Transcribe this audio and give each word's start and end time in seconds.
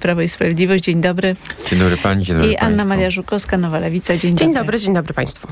Prawo 0.00 0.22
i 0.22 0.28
Sprawiedliwość. 0.28 0.84
Dzień 0.84 1.00
dobry. 1.00 1.36
Dzień 1.70 1.78
dobry 1.78 1.96
Pani, 1.96 2.24
dzień 2.24 2.36
dobry 2.36 2.52
I 2.52 2.56
Anna 2.56 2.68
państwu. 2.68 2.88
Maria 2.88 3.10
Żukowska, 3.10 3.58
Nowa 3.58 3.78
Lewica. 3.78 4.16
Dzień, 4.16 4.36
Dzień 4.36 4.48
dobry. 4.48 4.54
dobry, 4.54 4.78
dzień 4.78 4.94
dobry 4.94 5.14
Państwu. 5.14 5.48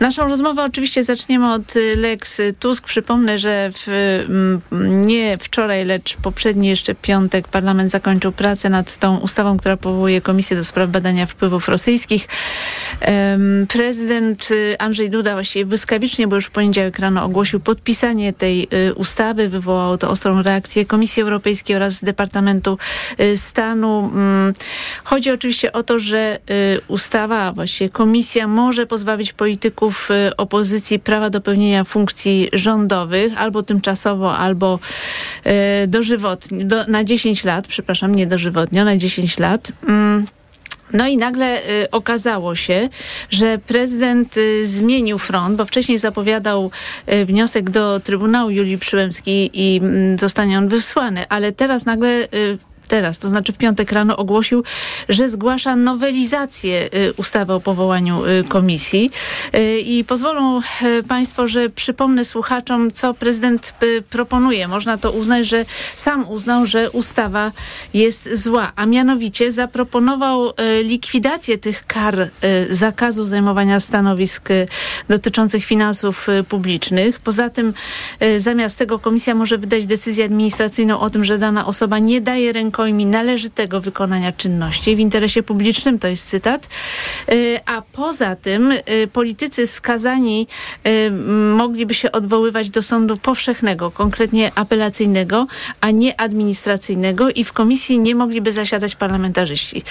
Naszą 0.00 0.28
rozmowę 0.28 0.64
oczywiście 0.64 1.04
zaczniemy 1.04 1.52
od 1.52 1.76
y, 1.76 1.96
Lex 1.96 2.40
Tusk. 2.58 2.84
Przypomnę, 2.84 3.38
że 3.38 3.70
w, 3.74 3.88
mm, 4.28 5.06
nie 5.06 5.38
wczoraj, 5.38 5.84
lecz 5.84 6.16
poprzedni 6.16 6.68
jeszcze 6.68 6.94
piątek 6.94 7.48
parlament 7.48 7.90
zakończył 7.90 8.32
pracę 8.32 8.68
nad 8.68 8.96
tą 8.96 9.16
ustawą, 9.16 9.56
która 9.56 9.76
powołuje 9.76 10.20
Komisję 10.20 10.56
do 10.56 10.64
spraw 10.64 10.90
badania 10.90 11.26
wpływów 11.26 11.68
rosyjskich. 11.68 12.28
Prezydent 13.68 14.48
y, 14.50 14.76
Andrzej 14.78 15.10
Duda 15.10 15.32
właściwie 15.32 15.66
błyskawicznie, 15.66 16.26
bo 16.28 16.36
już 16.36 16.46
w 16.46 16.50
poniedziałek 16.50 16.98
rano 16.98 17.24
ogłosił 17.24 17.60
podpisanie 17.60 18.32
tej 18.32 18.68
y, 18.88 18.94
ustawy. 18.94 19.48
Wywołało 19.48 19.98
to 19.98 20.10
ostrą 20.10 20.42
reakcję 20.42 20.86
Komisji 20.86 21.22
Europejskiej 21.22 21.76
oraz 21.76 22.04
Departamentu 22.04 22.78
y, 23.20 23.36
Stanu. 23.66 24.10
Mm, 24.14 24.54
Chodzi 25.04 25.30
oczywiście 25.30 25.72
o 25.72 25.82
to, 25.82 25.98
że 25.98 26.38
y, 26.50 26.80
ustawa, 26.88 27.52
właściwie 27.52 27.90
komisja 27.90 28.48
może 28.48 28.86
pozbawić 28.86 29.32
polityków 29.32 30.10
y, 30.10 30.36
opozycji 30.36 30.98
prawa 30.98 31.30
do 31.30 31.40
pełnienia 31.40 31.84
funkcji 31.84 32.48
rządowych 32.52 33.32
albo 33.36 33.62
tymczasowo, 33.62 34.36
albo 34.36 34.78
y, 35.84 35.86
dożywotnio, 35.86 36.66
do, 36.66 36.84
na 36.84 37.04
10 37.04 37.44
lat, 37.44 37.66
przepraszam, 37.66 38.14
nie 38.14 38.26
dożywotnio, 38.26 38.84
na 38.84 38.96
10 38.96 39.38
lat. 39.38 39.72
Mm. 39.88 40.26
No 40.92 41.06
i 41.06 41.16
nagle 41.16 41.58
y, 41.58 41.90
okazało 41.90 42.54
się, 42.54 42.88
że 43.30 43.58
prezydent 43.58 44.36
y, 44.36 44.66
zmienił 44.66 45.18
front, 45.18 45.56
bo 45.56 45.64
wcześniej 45.64 45.98
zapowiadał 45.98 46.70
y, 47.12 47.24
wniosek 47.24 47.70
do 47.70 48.00
Trybunału 48.00 48.50
Julii 48.50 48.78
Przyłębskiej 48.78 49.50
i 49.52 49.76
mm, 49.76 50.18
zostanie 50.18 50.58
on 50.58 50.68
wysłany, 50.68 51.28
ale 51.28 51.52
teraz 51.52 51.86
nagle 51.86 52.28
teraz, 52.86 53.18
to 53.18 53.28
znaczy 53.28 53.52
w 53.52 53.58
piątek 53.58 53.92
rano 53.92 54.16
ogłosił, 54.16 54.64
że 55.08 55.28
zgłasza 55.28 55.76
nowelizację 55.76 56.88
y, 56.94 57.12
ustawy 57.16 57.52
o 57.52 57.60
powołaniu 57.60 58.24
y, 58.26 58.44
komisji. 58.44 59.10
Y, 59.54 59.80
I 59.80 60.04
pozwolą 60.04 60.60
Państwo, 61.08 61.48
że 61.48 61.70
przypomnę 61.70 62.24
słuchaczom, 62.24 62.92
co 62.92 63.14
prezydent 63.14 63.74
proponuje. 64.10 64.68
Można 64.68 64.98
to 64.98 65.12
uznać, 65.12 65.46
że 65.46 65.64
sam 65.96 66.28
uznał, 66.28 66.66
że 66.66 66.90
ustawa 66.90 67.52
jest 67.94 68.28
zła, 68.32 68.72
a 68.76 68.86
mianowicie 68.86 69.52
zaproponował 69.52 70.52
likwidację 70.82 71.58
tych 71.58 71.86
kar 71.86 72.30
zakazu 72.70 73.24
zajmowania 73.24 73.80
stanowisk 73.80 74.48
dotyczących 75.08 75.64
finansów 75.64 76.26
publicznych. 76.48 77.20
Poza 77.20 77.50
tym 77.50 77.74
zamiast 78.38 78.78
tego 78.78 78.98
komisja 78.98 79.34
może 79.34 79.58
wydać 79.58 79.86
decyzję 79.86 80.24
administracyjną 80.24 81.00
o 81.00 81.10
tym, 81.10 81.24
że 81.24 81.38
dana 81.38 81.66
osoba 81.66 81.98
nie 81.98 82.20
daje 82.20 82.52
rękojmi 82.76 83.06
należytego 83.06 83.80
wykonania 83.80 84.32
czynności 84.32 84.96
w 84.96 84.98
interesie 84.98 85.42
publicznym, 85.42 85.98
to 85.98 86.08
jest 86.08 86.28
cytat. 86.28 86.68
Y, 87.32 87.58
A 87.66 87.82
poza 87.82 88.36
tym 88.36 88.72
y, 88.72 88.82
politycy 89.12 89.66
skazani 89.66 90.46
y, 90.86 91.10
mogliby 91.56 91.94
się 91.94 92.12
odwoływać 92.12 92.70
do 92.70 92.82
sądu 92.82 93.16
powszechnego, 93.16 93.90
konkretnie 93.90 94.52
apelacyjnego, 94.54 95.46
a 95.80 95.90
nie 95.90 96.20
administracyjnego 96.20 97.30
i 97.30 97.44
w 97.44 97.52
komisji 97.52 97.98
nie 97.98 98.14
mogliby 98.14 98.52
zasiadać 98.52 98.94
parlamentarzyści. 98.96 99.82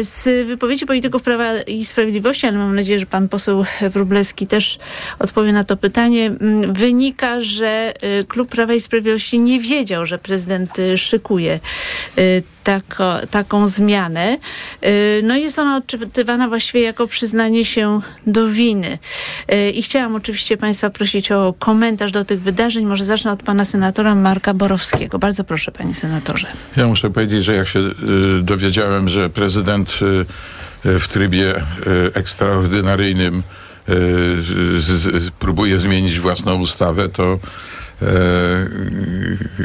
Z 0.00 0.46
wypowiedzi 0.46 0.86
polityków 0.86 1.22
Prawa 1.22 1.60
i 1.66 1.84
Sprawiedliwości, 1.84 2.46
ale 2.46 2.58
mam 2.58 2.74
nadzieję, 2.74 3.00
że 3.00 3.06
pan 3.06 3.28
poseł 3.28 3.64
Wróblewski 3.90 4.46
też 4.46 4.78
odpowie 5.18 5.52
na 5.52 5.64
to 5.64 5.76
pytanie, 5.76 6.30
wynika, 6.68 7.40
że 7.40 7.92
klub 8.28 8.48
Prawa 8.48 8.74
i 8.74 8.80
Sprawiedliwości 8.80 9.38
nie 9.38 9.60
wiedział, 9.60 10.06
że 10.06 10.18
prezydent 10.18 10.70
szykuje 10.96 11.60
tako, 12.64 13.18
taką 13.30 13.68
zmianę. 13.68 14.38
Y, 14.84 15.20
No 15.24 15.36
i 15.36 15.42
jest 15.42 15.58
ona 15.58 15.76
odczytywana 15.76 16.48
właściwie 16.48 16.80
jako 16.80 17.06
przyznanie 17.06 17.64
się 17.64 18.00
do 18.26 18.48
winy. 18.48 18.98
Y, 19.52 19.70
I 19.70 19.82
chciałam 19.82 20.14
oczywiście 20.14 20.56
Państwa 20.56 20.90
prosić 20.90 21.32
o 21.32 21.54
komentarz 21.58 22.12
do 22.12 22.24
tych 22.24 22.40
wydarzeń. 22.42 22.84
Może 22.86 23.04
zacznę 23.04 23.32
od 23.32 23.42
pana 23.42 23.64
senatora 23.64 24.14
Marka 24.14 24.54
Borowskiego. 24.54 25.18
Bardzo 25.18 25.44
proszę, 25.44 25.72
panie 25.72 25.94
senatorze. 25.94 26.46
Ja 26.76 26.86
muszę 26.86 27.10
powiedzieć, 27.10 27.44
że 27.44 27.54
jak 27.54 27.68
się 27.68 27.80
y, 27.80 27.92
dowiedziałem, 28.42 29.08
że 29.08 29.30
prezydent 29.30 29.98
y, 30.02 30.88
y, 30.88 30.98
w 30.98 31.08
trybie 31.08 31.56
y, 31.56 31.60
ekstraordynaryjnym 32.14 33.38
y, 33.38 33.42
z, 34.42 34.82
z, 34.82 35.30
próbuje 35.30 35.78
zmienić 35.78 36.20
własną 36.20 36.54
ustawę, 36.60 37.08
to 37.08 37.38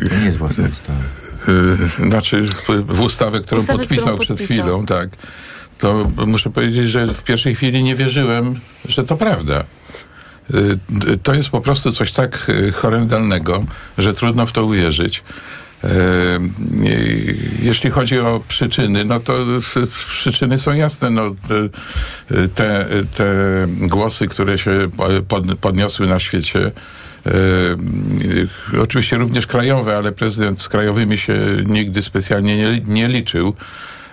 To 0.09 0.15
nie 0.19 0.25
jest 0.25 0.37
własna 0.37 0.67
ustawa. 0.73 1.18
Y, 1.47 1.87
znaczy 2.09 2.41
w- 2.89 3.01
ustawę, 3.01 3.39
którą 3.39 3.61
Ustawę, 3.61 3.79
podpisał 3.79 4.03
którą 4.05 4.17
przed 4.17 4.37
podpisał. 4.37 4.57
chwilą, 4.65 4.85
tak, 4.85 5.09
to 5.77 6.11
muszę 6.27 6.49
powiedzieć, 6.49 6.89
że 6.89 7.07
w 7.07 7.23
pierwszej 7.23 7.55
chwili 7.55 7.83
nie 7.83 7.95
wierzyłem, 7.95 8.59
że 8.87 9.03
to 9.03 9.17
prawda. 9.17 9.63
Y, 10.53 10.77
To 11.23 11.33
jest 11.33 11.49
po 11.49 11.61
prostu 11.61 11.91
coś 11.91 12.11
tak 12.11 12.49
y, 12.49 12.71
horrendalnego, 12.71 13.65
że 13.97 14.13
trudno 14.13 14.45
w 14.45 14.51
to 14.51 14.65
uwierzyć. 14.65 15.23
Jeśli 17.61 17.89
chodzi 17.91 18.19
o 18.19 18.43
przyczyny, 18.47 19.05
no 19.05 19.19
to 19.19 19.33
przyczyny 20.19 20.57
są 20.57 20.73
jasne. 20.73 21.09
No, 21.09 21.35
te, 22.55 22.85
te 23.17 23.33
głosy, 23.67 24.27
które 24.27 24.57
się 24.57 24.89
pod, 25.27 25.55
podniosły 25.55 26.07
na 26.07 26.19
świecie, 26.19 26.71
e, 27.25 27.31
y, 28.75 28.81
oczywiście 28.81 29.17
również 29.17 29.47
krajowe, 29.47 29.97
ale 29.97 30.11
prezydent 30.11 30.61
z 30.61 30.69
krajowymi 30.69 31.17
się 31.17 31.37
nigdy 31.65 32.01
specjalnie 32.01 32.57
nie, 32.57 32.79
nie 32.79 33.07
liczył, 33.07 33.53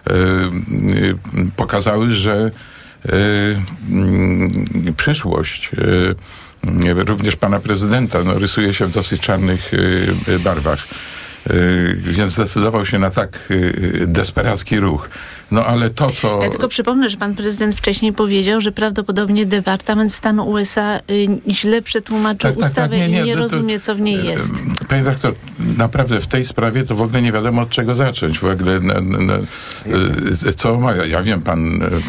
e, 0.06 0.12
y, 0.12 1.14
pokazały, 1.56 2.10
że 2.10 2.50
mm, 3.90 4.50
przyszłość 4.96 5.70
również 7.06 7.36
pana 7.36 7.60
prezydenta 7.60 8.24
no, 8.24 8.38
rysuje 8.38 8.74
się 8.74 8.86
w 8.86 8.90
dosyć 8.90 9.20
czarnych 9.20 9.70
barwach. 10.44 10.86
E, 11.46 11.52
Więc 11.96 12.30
zdecydował 12.32 12.86
się 12.86 12.98
na 12.98 13.10
tak 13.10 13.38
e, 14.02 14.06
desperacki 14.06 14.80
ruch. 14.80 15.08
No 15.50 15.64
ale 15.64 15.90
to, 15.90 16.10
co... 16.10 16.38
Ja 16.42 16.48
tylko 16.50 16.68
przypomnę, 16.68 17.10
że 17.10 17.16
pan 17.16 17.34
prezydent 17.34 17.76
wcześniej 17.76 18.12
powiedział, 18.12 18.60
że 18.60 18.72
prawdopodobnie 18.72 19.46
Departament 19.46 20.12
Stanu 20.12 20.48
USA 20.48 20.96
y, 21.10 21.26
źle 21.48 21.82
przetłumaczył 21.82 22.50
Tak, 22.50 22.60
tak, 22.60 22.68
ustawę 22.68 22.88
tak, 22.88 22.98
nie, 22.98 23.08
nie, 23.08 23.20
i 23.20 23.24
nie 23.24 23.34
to- 23.34 23.38
rozumie, 23.40 23.80
co 23.80 23.94
w 23.94 24.00
niej 24.00 24.24
jest. 24.24 24.52
Panie 24.88 25.02
doktor, 25.04 25.34
naprawdę 25.78 26.20
w 26.20 26.26
tej 26.26 26.44
sprawie 26.44 26.84
to 26.84 26.94
w 26.94 27.02
ogóle 27.02 27.22
nie 27.22 27.32
wiadomo 27.32 27.62
od 27.62 27.70
czego 27.70 27.94
zacząć. 27.94 28.38
W 28.38 28.44
ogóle 28.44 28.80
na, 28.80 29.00
na, 29.00 29.18
na, 29.18 29.34
y, 30.48 30.54
co 30.54 30.72
omawia. 30.74 31.04
Ja 31.04 31.22
wiem, 31.22 31.42
pan, 31.42 31.60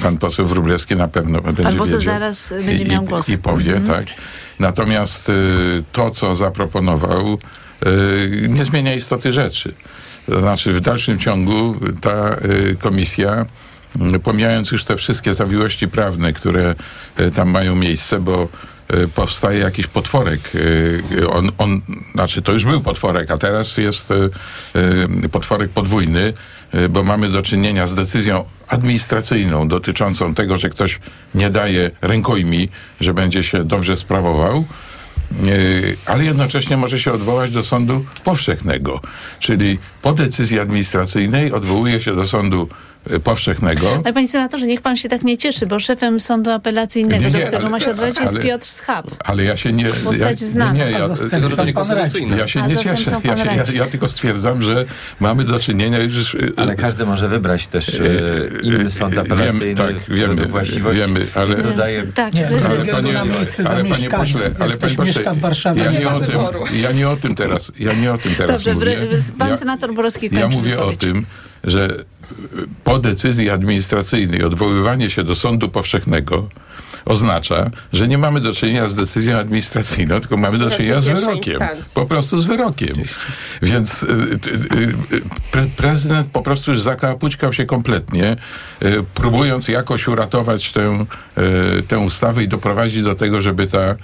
pan 0.03 0.17
poseł 0.17 0.47
Wróblewski 0.47 0.95
na 0.95 1.07
pewno 1.07 1.41
będzie 1.41 1.63
Pan 1.63 1.75
poseł 1.75 1.99
wiedział. 1.99 2.13
zaraz 2.13 2.53
będzie 2.65 2.85
miał 2.85 3.03
i, 3.03 3.07
głos. 3.07 3.29
I 3.29 3.37
powie, 3.37 3.75
Mhm. 3.75 4.05
tak. 4.05 4.15
Natomiast 4.59 5.29
y, 5.29 5.33
to, 5.91 6.09
co 6.11 6.35
zaproponował, 6.35 7.33
y, 7.33 7.37
nie 8.49 8.65
zmienia 8.65 8.93
istoty 8.93 9.31
rzeczy. 9.31 9.73
To 10.25 10.41
znaczy 10.41 10.73
w 10.73 10.81
dalszym 10.81 11.19
ciągu 11.19 11.75
ta 12.01 12.35
y, 12.35 12.75
komisja 12.79 13.45
y, 14.15 14.19
pomijając 14.19 14.71
już 14.71 14.83
te 14.83 14.97
wszystkie 14.97 15.33
zawiłości 15.33 15.87
prawne, 15.87 16.33
które 16.33 16.75
y, 17.19 17.31
tam 17.31 17.49
mają 17.49 17.75
miejsce, 17.75 18.19
bo 18.19 18.47
y, 18.93 19.07
powstaje 19.07 19.59
jakiś 19.59 19.87
potworek. 19.87 20.39
y, 20.55 21.29
On, 21.29 21.51
on, 21.57 21.81
znaczy 22.13 22.41
to 22.41 22.51
już 22.51 22.65
był 22.65 22.81
potworek, 22.81 23.31
a 23.31 23.37
teraz 23.37 23.77
jest 23.77 24.11
y, 24.11 24.29
y, 25.25 25.29
potworek 25.29 25.69
podwójny, 25.71 26.33
y, 26.75 26.89
bo 26.89 27.03
mamy 27.03 27.29
do 27.29 27.41
czynienia 27.41 27.87
z 27.87 27.95
decyzją 27.95 28.45
administracyjną 28.67 29.67
dotyczącą 29.67 30.33
tego, 30.33 30.57
że 30.57 30.69
ktoś 30.69 30.99
nie 31.35 31.49
daje 31.49 31.91
rękojmi, 32.01 32.69
że 33.01 33.13
będzie 33.13 33.43
się 33.43 33.63
dobrze 33.63 33.97
sprawował. 33.97 34.65
Yy, 35.31 35.97
ale 36.05 36.25
jednocześnie 36.25 36.77
może 36.77 36.99
się 36.99 37.11
odwołać 37.11 37.51
do 37.51 37.63
sądu 37.63 38.05
powszechnego. 38.23 39.01
Czyli 39.39 39.79
po 40.01 40.13
decyzji 40.13 40.59
administracyjnej 40.59 41.51
odwołuje 41.51 41.99
się 41.99 42.15
do 42.15 42.27
sądu 42.27 42.69
powszechnego. 43.23 43.87
Ale 44.03 44.13
panie 44.13 44.27
senatorze, 44.27 44.67
niech 44.67 44.81
pan 44.81 44.95
się 44.97 45.09
tak 45.09 45.23
nie 45.23 45.37
cieszy, 45.37 45.65
bo 45.65 45.79
szefem 45.79 46.19
sądu 46.19 46.49
apelacyjnego, 46.51 47.21
Nie, 47.23 47.27
nie, 47.27 47.33
do 47.33 47.39
którego 47.39 47.57
ale- 47.57 47.69
ma 47.69 47.79
się 47.79 47.91
odwołać, 47.91 48.19
jest 48.19 48.33
ale- 48.35 48.43
Piotr 48.43 48.67
Schab. 48.67 49.07
Ale 49.25 49.43
ja 49.43 49.57
się 49.57 49.73
nie. 49.73 49.85
Postać 49.85 50.41
ja, 50.41 50.47
znana. 50.47 50.73
Nie, 50.73 50.79
ja, 50.79 50.89
ja, 52.37 52.47
się 52.47 52.61
nie 52.61 52.77
cieszę. 52.77 53.21
Ja, 53.23 53.37
się, 53.37 53.45
ja, 53.45 53.63
ja 53.73 53.85
tylko 53.85 54.09
stwierdzam, 54.09 54.61
że 54.61 54.85
mamy 55.19 55.43
do 55.43 55.59
czynienia 55.59 55.99
już. 55.99 56.33
y, 56.35 56.53
Ale 56.55 56.75
każdy 56.75 57.05
może 57.05 57.27
wybrać 57.27 57.67
też 57.67 57.89
e, 57.89 58.01
inny 58.63 58.91
sąd 58.91 59.13
Wiemy, 59.15 59.33
apelacyjny 59.33 59.75
tak, 59.75 59.99
wiemy, 60.15 60.47
wiemy, 60.93 61.27
ale- 61.35 61.57
dodaje 61.57 62.03
Tak, 62.03 62.33
Nie, 62.33 62.47
Ale 62.47 62.85
panie, 62.85 63.19
ale 63.65 63.83
panie 63.85 64.09
pośle, 64.09 64.51
ale 64.59 64.77
panie 64.77 64.95
pośle, 64.95 65.05
mieszka 65.05 65.33
w 65.33 65.39
Warszawie, 65.39 65.81
ja 65.83 65.91
nie 65.91 66.09
o 66.09 66.19
tym, 66.19 66.35
ja 66.81 66.91
nie 66.91 67.09
o 67.09 67.15
tym 67.17 67.35
teraz, 67.35 67.71
ja 67.79 67.93
nie 67.93 68.13
o 68.13 68.17
tym 68.17 68.35
teraz 68.35 68.51
Dobrze, 68.63 68.73
mówię. 68.73 68.97
pan 69.37 69.57
senator 69.57 69.93
Borowski 69.93 70.29
Ja 70.31 70.47
mówię 70.47 70.79
o 70.79 70.91
tym, 70.91 71.25
że 71.63 71.87
po 72.83 72.99
decyzji 72.99 73.49
administracyjnej 73.49 74.43
odwoływanie 74.43 75.09
się 75.09 75.23
do 75.23 75.35
sądu 75.35 75.69
powszechnego 75.69 76.49
oznacza, 77.05 77.69
że 77.93 78.07
nie 78.07 78.17
mamy 78.17 78.41
do 78.41 78.53
czynienia 78.53 78.89
z 78.89 78.95
decyzją 78.95 79.37
administracyjną, 79.37 80.19
tylko 80.19 80.37
mamy 80.37 80.57
do 80.57 80.71
czynienia 80.71 81.01
z 81.01 81.05
wyrokiem. 81.07 81.59
Po 81.93 82.05
prostu 82.05 82.39
z 82.39 82.45
wyrokiem. 82.45 82.95
Więc 83.61 84.03
y, 84.03 84.07
y, 84.07 85.21
pre 85.51 85.65
prezydent 85.77 86.27
po 86.27 86.41
prostu 86.41 86.71
już 86.71 86.81
zakapućkał 86.81 87.53
się 87.53 87.65
kompletnie, 87.65 88.35
y, 88.83 89.03
próbując 89.13 89.67
jakoś 89.67 90.07
uratować 90.07 90.71
tę, 90.71 91.05
tę 91.87 91.99
ustawę 91.99 92.43
i 92.43 92.47
doprowadzić 92.47 93.01
do 93.01 93.15
tego, 93.15 93.41
żeby 93.41 93.67
ta 93.67 93.95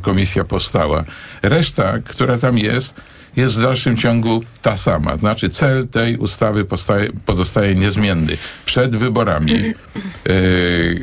komisja 0.00 0.44
powstała. 0.44 1.04
Reszta, 1.42 1.98
która 1.98 2.38
tam 2.38 2.58
jest, 2.58 2.94
jest 3.38 3.58
w 3.58 3.62
dalszym 3.62 3.96
ciągu 3.96 4.42
ta 4.62 4.76
sama. 4.76 5.16
Znaczy 5.16 5.50
cel 5.50 5.88
tej 5.88 6.16
ustawy 6.16 6.64
postaje, 6.64 7.08
pozostaje 7.26 7.74
niezmienny. 7.74 8.36
Przed 8.64 8.96
wyborami 8.96 9.52
yy, 9.52 9.74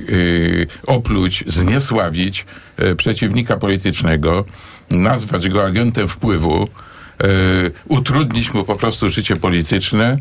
yy, 0.09 0.67
opluć, 0.87 1.43
zniesławić 1.47 2.45
yy, 2.77 2.95
przeciwnika 2.95 3.57
politycznego, 3.57 4.45
nazwać 4.91 5.49
go 5.49 5.65
agentem 5.65 6.07
wpływu, 6.07 6.67
utrudnić 7.87 8.53
mu 8.53 8.63
po 8.63 8.75
prostu 8.75 9.09
życie 9.09 9.35
polityczne, 9.35 10.17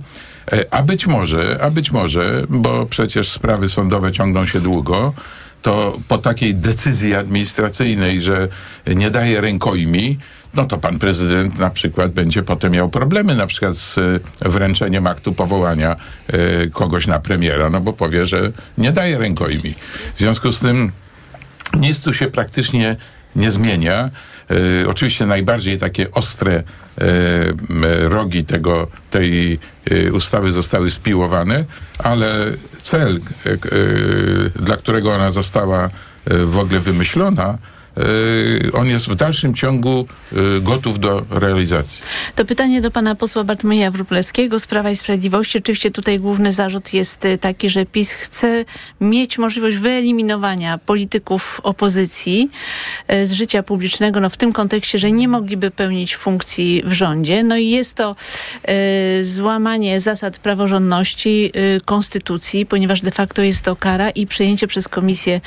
a 0.70 0.82
być 0.82 1.06
może, 1.06 1.58
a 1.62 1.70
być 1.70 1.92
może, 1.92 2.44
bo 2.48 2.86
przecież 2.86 3.28
sprawy 3.28 3.68
sądowe 3.68 4.12
ciągną 4.12 4.46
się 4.46 4.60
długo, 4.60 5.14
to 5.62 5.98
po 6.08 6.18
takiej 6.18 6.54
decyzji 6.54 7.14
administracyjnej, 7.14 8.20
że 8.20 8.48
nie 8.86 9.10
daje 9.10 9.40
rękojmi, 9.40 10.18
no 10.56 10.64
to 10.64 10.78
pan 10.78 10.98
prezydent 10.98 11.58
na 11.58 11.70
przykład 11.70 12.12
będzie 12.12 12.42
potem 12.42 12.72
miał 12.72 12.88
problemy 12.88 13.34
na 13.34 13.46
przykład 13.46 13.76
z 13.76 13.98
e, 13.98 14.48
wręczeniem 14.48 15.06
aktu 15.06 15.32
powołania 15.32 15.96
y, 16.34 16.70
kogoś 16.70 17.06
na 17.06 17.20
premiera, 17.20 17.70
no 17.70 17.80
bo 17.80 17.92
powie, 17.92 18.26
że 18.26 18.52
nie 18.78 18.92
daje 18.92 19.18
rękojmi. 19.18 19.74
W 20.14 20.18
związku 20.18 20.52
z 20.52 20.60
tym 20.60 20.92
nic 21.74 22.00
tu 22.00 22.14
się 22.14 22.26
praktycznie 22.26 22.96
nie 23.36 23.50
zmienia. 23.50 24.10
Y, 24.82 24.88
oczywiście 24.88 25.26
najbardziej 25.26 25.78
takie 25.78 26.10
ostre 26.10 26.52
y, 26.52 26.64
rogi 28.08 28.44
tego, 28.44 28.86
tej 29.10 29.58
ustawy 30.12 30.50
zostały 30.50 30.90
spiłowane, 30.90 31.64
ale 31.98 32.34
cel, 32.78 33.20
dla 34.56 34.76
którego 34.76 35.14
ona 35.14 35.30
została 35.30 35.90
w 36.26 36.58
ogóle 36.58 36.80
wymyślona, 36.80 37.58
Y, 37.58 37.73
on 38.72 38.86
jest 38.86 39.08
w 39.08 39.14
dalszym 39.14 39.54
ciągu 39.54 40.06
y, 40.32 40.60
gotów 40.60 40.98
do 40.98 41.24
realizacji. 41.30 42.02
To 42.34 42.44
pytanie 42.44 42.80
do 42.80 42.90
pana 42.90 43.14
posła 43.14 43.44
Bartłomieja 43.44 43.90
Wróblewskiego 43.90 44.60
z 44.60 44.66
Prawa 44.66 44.90
i 44.90 44.96
Sprawiedliwości. 44.96 45.58
Oczywiście 45.58 45.90
tutaj 45.90 46.18
główny 46.18 46.52
zarzut 46.52 46.94
jest 46.94 47.24
y, 47.24 47.38
taki, 47.38 47.70
że 47.70 47.86
PiS 47.86 48.10
chce 48.10 48.64
mieć 49.00 49.38
możliwość 49.38 49.76
wyeliminowania 49.76 50.78
polityków 50.78 51.60
opozycji 51.62 52.50
z 53.24 53.32
życia 53.32 53.62
publicznego, 53.62 54.20
no 54.20 54.30
w 54.30 54.36
tym 54.36 54.52
kontekście, 54.52 54.98
że 54.98 55.12
nie 55.12 55.28
mogliby 55.28 55.70
pełnić 55.70 56.16
funkcji 56.16 56.82
w 56.86 56.92
rządzie. 56.92 57.42
No 57.44 57.56
i 57.56 57.70
jest 57.70 57.94
to 57.96 58.16
złamanie 59.22 60.00
zasad 60.00 60.38
praworządności, 60.38 61.52
konstytucji, 61.84 62.66
ponieważ 62.66 63.00
de 63.00 63.10
facto 63.10 63.42
jest 63.42 63.62
to 63.62 63.76
kara 63.76 64.10
i 64.10 64.26
przejęcie 64.26 64.66
przez 64.66 64.88
komisję 64.88 65.40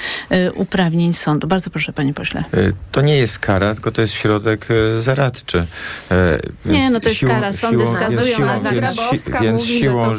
uprawnień 0.56 1.14
sądu. 1.14 1.48
Bardzo 1.48 1.70
proszę, 1.70 1.94
panie 1.94 2.14
pośle. 2.14 2.37
E, 2.38 2.72
to 2.92 3.02
nie 3.02 3.18
jest 3.18 3.40
kara, 3.40 3.74
tylko 3.74 3.92
to 3.92 4.02
jest 4.02 4.14
środek 4.14 4.68
e, 4.72 5.02
zaradczy. 5.02 5.68
E, 6.12 6.40
nie, 6.66 6.90
no 6.90 7.00
to 7.00 7.10
jest 7.10 7.20
siłą, 7.20 7.32
kara. 7.32 7.54
Sądy 7.54 7.84
siłą, 7.84 7.94
skazują 7.94 8.40
na 8.40 8.60
więc, 8.60 8.98
więc, 9.42 9.66
siłą, 9.66 10.16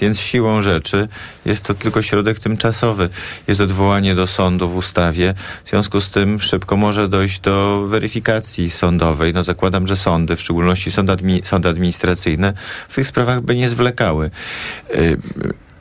więc 0.00 0.18
siłą 0.20 0.62
rzeczy 0.62 1.08
jest 1.44 1.64
to 1.64 1.74
tylko 1.74 2.02
środek 2.02 2.38
tymczasowy. 2.38 3.08
Jest 3.48 3.60
odwołanie 3.60 4.14
do 4.14 4.26
sądu 4.26 4.68
w 4.68 4.76
ustawie. 4.76 5.34
W 5.64 5.70
związku 5.70 6.00
z 6.00 6.10
tym 6.10 6.40
szybko 6.40 6.76
może 6.76 7.08
dojść 7.08 7.40
do 7.40 7.84
weryfikacji 7.86 8.70
sądowej. 8.70 9.34
No 9.34 9.44
zakładam, 9.44 9.86
że 9.86 9.96
sądy, 9.96 10.36
w 10.36 10.40
szczególności 10.40 10.90
sądy, 10.90 11.12
admi 11.12 11.40
sądy 11.44 11.68
administracyjne, 11.68 12.52
w 12.88 12.94
tych 12.94 13.06
sprawach 13.06 13.40
by 13.40 13.56
nie 13.56 13.68
zwlekały. 13.68 14.30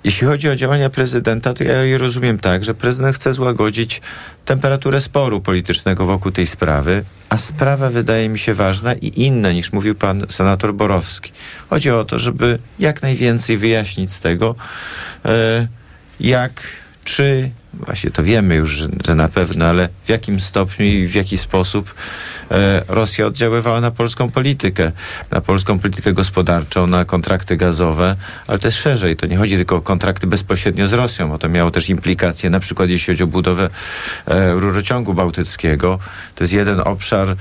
Jeśli 0.08 0.28
chodzi 0.28 0.50
o 0.50 0.56
działania 0.56 0.90
prezydenta, 0.90 1.54
to 1.54 1.64
ja 1.64 1.84
je 1.84 1.98
rozumiem 1.98 2.40
tak, 2.40 2.64
że 2.64 2.74
prezydent 2.74 3.16
chce 3.16 3.34
złagodzić 3.34 4.02
temperaturę 4.46 5.02
sporu 5.02 5.42
politycznego 5.42 6.06
wokół 6.06 6.32
tej 6.32 6.48
sprawy, 6.48 7.04
a 7.30 7.38
sprawa 7.38 7.90
wydaje 7.90 8.30
mi 8.30 8.40
się 8.40 8.54
ważna 8.54 8.94
i 8.94 9.22
inna 9.22 9.52
niż 9.52 9.74
mówił 9.74 9.96
pan 9.96 10.26
senator 10.30 10.74
Borowski. 10.74 11.32
Chodzi 11.70 11.92
o 11.92 12.04
to, 12.04 12.20
żeby 12.20 12.60
jak 12.80 13.02
najwięcej 13.02 13.58
wyjaśnić 13.58 14.12
z 14.12 14.20
tego, 14.20 14.56
e, 15.26 15.68
jak, 16.20 16.64
czy, 17.04 17.52
właśnie 17.74 18.12
to 18.12 18.24
wiemy 18.24 18.56
już, 18.56 18.88
że, 19.06 19.16
na 19.16 19.28
pewno, 19.28 19.66
ale 19.66 19.90
w 20.04 20.10
jakim 20.10 20.40
stopniu 20.40 20.86
i 20.86 21.08
w 21.08 21.16
jaki 21.16 21.38
sposób 21.38 21.94
E, 22.52 22.84
Rosja 22.88 23.26
oddziaływała 23.26 23.82
na 23.82 23.92
polską 23.92 24.30
politykę, 24.30 24.92
na 25.32 25.42
polską 25.42 25.80
politykę 25.80 26.14
gospodarczą, 26.14 26.88
na 26.88 27.06
kontrakty 27.06 27.58
gazowe, 27.58 28.16
ale 28.48 28.60
też 28.60 28.76
szerzej. 28.76 29.16
To 29.16 29.28
nie 29.28 29.38
chodzi 29.38 29.56
tylko 29.56 29.76
o 29.76 29.82
kontrakty 29.82 30.28
bezpośrednio 30.28 30.88
z 30.88 30.94
Rosją, 30.94 31.30
bo 31.30 31.38
to 31.38 31.50
miało 31.50 31.72
też 31.72 31.90
implikacje, 31.90 32.50
na 32.50 32.60
przykład 32.60 32.90
jeśli 32.90 33.14
chodzi 33.14 33.24
o 33.24 33.28
budowę 33.28 33.70
e, 34.26 34.54
rurociągu 34.54 35.14
bałtyckiego. 35.14 36.00
To 36.36 36.44
jest 36.44 36.54
jeden 36.54 36.80
obszar, 36.80 37.30
e, 37.30 37.36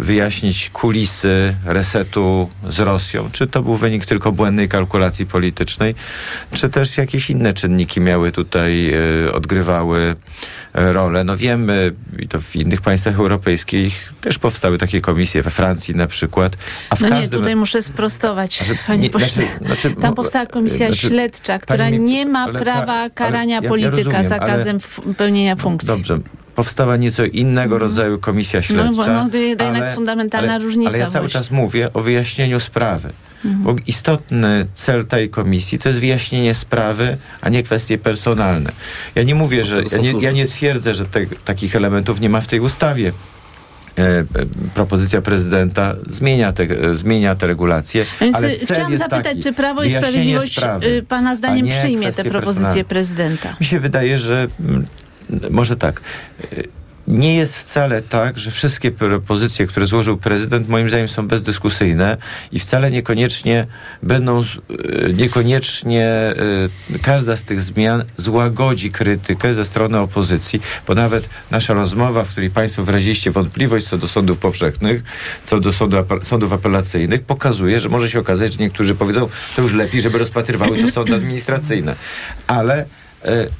wyjaśnić 0.00 0.70
kulisy 0.70 1.54
resetu 1.64 2.50
z 2.68 2.80
Rosją. 2.80 3.30
Czy 3.32 3.46
to 3.46 3.62
był 3.62 3.76
wynik 3.76 4.06
tylko 4.06 4.32
błędnej 4.32 4.68
kalkulacji 4.68 5.26
politycznej, 5.26 5.94
czy 6.52 6.68
też 6.68 6.96
jakieś 6.96 7.30
inne 7.30 7.52
czynniki 7.52 8.00
miały 8.00 8.32
tutaj, 8.32 8.94
odgrywały 9.62 10.14
rolę. 10.74 11.24
No 11.24 11.36
wiemy, 11.36 11.92
i 12.18 12.28
to 12.28 12.40
w 12.40 12.56
innych 12.56 12.80
państwach 12.80 13.18
europejskich 13.18 14.12
też 14.20 14.38
powstały 14.38 14.78
takie 14.78 15.00
komisje, 15.00 15.42
we 15.42 15.50
Francji 15.50 15.94
na 15.94 16.06
przykład. 16.06 16.56
A 16.90 16.96
w 16.96 17.00
no 17.00 17.08
każdym... 17.08 17.30
nie, 17.30 17.38
tutaj 17.38 17.56
muszę 17.56 17.82
sprostować, 17.82 18.56
znaczy, 18.56 19.10
pośle. 19.12 19.42
Znaczy, 19.42 19.66
znaczy, 19.66 19.96
Tam 19.96 20.14
powstała 20.14 20.46
komisja 20.46 20.86
znaczy, 20.86 21.08
śledcza, 21.08 21.58
która 21.58 21.90
mi, 21.90 22.00
nie 22.00 22.26
ma 22.26 22.52
prawa 22.52 23.10
karania 23.10 23.60
ja, 23.62 23.68
polityka 23.68 23.96
ja 23.96 24.02
rozumiem, 24.02 24.28
zakazem 24.28 24.78
ale, 25.04 25.14
pełnienia 25.14 25.56
funkcji. 25.56 25.88
Dobrze, 25.88 26.18
powstała 26.54 26.96
nieco 26.96 27.24
innego 27.24 27.74
mhm. 27.74 27.82
rodzaju 27.82 28.18
komisja 28.18 28.62
śledcza. 28.62 28.90
No, 28.90 28.96
bo 28.96 29.06
no, 29.06 29.28
to 29.30 29.38
jednak 29.38 29.94
fundamentalna 29.94 30.54
ale, 30.54 30.64
różnica. 30.64 30.90
Ale 30.90 30.98
ja 30.98 31.06
cały 31.06 31.28
czas 31.28 31.50
mówię 31.50 31.92
o 31.92 32.00
wyjaśnieniu 32.00 32.60
sprawy. 32.60 33.12
Mhm. 33.44 33.62
Bo 33.62 33.76
istotny 33.86 34.66
cel 34.74 35.06
tej 35.06 35.28
komisji 35.28 35.78
to 35.78 35.88
jest 35.88 36.00
wyjaśnienie 36.00 36.54
sprawy, 36.54 37.16
a 37.40 37.48
nie 37.48 37.62
kwestie 37.62 37.98
personalne. 37.98 38.72
Ja 39.14 39.22
nie 39.22 39.34
mówię, 39.34 39.64
że 39.64 39.84
ja 39.92 39.98
nie, 39.98 40.12
ja 40.20 40.32
nie 40.32 40.46
twierdzę, 40.46 40.94
że 40.94 41.04
te, 41.04 41.26
takich 41.44 41.76
elementów 41.76 42.20
nie 42.20 42.28
ma 42.28 42.40
w 42.40 42.46
tej 42.46 42.60
ustawie. 42.60 43.12
E, 43.98 44.20
e, 44.20 44.24
propozycja 44.74 45.22
prezydenta 45.22 45.94
zmienia 46.06 46.52
te, 46.52 46.62
e, 46.62 46.94
zmienia 46.94 47.34
te 47.34 47.46
regulacje. 47.46 48.06
Więc 48.20 48.36
ale 48.36 48.54
chciałam 48.54 48.96
zapytać, 48.96 49.24
taki, 49.24 49.40
czy 49.40 49.52
Prawo 49.52 49.84
i 49.84 49.90
Sprawiedliwość 49.90 50.56
sprawy, 50.56 51.04
Pana 51.08 51.36
zdaniem 51.36 51.68
przyjmie 51.68 52.12
te 52.12 52.24
propozycje 52.24 52.84
prezydenta? 52.84 53.56
Mi 53.60 53.66
się 53.66 53.80
wydaje, 53.80 54.18
że 54.18 54.48
mm, 54.60 54.86
może 55.50 55.76
tak 55.76 56.00
nie 57.08 57.36
jest 57.36 57.58
wcale 57.58 58.02
tak, 58.02 58.38
że 58.38 58.50
wszystkie 58.50 58.90
propozycje, 58.90 59.66
które 59.66 59.86
złożył 59.86 60.16
prezydent, 60.16 60.68
moim 60.68 60.88
zdaniem 60.88 61.08
są 61.08 61.28
bezdyskusyjne 61.28 62.16
i 62.52 62.58
wcale 62.58 62.90
niekoniecznie 62.90 63.66
będą, 64.02 64.40
e, 64.40 65.12
niekoniecznie 65.12 66.06
e, 66.06 66.34
każda 67.02 67.36
z 67.36 67.42
tych 67.42 67.60
zmian 67.60 68.04
złagodzi 68.16 68.90
krytykę 68.90 69.54
ze 69.54 69.64
strony 69.64 69.98
opozycji, 69.98 70.60
bo 70.86 70.94
nawet 70.94 71.28
nasza 71.50 71.74
rozmowa, 71.74 72.24
w 72.24 72.28
której 72.28 72.50
Państwo 72.50 72.84
wyraziliście 72.84 73.30
wątpliwość 73.30 73.88
co 73.88 73.98
do 73.98 74.08
sądów 74.08 74.38
powszechnych, 74.38 75.02
co 75.44 75.60
do 75.60 75.72
sądu, 75.72 75.96
sądów 76.22 76.52
apelacyjnych, 76.52 77.22
pokazuje, 77.22 77.80
że 77.80 77.88
może 77.88 78.10
się 78.10 78.18
okazać, 78.18 78.52
że 78.52 78.58
niektórzy 78.58 78.94
powiedzą, 78.94 79.28
to 79.56 79.62
już 79.62 79.72
lepiej, 79.72 80.00
żeby 80.00 80.18
rozpatrywały 80.18 80.78
to 80.78 80.90
sądy 80.90 81.14
administracyjne. 81.14 81.96
Ale 82.46 82.84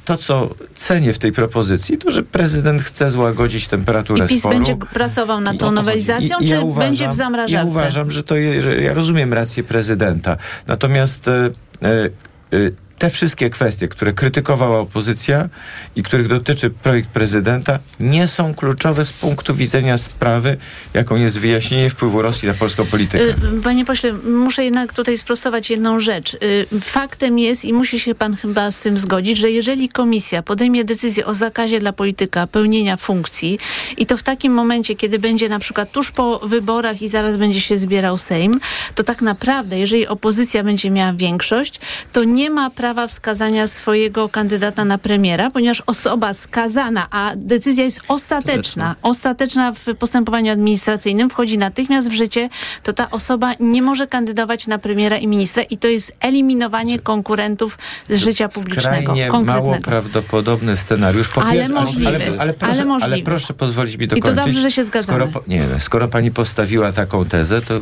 to, 0.05 0.17
co 0.17 0.49
cenię 0.75 1.13
w 1.13 1.19
tej 1.19 1.31
propozycji, 1.31 1.97
to, 1.97 2.11
że 2.11 2.23
prezydent 2.23 2.81
chce 2.81 3.09
złagodzić 3.09 3.67
temperaturę 3.67 4.25
I 4.25 4.27
PiS 4.27 4.39
sporu. 4.39 4.55
będzie 4.55 4.75
pracował 4.75 5.41
nad 5.41 5.57
tą 5.57 5.71
nowelizacją, 5.71 6.39
I, 6.39 6.47
czy 6.47 6.53
ja 6.53 6.61
uważam, 6.61 6.89
będzie 6.89 7.09
w 7.09 7.13
zamrażarce? 7.13 7.55
Ja 7.55 7.71
uważam, 7.71 8.11
że 8.11 8.23
to 8.23 8.35
je, 8.35 8.63
że 8.63 8.75
ja 8.75 8.93
rozumiem 8.93 9.33
rację 9.33 9.63
prezydenta. 9.63 10.37
Natomiast 10.67 11.27
e, 11.27 11.49
e, 11.81 12.05
e 12.53 12.71
te 12.99 13.09
wszystkie 13.09 13.49
kwestie, 13.49 13.87
które 13.87 14.13
krytykowała 14.13 14.79
opozycja 14.79 15.49
i 15.95 16.03
których 16.03 16.27
dotyczy 16.27 16.69
projekt 16.69 17.09
prezydenta, 17.09 17.79
nie 17.99 18.27
są 18.27 18.53
kluczowe 18.53 19.05
z 19.05 19.13
punktu 19.13 19.55
widzenia 19.55 19.97
sprawy, 19.97 20.57
jaką 20.93 21.15
jest 21.15 21.39
wyjaśnienie 21.39 21.89
wpływu 21.89 22.21
Rosji 22.21 22.47
na 22.47 22.53
polską 22.53 22.85
politykę. 22.85 23.23
Y, 23.23 23.61
panie 23.63 23.85
pośle, 23.85 24.13
muszę 24.13 24.63
jednak 24.63 24.93
tutaj 24.93 25.17
sprostować 25.17 25.69
jedną 25.69 25.99
rzecz. 25.99 26.33
Y, 26.33 26.67
faktem 26.81 27.39
jest 27.39 27.65
i 27.65 27.73
musi 27.73 27.99
się 27.99 28.15
pan 28.15 28.35
chyba 28.35 28.71
z 28.71 28.79
tym 28.79 28.97
zgodzić, 28.97 29.37
że 29.37 29.51
jeżeli 29.51 29.89
komisja 29.89 30.43
podejmie 30.43 30.83
decyzję 30.83 31.25
o 31.25 31.33
zakazie 31.33 31.79
dla 31.79 31.93
polityka 31.93 32.47
pełnienia 32.47 32.97
funkcji 32.97 33.59
i 33.97 34.05
to 34.05 34.17
w 34.17 34.23
takim 34.23 34.53
momencie, 34.53 34.95
kiedy 34.95 35.19
będzie 35.19 35.49
na 35.49 35.59
przykład 35.59 35.91
tuż 35.91 36.11
po 36.11 36.39
wyborach 36.39 37.01
i 37.01 37.09
zaraz 37.09 37.37
będzie 37.37 37.61
się 37.61 37.79
zbierał 37.79 38.17
Sejm, 38.17 38.59
to 38.95 39.03
tak 39.03 39.21
naprawdę, 39.21 39.79
jeżeli 39.79 40.07
opozycja 40.07 40.63
będzie 40.63 40.91
miała 40.91 41.13
większość, 41.13 41.79
to 42.11 42.23
nie 42.23 42.49
ma 42.49 42.69
prawa 42.83 43.07
wskazania 43.07 43.67
swojego 43.67 44.29
kandydata 44.29 44.85
na 44.85 44.97
premiera, 44.97 45.51
ponieważ 45.51 45.83
osoba 45.85 46.33
skazana, 46.33 47.07
a 47.11 47.31
decyzja 47.35 47.83
jest 47.83 48.01
ostateczna, 48.07 48.95
ostateczna 49.01 49.73
w 49.73 49.95
postępowaniu 49.99 50.51
administracyjnym, 50.51 51.29
wchodzi 51.29 51.57
natychmiast 51.57 52.09
w 52.09 52.11
życie, 52.11 52.49
to 52.83 52.93
ta 52.93 53.11
osoba 53.11 53.51
nie 53.59 53.81
może 53.81 54.07
kandydować 54.07 54.67
na 54.67 54.77
premiera 54.77 55.17
i 55.17 55.27
ministra 55.27 55.63
i 55.63 55.77
to 55.77 55.87
jest 55.87 56.15
eliminowanie 56.19 56.99
konkurentów 56.99 57.77
z 58.09 58.17
życia 58.17 58.47
publicznego. 58.47 59.15
Mało 59.43 59.75
prawdopodobny 59.83 60.77
scenariusz. 60.77 61.29
Po 61.29 61.43
ale 61.43 61.69
możliwy. 61.69 62.07
Ale, 62.07 62.39
ale, 62.39 62.53
proszę, 62.53 62.73
ale, 62.73 62.85
możliwy. 62.85 63.13
ale 63.13 63.23
proszę 63.23 63.53
pozwolić 63.53 63.97
mi 63.97 64.07
dokończyć. 64.07 64.33
I 64.33 64.35
to 64.35 64.43
dobrze, 64.43 64.61
że 64.61 64.71
się 64.71 64.83
zgadzamy. 64.83 65.27
Skoro, 65.29 65.45
nie, 65.47 65.65
skoro 65.79 66.07
pani 66.07 66.31
postawiła 66.31 66.91
taką 66.91 67.25
tezę, 67.25 67.61
to 67.61 67.79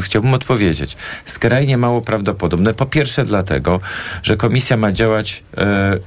chciałbym 0.00 0.34
odpowiedzieć. 0.34 0.96
Skrajnie 1.24 1.78
mało 1.78 2.00
prawdopodobne. 2.02 2.74
Po 2.74 2.86
pierwsze 2.86 3.24
dlatego, 3.24 3.80
że 4.22 4.33
komisja 4.36 4.76
ma 4.76 4.92
działać 4.92 5.44
e, 5.56 5.98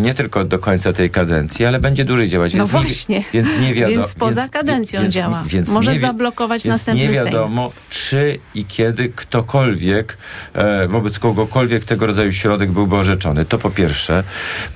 nie 0.00 0.14
tylko 0.14 0.44
do 0.44 0.58
końca 0.58 0.92
tej 0.92 1.10
kadencji, 1.10 1.66
ale 1.66 1.80
będzie 1.80 2.04
dłużej 2.04 2.28
działać. 2.28 2.54
No 2.54 2.58
więc 2.58 2.72
no 2.72 2.78
właśnie. 2.78 3.18
Nie, 3.18 3.24
więc 3.32 3.48
nie 3.60 3.74
wiadomo. 3.74 3.96
Więc 3.96 4.14
poza 4.14 4.40
więc, 4.40 4.52
kadencją 4.52 5.02
więc, 5.02 5.14
działa. 5.14 5.44
Więc 5.46 5.68
Może 5.68 5.92
nie, 5.92 5.98
zablokować 5.98 6.64
więc 6.64 6.72
następny 6.72 7.04
nie 7.04 7.12
wiadomo, 7.12 7.62
Sejm. 7.62 7.72
czy 7.90 8.38
i 8.54 8.64
kiedy 8.64 9.08
ktokolwiek 9.08 10.18
e, 10.54 10.88
wobec 10.88 11.18
kogokolwiek 11.18 11.84
tego 11.84 12.06
rodzaju 12.06 12.32
środek 12.32 12.70
byłby 12.70 12.96
orzeczony. 12.96 13.44
To 13.44 13.58
po 13.58 13.70
pierwsze. 13.70 14.24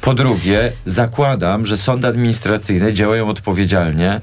Po 0.01 0.15
drugie, 0.15 0.73
zakładam, 0.85 1.67
że 1.67 1.77
sądy 1.77 2.09
administracyjne 2.09 2.93
działają 2.93 3.29
odpowiedzialnie 3.29 4.21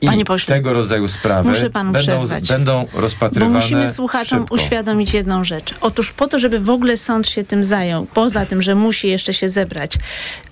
i 0.00 0.24
pośle, 0.24 0.56
tego 0.56 0.72
rodzaju 0.72 1.08
sprawy 1.08 1.70
będą, 1.70 2.26
będą 2.48 2.86
rozpatrywane 2.94 3.52
Bo 3.52 3.60
musimy 3.60 3.90
słuchaczom 3.90 4.38
szybko. 4.38 4.54
uświadomić 4.54 5.14
jedną 5.14 5.44
rzecz. 5.44 5.74
Otóż 5.80 6.12
po 6.12 6.26
to, 6.26 6.38
żeby 6.38 6.60
w 6.60 6.70
ogóle 6.70 6.96
sąd 6.96 7.28
się 7.28 7.44
tym 7.44 7.64
zajął, 7.64 8.06
poza 8.14 8.46
tym, 8.46 8.62
że 8.62 8.74
musi 8.74 9.08
jeszcze 9.08 9.34
się 9.34 9.48
zebrać, 9.48 9.92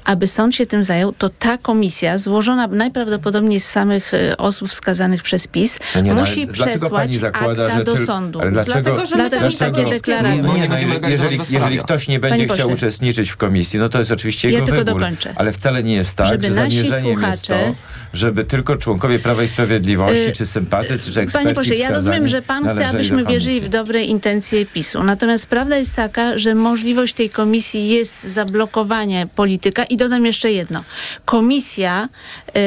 aby 0.04 0.26
sąd 0.26 0.54
się 0.54 0.66
tym 0.66 0.84
zajął, 0.84 1.12
to 1.12 1.28
ta 1.28 1.58
komisja, 1.58 2.18
złożona 2.18 2.66
najprawdopodobniej 2.66 3.60
z 3.60 3.70
samych 3.70 4.14
y, 4.14 4.36
osób 4.36 4.68
wskazanych 4.68 5.22
przez 5.22 5.46
PiS, 5.46 5.78
no 5.94 6.00
nie, 6.00 6.14
no, 6.14 6.20
musi 6.20 6.46
przesłać 6.46 7.14
zakłada, 7.14 7.64
akta 7.64 7.84
do 7.84 7.96
sądu. 7.96 8.40
Ale 8.40 8.50
dlaczego, 8.50 8.80
dlatego, 8.82 9.06
że 9.06 9.16
dlatego, 9.16 9.40
dlaczego, 9.40 9.76
takie 9.76 9.90
deklaracje. 9.90 10.42
No 10.42 10.56
nie, 10.56 10.68
no, 10.68 10.78
jeżeli, 10.78 11.10
jeżeli, 11.10 11.40
jeżeli, 11.50 11.78
ktoś 11.78 12.08
nie 12.08 12.20
będzie 12.20 12.48
chciał 12.48 12.70
uczestniczyć 12.70 13.30
w 13.30 13.36
komisji, 13.36 13.78
no 13.78 13.88
to 13.88 13.98
jest 13.98 14.10
oczywiście 14.10 14.50
jego 14.50 14.66
ja 14.66 14.74
wybór. 14.74 14.84
Dokończę. 14.84 15.32
Ale 15.36 15.52
wcale 15.52 15.82
nie 15.82 15.94
jest 15.94 16.14
tak, 16.14 16.26
żeby 16.26 16.48
że 16.48 16.54
zamierzeniem 16.54 17.14
słuchacze, 17.14 17.34
jest 17.36 17.46
to, 17.48 17.74
żeby 18.16 18.44
tylko 18.44 18.76
członkowie 18.76 19.18
Prawa 19.18 19.42
i 19.42 19.48
Sprawiedliwości, 19.48 20.24
yy, 20.24 20.32
czy 20.32 20.46
sympatycy, 20.46 21.12
czy 21.12 21.20
eksperci 21.20 21.44
Panie 21.44 21.54
pośle, 21.54 21.76
ja 21.76 21.90
rozumiem, 21.90 22.28
że 22.28 22.42
pan 22.42 22.68
chce, 22.68 22.88
abyśmy 22.88 23.24
wierzyli 23.24 23.60
w 23.60 23.68
dobre 23.68 24.02
intencje 24.02 24.66
PiSu. 24.66 25.02
Natomiast 25.02 25.46
prawda 25.46 25.76
jest 25.76 25.96
taka, 25.96 26.38
że 26.38 26.54
możliwość 26.54 27.14
tej 27.14 27.30
komisji 27.30 27.88
jest 27.88 28.24
zablokowanie 28.24 29.26
polityka 29.34 29.84
i 29.84 29.96
dodam 29.96 30.26
jeszcze 30.26 30.52
jedno. 30.52 30.84
Komisja, 31.24 32.08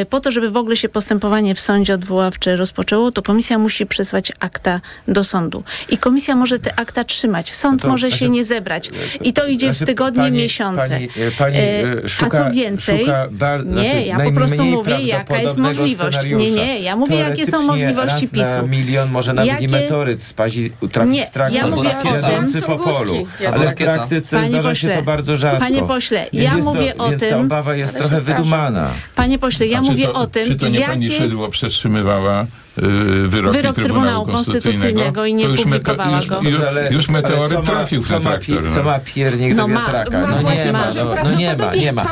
y, 0.02 0.06
po 0.06 0.20
to, 0.20 0.32
żeby 0.32 0.50
w 0.50 0.58
ogóle 0.58 0.76
się 0.76 0.90
postępowanie 0.90 1.56
w 1.56 1.60
sądzie 1.60 1.94
odwoławcze 1.94 2.56
rozpoczęło, 2.56 3.12
to 3.12 3.22
komisja 3.22 3.58
musi 3.58 3.86
przesłać 3.86 4.32
akta 4.40 4.82
do 5.08 5.24
sądu. 5.24 5.64
I 5.90 5.98
komisja 5.98 6.36
może 6.36 6.60
te 6.60 6.80
akta 6.80 7.04
trzymać. 7.04 7.54
Sąd 7.54 7.84
no 7.84 7.90
może 7.90 8.10
znaczy, 8.10 8.20
się 8.20 8.30
nie 8.30 8.46
zebrać. 8.46 8.90
I 9.22 9.34
to 9.34 9.48
idzie 9.48 9.66
znaczy, 9.66 9.86
w 9.86 9.88
tygodnie, 9.88 10.24
pani, 10.24 10.38
miesiące. 10.38 10.90
Pani, 10.90 11.06
y, 11.06 11.32
pani 11.38 11.58
y, 12.06 12.10
szuka, 12.10 12.42
A 12.42 12.46
co 12.46 12.54
więcej, 12.54 13.08
bar, 13.32 13.66
nie, 13.66 13.74
znaczy, 13.74 14.02
ja 14.02 14.20
po 14.20 14.32
prostu 14.32 14.64
mówię, 14.64 15.02
jaka 15.02 15.39
jest 15.42 15.58
możliwość. 15.58 16.18
Nie, 16.26 16.52
nie, 16.52 16.80
ja 16.80 16.96
mówię, 16.96 17.16
jakie 17.16 17.46
są 17.46 17.64
możliwości 17.64 18.22
raz 18.22 18.32
PiSu. 18.32 18.50
Na 18.50 18.62
milion, 18.62 19.10
może 19.10 19.34
nawet 19.34 19.52
jakie... 19.52 19.66
i 19.66 19.68
meteoryt 19.68 20.24
spazi, 20.24 20.72
trafić 20.92 21.14
nie, 21.14 21.28
w 21.28 21.32
trakcie 21.32 21.58
ja 21.58 21.68
mówię 21.68 21.90
o 21.90 22.52
tym, 22.52 22.62
po 22.62 22.76
polu. 22.76 23.28
Ale 23.54 23.70
w 23.70 23.76
praktyce 23.76 24.38
Panie 24.38 24.50
zdarza 24.50 24.70
pośle, 24.70 24.92
się 24.92 24.98
to 24.98 25.04
bardzo 25.04 25.38
rzadko. 25.38 25.60
Panie 25.60 25.84
pośle, 25.84 26.28
ja 26.34 26.58
mówię 26.58 26.94
to, 26.98 27.04
o 27.04 27.10
tym... 27.10 27.20
ta 27.20 27.38
obawa 27.38 27.76
jest 27.76 27.98
trochę 27.98 28.22
wydumana. 28.22 28.90
Panie 29.16 29.40
pośle, 29.40 29.68
ja 29.68 29.82
mówię 29.82 30.14
o 30.14 30.28
tym, 30.28 30.48
Czy 30.48 30.56
to 30.56 30.68
nie 30.68 30.80
jakie... 30.80 30.92
pani 30.92 31.12
Szydło 31.12 31.48
przetrzymywała 31.48 32.46
Y, 32.84 33.28
Wyrok 33.28 33.76
Trybunału, 33.76 34.26
Konstytucyjnego, 34.26 35.26
i 35.26 35.34
nie 35.34 35.46
już 35.46 35.62
publikowała 35.62 36.18
już, 36.18 36.28
go. 36.28 36.42
Już, 36.42 36.62
już 36.92 37.10
meteoryt 37.10 37.66
trafił 37.66 38.04
w 38.04 38.08
ten 38.08 38.22
traktor. 38.22 38.74
Co 38.76 38.84
ma 38.84 39.00
piernik 39.00 39.56
no 39.56 39.68
do 39.68 39.74
wiatraka? 39.74 40.22
Ma, 40.22 40.28
no, 40.28 40.36
no 40.44 40.54
nie 40.54 40.72
ma, 40.72 40.86
no, 40.96 41.16
no 41.24 41.38
nie 41.38 41.56
ma, 41.56 41.76
nie 41.76 41.94
ma. 41.94 42.06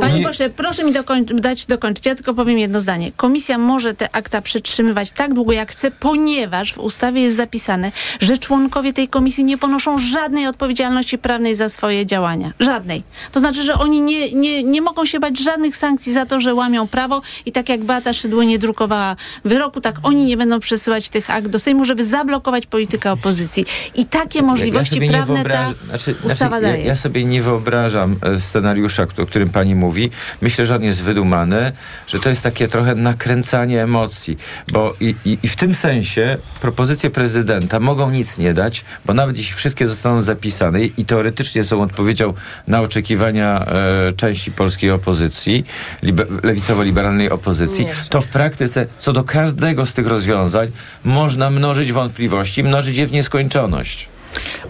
Panie 0.00 0.22
pośle, 0.24 0.50
proszę 0.50 0.84
mi 0.84 0.92
dokoń 0.92 1.24
dać 1.24 1.66
dokończyć. 1.66 2.06
Ja 2.06 2.14
tylko 2.14 2.34
powiem 2.34 2.58
jedno 2.58 2.80
zdanie. 2.80 3.12
Komisja 3.16 3.58
może 3.58 3.94
te 3.94 4.10
akta 4.14 4.42
przetrzymywać 4.42 5.10
tak 5.10 5.34
długo, 5.34 5.52
jak 5.52 5.70
chce, 5.70 5.90
ponieważ 5.90 6.72
w 6.72 6.78
ustawie 6.78 7.22
jest 7.22 7.36
zapisane, 7.36 7.92
że 8.20 8.38
członkowie 8.38 8.92
tej 8.92 9.08
komisji 9.08 9.44
nie 9.44 9.58
ponoszą 9.58 9.98
żadnej 9.98 10.46
odpowiedzialności 10.46 11.18
prawnej 11.18 11.56
za 11.56 11.68
swoje 11.68 12.06
działania. 12.06 12.52
Żadnej. 12.60 13.02
To 13.32 13.40
znaczy, 13.40 13.62
że 13.62 13.74
oni 13.74 14.00
nie, 14.00 14.32
nie, 14.32 14.64
nie 14.64 14.82
mogą 14.82 15.04
się 15.04 15.20
bać 15.20 15.38
żadnych 15.38 15.76
sankcji 15.76 16.12
za 16.12 16.26
to, 16.26 16.40
że 16.40 16.54
łamią 16.54 16.88
prawo 16.88 17.22
i 17.46 17.52
tak 17.52 17.68
jak 17.68 17.84
Beata 17.84 18.12
Szydło 18.12 18.42
nie 18.42 18.58
drukowała 18.58 19.16
wyroku, 19.44 19.80
tak 19.80 19.94
oni 20.08 20.24
nie 20.24 20.36
będą 20.36 20.60
przesyłać 20.60 21.08
tych 21.08 21.30
akt 21.30 21.48
do 21.48 21.58
Sejmu, 21.58 21.84
żeby 21.84 22.04
zablokować 22.04 22.66
politykę 22.66 23.12
opozycji. 23.12 23.64
I 23.94 24.06
takie 24.06 24.42
możliwości 24.42 25.00
ja 25.00 25.12
prawne 25.12 25.44
ta 25.44 25.74
znaczy, 25.88 26.14
ustawa 26.22 26.58
znaczy, 26.58 26.62
daje. 26.62 26.82
Ja, 26.82 26.88
ja, 26.88 26.96
sobie 26.96 27.24
nie 27.24 27.42
wyobrażam 27.42 28.16
e, 28.22 28.40
scenariusza, 28.40 29.06
o 29.18 29.26
którym 29.26 29.50
pani 29.50 29.74
mówi. 29.74 30.10
Myślę, 30.42 30.66
że 30.66 30.76
on 30.76 30.82
jest 30.82 31.02
wydumany, 31.02 31.72
że 32.06 32.20
to 32.20 32.28
jest 32.28 32.42
takie 32.42 32.68
trochę 32.68 32.94
nakręcanie 32.94 33.82
emocji. 33.82 34.38
Bo 34.72 34.94
i, 35.00 35.14
i, 35.24 35.38
i 35.42 35.48
w 35.48 35.56
tym 35.56 35.74
sensie 35.74 36.36
propozycje 36.60 37.10
prezydenta 37.10 37.80
mogą 37.80 38.10
nic 38.10 38.38
nie 38.38 38.54
dać, 38.54 38.84
bo 39.06 39.14
nawet 39.14 39.36
jeśli 39.36 39.54
wszystkie 39.54 39.86
zostaną 39.86 40.22
zapisane 40.22 40.84
i 40.84 41.04
teoretycznie 41.04 41.64
są 41.64 41.82
odpowiedzią 41.82 42.34
na 42.66 42.80
oczekiwania 42.80 43.66
e, 43.66 44.12
części 44.12 44.50
polskiej 44.50 44.90
opozycji, 44.90 45.64
libe, 46.02 46.24
lewicowo-liberalnej 46.42 47.30
opozycji, 47.30 47.84
nie. 47.84 47.92
to 48.08 48.20
w 48.20 48.26
praktyce 48.26 48.86
co 48.98 49.12
do 49.12 49.24
każdego 49.24 49.86
z 49.88 49.94
tych 49.94 50.06
rozwiązań 50.06 50.70
można 51.04 51.50
mnożyć 51.50 51.92
wątpliwości, 51.92 52.64
mnożyć 52.64 52.98
je 52.98 53.06
w 53.06 53.12
nieskończoność. 53.12 54.08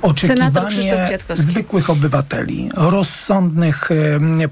Oczekiwanie 0.02 1.18
zwykłych 1.34 1.90
obywateli, 1.90 2.70
rozsądnych 2.76 3.88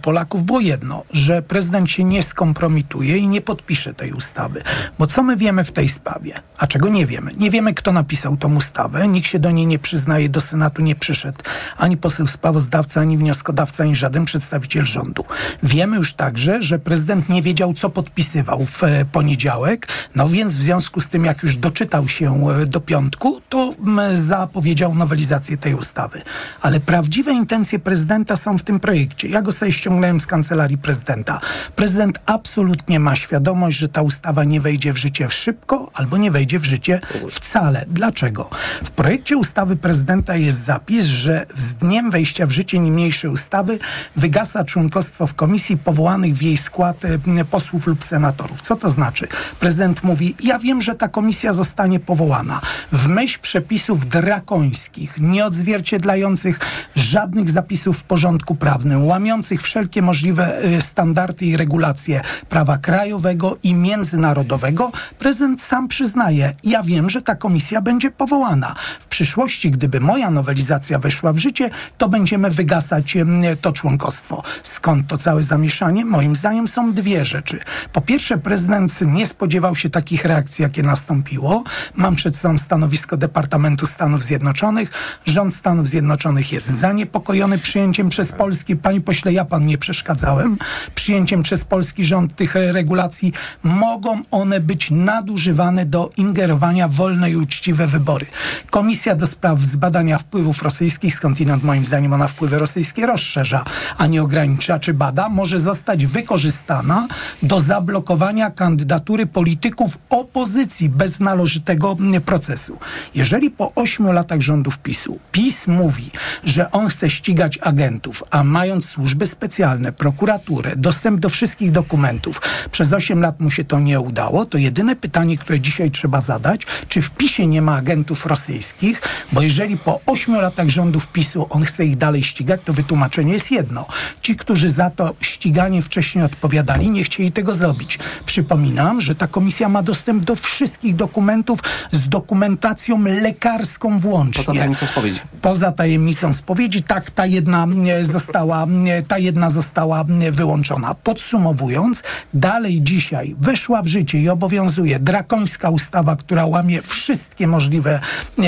Polaków 0.03 0.43
było 0.43 0.61
jedno, 0.61 1.03
że 1.13 1.43
prezydent 1.43 1.91
się 1.91 2.05
nie 2.05 2.23
skompromituje 2.23 3.17
i 3.17 3.29
nie 3.29 3.41
podpisze 3.41 3.95
tej 3.95 4.13
ustawy. 4.13 4.63
Bo 4.99 5.07
co 5.07 5.23
my 5.23 5.37
wiemy 5.37 5.65
w 5.65 5.73
tej 5.73 5.89
sprawie? 5.89 6.35
A 6.59 6.67
czego 6.67 6.89
nie 6.89 7.07
wiemy? 7.07 7.31
Nie 7.37 7.51
wiemy, 7.51 7.75
kto 7.75 7.93
napisał 7.93 8.37
tą 8.37 8.57
ustawę, 8.57 9.09
nikt 9.09 9.29
się 9.29 9.39
do 9.39 9.51
niej 9.51 9.67
nie 9.67 9.79
przyznaje, 9.79 10.29
do 10.29 10.41
Senatu 10.41 10.83
nie 10.83 10.95
przyszedł 10.95 11.39
ani 11.77 11.97
poseł 11.97 12.27
sprawozdawca, 12.27 13.01
ani 13.01 13.19
wnioskodawca, 13.19 13.83
ani 13.83 13.97
żaden 13.97 14.25
przedstawiciel 14.25 14.85
rządu. 14.85 15.25
Wiemy 15.63 15.97
już 15.97 16.15
także, 16.15 16.63
że 16.63 16.79
prezydent 16.79 17.29
nie 17.29 17.43
wiedział, 17.43 17.75
co 17.75 17.91
podpisywał 17.91 18.67
w 18.67 18.85
e, 18.85 19.05
poniedziałek, 19.13 19.89
no 20.15 20.29
więc 20.29 20.57
w 20.57 20.63
związku 20.63 21.01
z 21.01 21.09
tym, 21.09 21.25
jak 21.25 21.43
już 21.43 21.57
doczytał 21.57 22.09
się 22.09 22.51
e, 22.51 22.67
do 22.67 22.81
piątku, 22.81 23.41
to 23.49 23.75
zapowiedział 24.13 24.95
nowelizację 24.97 25.57
tej 25.57 25.75
ustawy. 25.75 26.23
Ale 26.62 26.81
prawdziwe 26.81 27.33
intencje 27.33 27.79
prezydenta 27.79 28.37
są 28.37 28.59
w 28.59 28.62
tym 28.62 28.81
projekcie. 28.81 29.29
Ja 29.29 29.43
go 29.43 29.53
sobie 29.53 29.73
ściągnąłem 29.73 30.21
z 30.21 30.26
kancelarii 30.26 30.79
prezydenta. 30.79 31.41
Prezydent 31.76 32.19
absolutnie 32.26 33.00
ma 33.00 33.17
świadomość, 33.17 33.79
że 33.79 33.88
ta 33.88 34.03
ustawa 34.03 34.45
nie 34.45 34.61
wejdzie 34.61 34.93
w 34.93 34.97
życie 34.97 35.29
szybko 35.31 35.91
albo 35.95 36.17
nie 36.17 36.31
wejdzie 36.31 36.59
w 36.59 36.65
życie 36.65 37.00
wcale. 37.31 37.85
Dlaczego? 37.88 38.50
W 38.85 38.91
projekcie 38.91 39.37
ustawy 39.37 39.76
prezydenta 39.76 40.37
jest 40.37 40.65
zapis, 40.65 41.05
że 41.05 41.47
z 41.57 41.75
dniem 41.75 42.11
wejścia 42.11 42.47
w 42.47 42.50
życie 42.50 42.79
niniejszej 42.79 43.31
ustawy 43.31 43.79
wygasa 44.17 44.65
członkostwo 44.65 45.26
w 45.26 45.35
komisji 45.35 45.76
powołanych 45.76 46.35
w 46.35 46.43
jej 46.43 46.57
skład 46.57 47.05
e, 47.05 47.45
posłów 47.45 47.87
lub 47.87 48.05
senatorów. 48.05 48.61
Co 48.61 48.76
to 48.76 48.91
znaczy? 48.91 49.29
Prezydent 49.61 50.03
mówi, 50.03 50.35
ja 50.43 50.59
wiem, 50.59 50.83
że 50.83 50.95
ta 50.95 51.09
komisja 51.09 51.53
zostanie 51.53 52.00
powołana 52.00 52.61
w 52.93 53.09
myśl 53.09 53.38
przepisów 53.43 54.09
drakońskich, 54.09 54.86
nieodzwierciedlających 55.19 56.59
żadnych 56.97 57.50
zapisów 57.50 57.99
w 57.99 58.02
porządku 58.02 58.55
prawnym, 58.55 59.05
łamiących 59.07 59.62
wszelkie 59.62 60.02
możliwe 60.02 60.64
y, 60.64 60.83
standardy 60.83 61.47
i 61.47 61.57
regulacje 61.57 62.21
prawa 62.49 62.78
krajowego 62.78 63.57
i 63.62 63.75
międzynarodowego, 63.75 64.93
prezydent 65.19 65.62
sam 65.62 65.88
przyznaje, 65.88 66.52
ja 66.64 66.83
wiem, 66.83 67.11
że 67.11 67.23
ta 67.23 67.35
komisja 67.35 67.81
będzie 67.81 68.11
powołana. 68.11 68.75
W 69.00 69.07
przyszłości, 69.07 69.71
gdyby 69.71 70.00
moja 70.00 70.31
nowelizacja 70.31 70.99
weszła 70.99 71.33
w 71.33 71.38
życie, 71.38 71.71
to 71.99 72.09
będziemy 72.09 72.50
wygasać 72.50 73.16
to 73.61 73.73
członkostwo. 73.73 74.43
Skąd 74.62 75.07
to 75.07 75.19
całe 75.19 75.43
zamieszanie? 75.43 76.05
Moim 76.05 76.37
zdaniem 76.37 76.69
są 76.69 76.93
dwie 76.93 77.25
rzeczy. 77.25 77.59
Po 77.93 78.00
pierwsze, 78.00 78.38
prezydent 78.38 79.00
nie 79.00 79.26
spodziewał 79.26 79.76
się 79.76 79.90
takich 79.90 80.25
reakcji, 80.25 80.62
jakie 80.62 80.83
nastąpiło. 80.83 81.64
Mam 81.95 82.16
przed 82.16 82.37
sobą 82.37 82.59
stanowisko 82.59 83.16
Departamentu 83.16 83.87
Stanów 83.87 84.25
Zjednoczonych, 84.25 84.75
Zjednoczonych. 84.76 84.90
Rząd 85.26 85.54
Stanów 85.54 85.88
Zjednoczonych 85.88 86.52
jest 86.52 86.66
zaniepokojony 86.66 87.59
przyjęciem 87.59 88.09
przez 88.09 88.33
Polski, 88.33 88.76
panie 88.76 89.00
pośle, 89.00 89.33
ja 89.33 89.45
pan 89.45 89.66
nie 89.66 89.78
przeszkadzałem, 89.78 90.59
przyjęciem 90.95 91.42
przez 91.42 91.64
polski 91.64 92.04
rząd 92.04 92.37
tych 92.37 92.54
regulacji. 92.54 93.33
Mogą 93.62 94.21
one 94.30 94.61
być 94.61 94.90
nadużywane 94.90 95.87
do 95.87 96.11
ingerowania 96.16 96.88
w 96.88 96.92
wolne 96.92 97.30
i 97.30 97.37
uczciwe 97.37 97.87
wybory. 97.87 98.26
Komisja 98.71 99.16
do 99.16 99.26
spraw 99.26 99.61
zbadania 99.61 100.18
wpływów 100.18 100.62
rosyjskich, 100.62 101.14
skądinąd 101.14 101.62
moim 101.64 101.85
zdaniem 101.85 102.12
ona 102.12 102.28
wpływy 102.28 102.59
rosyjskie 102.59 103.06
rozszerza, 103.06 103.64
a 103.99 104.06
nie 104.06 104.23
ogranicza 104.23 104.78
czy 104.78 104.95
bada, 104.95 105.28
może 105.28 105.59
zostać 105.59 106.06
wykorzystana 106.06 107.09
do 107.42 107.61
zablokowania 107.61 108.50
kandydatury 108.50 109.26
polityków 109.26 109.99
opozycji 110.11 110.88
bez 110.88 111.21
należytego 111.21 111.97
procesu. 112.25 112.78
Jeżeli 113.14 113.50
po 113.50 113.75
ośmiu 113.75 114.12
latach 114.12 114.42
rządów 114.67 114.79
PiSu 114.79 115.19
PiS 115.33 115.67
mówi, 115.67 116.11
że 116.45 116.71
on 116.71 116.89
chce 116.89 117.11
ścigać 117.11 117.59
agentów, 117.63 118.25
a 118.31 118.45
mając 118.45 118.89
służby 118.89 119.27
specjalne, 119.27 119.93
prokuraturę, 119.93 120.77
dostęp 120.77 121.21
do 121.21 121.29
wszystkich 121.29 121.71
dokumentów, 121.71 122.41
przez 122.71 122.93
osiem 122.93 123.21
lat 123.21 123.41
mu 123.41 123.51
się 123.51 123.65
to 123.65 123.81
nie 123.81 124.01
udało, 124.01 124.45
to 124.45 124.59
jedyne 124.59 124.97
pytanie, 124.97 125.39
które 125.39 125.61
dzisiaj 125.61 125.91
trzeba 125.91 126.21
zadać, 126.21 126.67
czy 126.89 127.03
w 127.03 127.11
PiSie 127.11 127.47
nie 127.47 127.63
ma 127.63 127.77
agentów 127.77 128.27
rosyjskich, 128.27 129.03
bo 129.33 129.43
jeżeli 129.43 129.77
po 129.79 130.01
ośmiu 130.07 130.41
latach 130.41 130.69
rządów 130.69 131.07
PiSu 131.07 131.47
on 131.51 131.65
chce 131.65 131.85
ich 131.85 131.97
dalej 131.97 132.23
ścigać, 132.23 132.61
to 132.65 132.73
wytłumaczenie 132.73 133.33
jest 133.33 133.51
jedno. 133.51 133.87
Ci, 134.23 134.37
którzy 134.37 134.71
za 134.71 134.91
to 134.91 135.15
ściganie 135.21 135.83
wcześniej 135.83 136.25
odpowiadali, 136.25 136.91
nie 136.91 137.05
chcieli 137.05 137.33
tego 137.33 137.55
zrobić. 137.55 137.99
Przypominam, 138.27 139.01
że 139.01 139.15
ta 139.15 139.27
komisja 139.27 139.69
ma 139.69 139.83
dostęp 139.83 140.25
do 140.25 140.37
wszystkich 140.37 140.97
dokumentów 140.97 141.61
z 141.93 142.09
dokumentacją 142.09 143.05
lekarską 143.05 143.99
włącznie. 143.99 144.56
Poza 144.57 144.63
tajemnicą 144.63 144.87
spowiedzi. 144.87 145.21
Poza 145.43 145.73
tajemnicą 145.73 146.33
spowiedzi, 146.33 146.83
tak, 146.83 147.11
ta 147.11 147.27
jedna 147.27 147.67
została, 148.03 148.67
ta 149.09 149.19
jedna 149.19 149.51
została 149.51 150.05
wyłączona. 150.33 150.95
Podsumowując, 150.95 152.03
dalej 152.35 152.83
dzisiaj 152.83 153.37
weszła 153.41 153.83
w 153.83 153.87
życie 153.87 154.21
i 154.21 154.29
obowiązuje 154.29 154.99
drakońska 154.99 155.71
ustawa, 155.71 156.17
która 156.17 156.47
łamie 156.47 156.83
wszystkie 156.83 157.47
możliwe 157.47 158.01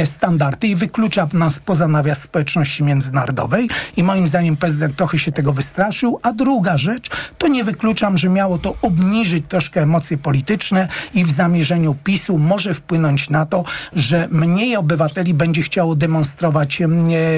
standardy 0.05 0.67
i 0.67 0.75
wyklucza 0.75 1.29
nas 1.33 1.59
poza 1.59 1.89
nawias 1.89 2.23
społeczności 2.23 2.85
międzynarodowej 2.85 3.69
i 3.97 4.03
moim 4.03 4.29
zdaniem 4.29 4.57
prezydent 4.57 4.97
trochę 4.97 5.19
się 5.19 5.33
tego 5.33 5.53
wystraszył. 5.53 6.21
A 6.23 6.33
druga 6.33 6.77
rzecz, 6.77 7.11
to 7.39 7.49
nie 7.49 7.65
wykluczam, 7.65 8.19
że 8.19 8.29
miało 8.29 8.59
to 8.59 8.75
obniżyć 8.83 9.45
troszkę 9.49 9.83
emocje 9.83 10.19
polityczne 10.19 10.89
i 11.15 11.25
w 11.25 11.31
zamierzeniu 11.31 11.97
PiSu 12.05 12.39
może 12.39 12.75
wpłynąć 12.75 13.31
na 13.31 13.47
to, 13.47 13.65
że 13.93 14.29
mniej 14.31 14.77
obywateli 14.77 15.35
będzie 15.35 15.63
chciało 15.63 15.95
demonstrować 15.99 16.83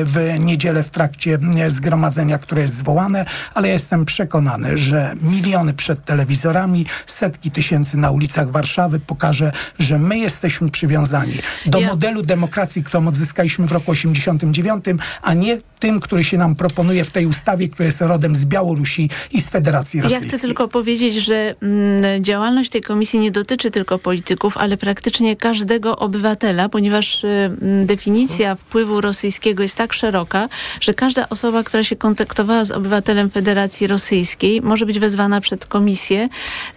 w 0.05 0.37
niedzielę 0.39 0.83
w 0.83 0.91
trakcie 0.91 1.39
zgromadzenia, 1.69 2.39
które 2.39 2.63
jest 2.63 2.77
zwołane, 2.77 3.25
ale 3.55 3.69
ja 3.69 3.75
jestem 3.75 4.05
przekonany, 4.05 4.79
że 4.79 5.13
miliony 5.23 5.75
przed 5.75 6.05
telewizorami, 6.05 6.87
setki 7.07 7.51
tysięcy 7.51 7.97
na 7.97 8.11
ulicach 8.11 8.51
Warszawy 8.51 9.01
pokaże, 9.01 9.53
że 9.79 9.99
my 9.99 10.19
jesteśmy 10.19 10.71
przywiązani 10.71 11.35
do 11.67 11.81
ja. 11.81 11.89
modelu 11.89 12.23
demokracji, 12.23 12.85
którą 12.85 13.09
odzyskaliśmy 13.09 13.67
w 13.67 13.73
roku 13.73 13.91
89, 13.91 14.85
a 15.23 15.35
nie 15.35 15.59
tym, 15.81 16.01
który 16.01 16.25
się 16.25 16.39
nam 16.39 16.55
proponuje 16.55 17.05
w 17.05 17.11
tej 17.11 17.27
ustawie, 17.27 17.69
która 17.69 17.87
jest 17.87 18.01
rodem 18.01 18.35
z 18.35 18.45
Białorusi 18.45 19.11
i 19.33 19.41
z 19.41 19.49
Federacji 19.49 20.01
Rosyjskiej. 20.01 20.29
Ja 20.29 20.29
chcę 20.29 20.39
tylko 20.39 20.69
powiedzieć, 20.69 21.15
że 21.15 21.55
mm, 21.63 22.25
działalność 22.25 22.71
tej 22.71 22.83
komisji 22.83 23.19
nie 23.19 23.31
dotyczy 23.31 23.71
tylko 23.71 23.99
polityków, 23.99 24.57
ale 24.57 24.77
praktycznie 24.77 25.37
każdego 25.37 25.97
obywatela, 25.97 26.69
ponieważ 26.69 27.25
y, 27.25 27.51
definicja 27.85 28.50
wpływu 28.57 29.01
rosyjskiego 29.01 29.63
jest 29.63 29.77
tak 29.77 29.93
szeroka, 29.93 30.49
że 30.81 30.95
każda 30.95 31.29
osoba, 31.29 31.63
która 31.63 31.85
się 31.85 31.97
kontaktowała 31.97 32.65
z 32.65 32.71
obywatelem 32.71 33.31
Federacji 33.31 33.87
Rosyjskiej 33.87 34.63
może 34.63 34.87
być 34.87 34.99
wezwana 34.99 35.41
przed 35.41 35.67
komisję 35.67 36.29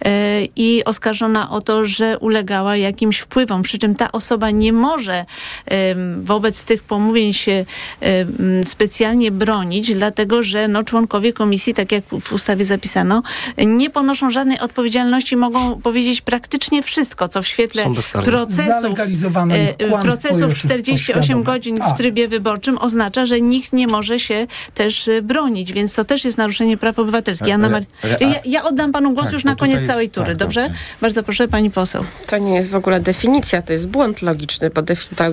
y, 0.06 0.10
i 0.56 0.84
oskarżona 0.84 1.50
o 1.50 1.60
to, 1.60 1.84
że 1.84 2.18
ulegała 2.18 2.76
jakimś 2.76 3.18
wpływom, 3.18 3.62
przy 3.62 3.78
czym 3.78 3.94
ta 3.94 4.12
osoba 4.12 4.50
nie 4.50 4.72
może 4.72 5.24
wobec 6.22 6.64
tych 6.64 6.82
pomówień 6.82 7.32
się 7.32 7.64
specjalnie 8.64 9.04
specjalnie 9.04 9.30
bronić, 9.30 9.94
dlatego 9.94 10.42
że 10.42 10.68
no, 10.68 10.84
członkowie 10.84 11.32
komisji, 11.32 11.74
tak 11.74 11.92
jak 11.92 12.04
w 12.20 12.32
ustawie 12.32 12.64
zapisano, 12.64 13.22
nie 13.66 13.90
ponoszą 13.90 14.30
żadnej 14.30 14.58
odpowiedzialności, 14.60 15.36
mogą 15.36 15.80
powiedzieć 15.80 16.20
praktycznie 16.20 16.82
wszystko, 16.82 17.28
co 17.28 17.42
w 17.42 17.46
świetle 17.46 17.84
procesów, 18.24 18.98
e, 19.78 20.00
procesów 20.02 20.54
48 20.54 21.42
godzin 21.42 21.63
w 21.72 21.96
trybie 21.96 22.28
wyborczym 22.28 22.78
oznacza, 22.78 23.26
że 23.26 23.40
nikt 23.40 23.72
nie 23.72 23.86
może 23.86 24.18
się 24.18 24.46
też 24.74 25.08
e, 25.08 25.22
bronić, 25.22 25.72
więc 25.72 25.94
to 25.94 26.04
też 26.04 26.24
jest 26.24 26.38
naruszenie 26.38 26.76
praw 26.76 26.98
obywatelskich. 26.98 27.54
Anna 27.54 27.68
Mar 27.68 27.82
ja, 28.20 28.40
ja 28.44 28.64
oddam 28.64 28.92
panu 28.92 29.12
głos 29.12 29.24
tak, 29.24 29.32
już 29.32 29.44
na 29.44 29.56
koniec 29.56 29.86
całej 29.86 30.10
tury, 30.10 30.26
tak, 30.26 30.36
dobrze? 30.36 30.60
dobrze? 30.60 30.78
Bardzo 31.00 31.22
proszę, 31.22 31.48
pani 31.48 31.70
poseł. 31.70 32.04
To 32.26 32.38
nie 32.38 32.54
jest 32.54 32.70
w 32.70 32.74
ogóle 32.74 33.00
definicja, 33.00 33.62
to 33.62 33.72
jest 33.72 33.88
błąd 33.88 34.22
logiczny, 34.22 34.70
bo 34.70 34.82
ta, 35.16 35.24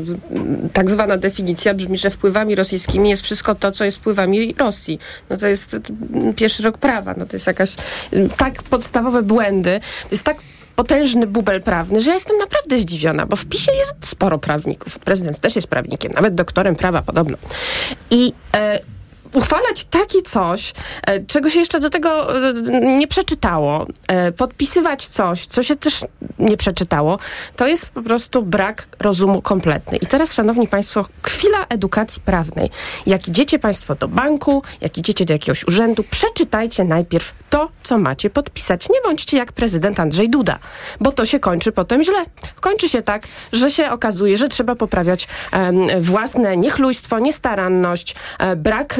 tak 0.73 0.89
zwana 0.89 1.17
definicja 1.17 1.73
brzmi, 1.73 1.97
że 1.97 2.09
wpływami 2.09 2.55
rosyjskimi 2.55 3.09
jest 3.09 3.21
wszystko 3.23 3.41
wszystko 3.41 3.55
to, 3.55 3.71
co 3.71 3.85
jest 3.85 3.97
wpływami 3.97 4.53
Rosji. 4.57 4.99
No 5.29 5.37
to 5.37 5.47
jest 5.47 5.77
pierwszy 6.35 6.63
rok 6.63 6.77
prawa. 6.77 7.13
No 7.17 7.25
to 7.25 7.35
jest 7.35 7.47
jakaś 7.47 7.75
tak 8.37 8.63
podstawowe 8.63 9.21
błędy. 9.21 9.79
To 9.79 10.07
jest 10.11 10.23
tak 10.23 10.37
potężny 10.81 11.27
bubel 11.27 11.61
prawny, 11.61 12.01
że 12.01 12.09
ja 12.09 12.13
jestem 12.13 12.37
naprawdę 12.37 12.77
zdziwiona, 12.77 13.25
bo 13.25 13.35
w 13.35 13.45
PiSie 13.45 13.71
jest 13.71 14.07
sporo 14.07 14.39
prawników. 14.39 14.99
Prezydent 14.99 15.39
też 15.39 15.55
jest 15.55 15.67
prawnikiem, 15.67 16.11
nawet 16.11 16.35
doktorem 16.35 16.75
prawa 16.75 17.01
podobno. 17.01 17.37
I 18.11 18.33
e, 18.55 18.79
uchwalać 19.33 19.83
takie 19.83 20.21
coś, 20.21 20.73
e, 21.07 21.25
czego 21.25 21.49
się 21.49 21.59
jeszcze 21.59 21.79
do 21.79 21.89
tego 21.89 22.35
e, 22.49 22.53
nie 22.97 23.07
przeczytało, 23.07 23.87
e, 24.07 24.31
podpisywać 24.31 25.07
coś, 25.07 25.45
co 25.45 25.63
się 25.63 25.75
też 25.75 26.05
nie 26.39 26.57
przeczytało, 26.57 27.19
to 27.55 27.67
jest 27.67 27.89
po 27.89 28.01
prostu 28.01 28.43
brak 28.43 28.87
rozumu 28.99 29.41
kompletny. 29.41 29.97
I 29.97 30.07
teraz, 30.07 30.33
szanowni 30.33 30.67
państwo, 30.67 31.05
chwila 31.23 31.65
edukacji 31.69 32.21
prawnej. 32.21 32.69
Jak 33.05 33.27
idziecie 33.27 33.59
państwo 33.59 33.95
do 33.95 34.07
banku, 34.07 34.63
jak 34.81 34.97
idziecie 34.97 35.25
do 35.25 35.33
jakiegoś 35.33 35.67
urzędu, 35.67 36.03
przeczytajcie 36.11 36.83
najpierw 36.83 37.33
to, 37.49 37.69
co 37.83 37.97
macie 37.97 38.29
podpisać. 38.29 38.89
Nie 38.89 39.01
bądźcie 39.01 39.37
jak 39.37 39.51
prezydent 39.51 39.99
Andrzej 39.99 40.29
Duda, 40.29 40.59
bo 40.99 41.11
to 41.11 41.25
się 41.25 41.39
kończy 41.39 41.71
potem 41.71 42.03
źle. 42.03 42.25
Kończy 42.59 42.89
się 42.89 43.01
tak, 43.01 43.23
że 43.53 43.71
się 43.71 43.91
okazuje, 43.91 44.37
że 44.37 44.47
trzeba 44.47 44.75
poprawiać 44.75 45.27
własne 45.99 46.57
niechlujstwo, 46.57 47.19
niestaranność, 47.19 48.15
brak 48.57 48.99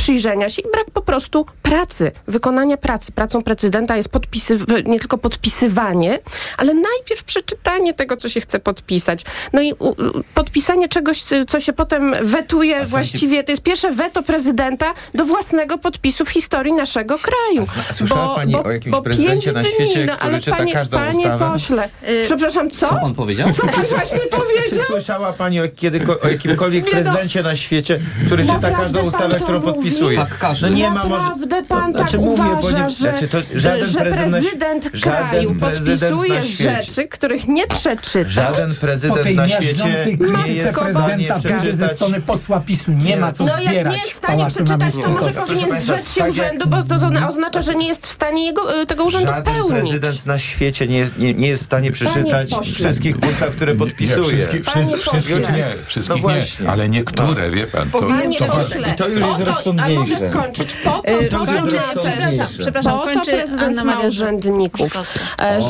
przyjrzenia 0.00 0.48
się 0.48 0.62
i 0.62 0.70
brak 0.72 0.90
po 0.90 1.02
prostu 1.02 1.46
pracy, 1.62 2.12
wykonania 2.26 2.76
pracy. 2.76 3.12
Pracą 3.12 3.42
prezydenta 3.42 3.96
jest 3.96 4.08
podpisy, 4.08 4.58
nie 4.86 4.98
tylko 5.00 5.18
podpisywanie, 5.18 6.18
ale 6.56 6.74
najpierw 6.74 7.22
przeczytanie 7.24 7.94
tego, 7.94 8.16
co 8.16 8.28
się 8.28 8.40
chce 8.40 8.58
podpisać. 8.58 9.24
No 9.52 9.60
i 9.60 9.72
u, 9.72 9.94
podpisanie 10.34 10.88
czegoś, 10.88 11.22
co 11.48 11.60
się 11.60 11.72
potem 11.72 12.14
wetuje 12.22 12.86
właściwie, 12.86 13.44
to 13.44 13.52
jest 13.52 13.62
pierwsze 13.62 13.92
weto 13.92 14.22
prezydenta 14.22 14.94
do 15.14 15.24
własnego 15.24 15.78
podpisu 15.78 16.24
w 16.24 16.30
historii 16.30 16.72
naszego 16.72 17.18
kraju. 17.18 17.66
A 17.90 17.94
słyszała 17.94 18.26
bo, 18.26 18.34
pani 18.34 18.52
bo, 18.52 18.64
o 18.64 18.70
jakimś 18.70 18.96
prezydencie 19.04 19.52
na 19.52 19.62
świecie, 19.62 20.06
no, 20.06 20.16
który 20.16 20.40
czyta 20.40 20.56
panie, 20.56 20.72
każdą 20.72 20.98
panie 20.98 21.18
ustawę? 21.18 21.50
pośle, 21.52 21.88
y 22.08 22.24
przepraszam, 22.24 22.70
co? 22.70 22.86
Co 22.86 22.94
pan 22.94 23.14
powiedział? 23.14 23.52
Co 23.52 23.66
pan 23.66 23.84
właśnie 23.84 24.18
powiedział? 24.18 24.80
Czy 24.80 24.84
słyszała 24.84 25.32
pani 25.32 25.60
o, 25.60 25.64
kiedy, 25.76 26.00
o 26.22 26.28
jakimkolwiek 26.28 26.84
no. 26.84 26.90
prezydencie 26.90 27.42
na 27.42 27.56
świecie, 27.56 28.00
który 28.26 28.46
czyta 28.46 28.70
każdą 28.70 29.02
ustawę, 29.02 29.36
którą 29.36 29.60
podpisuje? 29.60 29.89
Podpisuje. 29.90 30.16
Tak, 30.16 30.38
każdy. 30.38 30.70
No 30.70 30.76
nie 30.76 30.90
ma 30.90 31.04
może... 31.04 31.24
Naprawdę 31.24 31.62
pan 31.62 31.92
znaczy, 31.92 32.12
tak 32.12 32.20
mówię, 32.20 32.42
uważa, 32.42 32.78
bo 32.78 32.84
nie, 32.84 32.90
znaczy, 32.90 33.28
to 33.28 33.38
żaden 33.54 33.84
że 33.84 34.00
prezydent, 34.00 34.30
prezydent 34.30 34.90
kraju 35.02 35.54
podpisuje 35.54 36.42
rzeczy, 36.42 37.08
których 37.08 37.48
nie 37.48 37.66
przeczyta. 37.66 38.30
Żaden 38.30 38.74
prezydent 38.74 39.34
na 39.34 39.48
świecie 39.48 40.16
nie 40.46 40.52
jest 40.52 40.78
w 40.78 40.90
stanie 40.90 41.28
przeczytać. 41.40 41.76
ze 41.76 41.88
strony 41.88 42.20
posła 42.20 42.60
PiSu 42.60 42.92
nie 42.92 43.16
ma 43.16 43.32
co 43.32 43.44
no, 43.44 43.52
zbierać 43.52 43.74
jak 43.74 43.86
nie 43.90 43.96
jest 43.96 44.10
w 44.10 44.16
stanie 44.16 44.46
przeczytać, 44.46 44.94
to 44.94 45.08
może 45.08 45.30
powinien 45.30 45.82
zrzec 45.82 46.14
się 46.14 46.20
tak 46.20 46.30
urzędu, 46.30 46.66
bo 46.66 46.82
to 46.82 47.28
oznacza, 47.28 47.62
że 47.62 47.74
nie 47.74 47.88
jest 47.88 48.06
w 48.06 48.10
stanie 48.10 48.46
jego, 48.46 48.80
y, 48.82 48.86
tego 48.86 49.04
urzędu 49.04 49.26
Żaden 49.26 49.54
pełnić. 49.54 49.80
prezydent 49.80 50.26
na 50.26 50.38
świecie 50.38 50.86
nie 50.86 50.98
jest, 50.98 51.18
nie, 51.18 51.34
nie 51.34 51.48
jest 51.48 51.62
w 51.62 51.66
stanie 51.66 51.92
przeczytać 51.92 52.50
wszystkich 52.62 53.16
ustaw, 53.16 53.50
które 53.50 53.74
podpisuje. 53.74 54.36
Nie, 54.36 54.42
wszystkich, 54.42 54.64
wszystkich, 54.64 55.56
nie, 55.56 55.66
wszystkich 55.86 56.22
no 56.22 56.30
nie, 56.30 56.70
ale 56.70 56.88
niektóre, 56.88 57.50
wie 57.50 57.66
pan. 57.66 57.90
To, 57.90 58.00
to, 58.00 58.06
to, 58.06 58.94
to 58.96 59.08
już 59.08 59.20
jest 59.20 59.66
rozsądek 59.80 60.20
mogę 60.20 60.30
skończyć. 60.30 60.72
Po 60.84 60.90
to, 60.90 61.02
to, 61.30 61.46
to, 61.46 61.66
przepraszam, 61.66 62.46
przepraszam, 62.58 62.98
po 62.98 63.06
to 63.06 63.20
prezydent 63.20 63.84
ma 63.84 64.00
urzędników, 64.00 64.92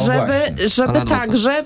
żeby, 0.05 0.68
żeby 0.68 1.01
także 1.09 1.64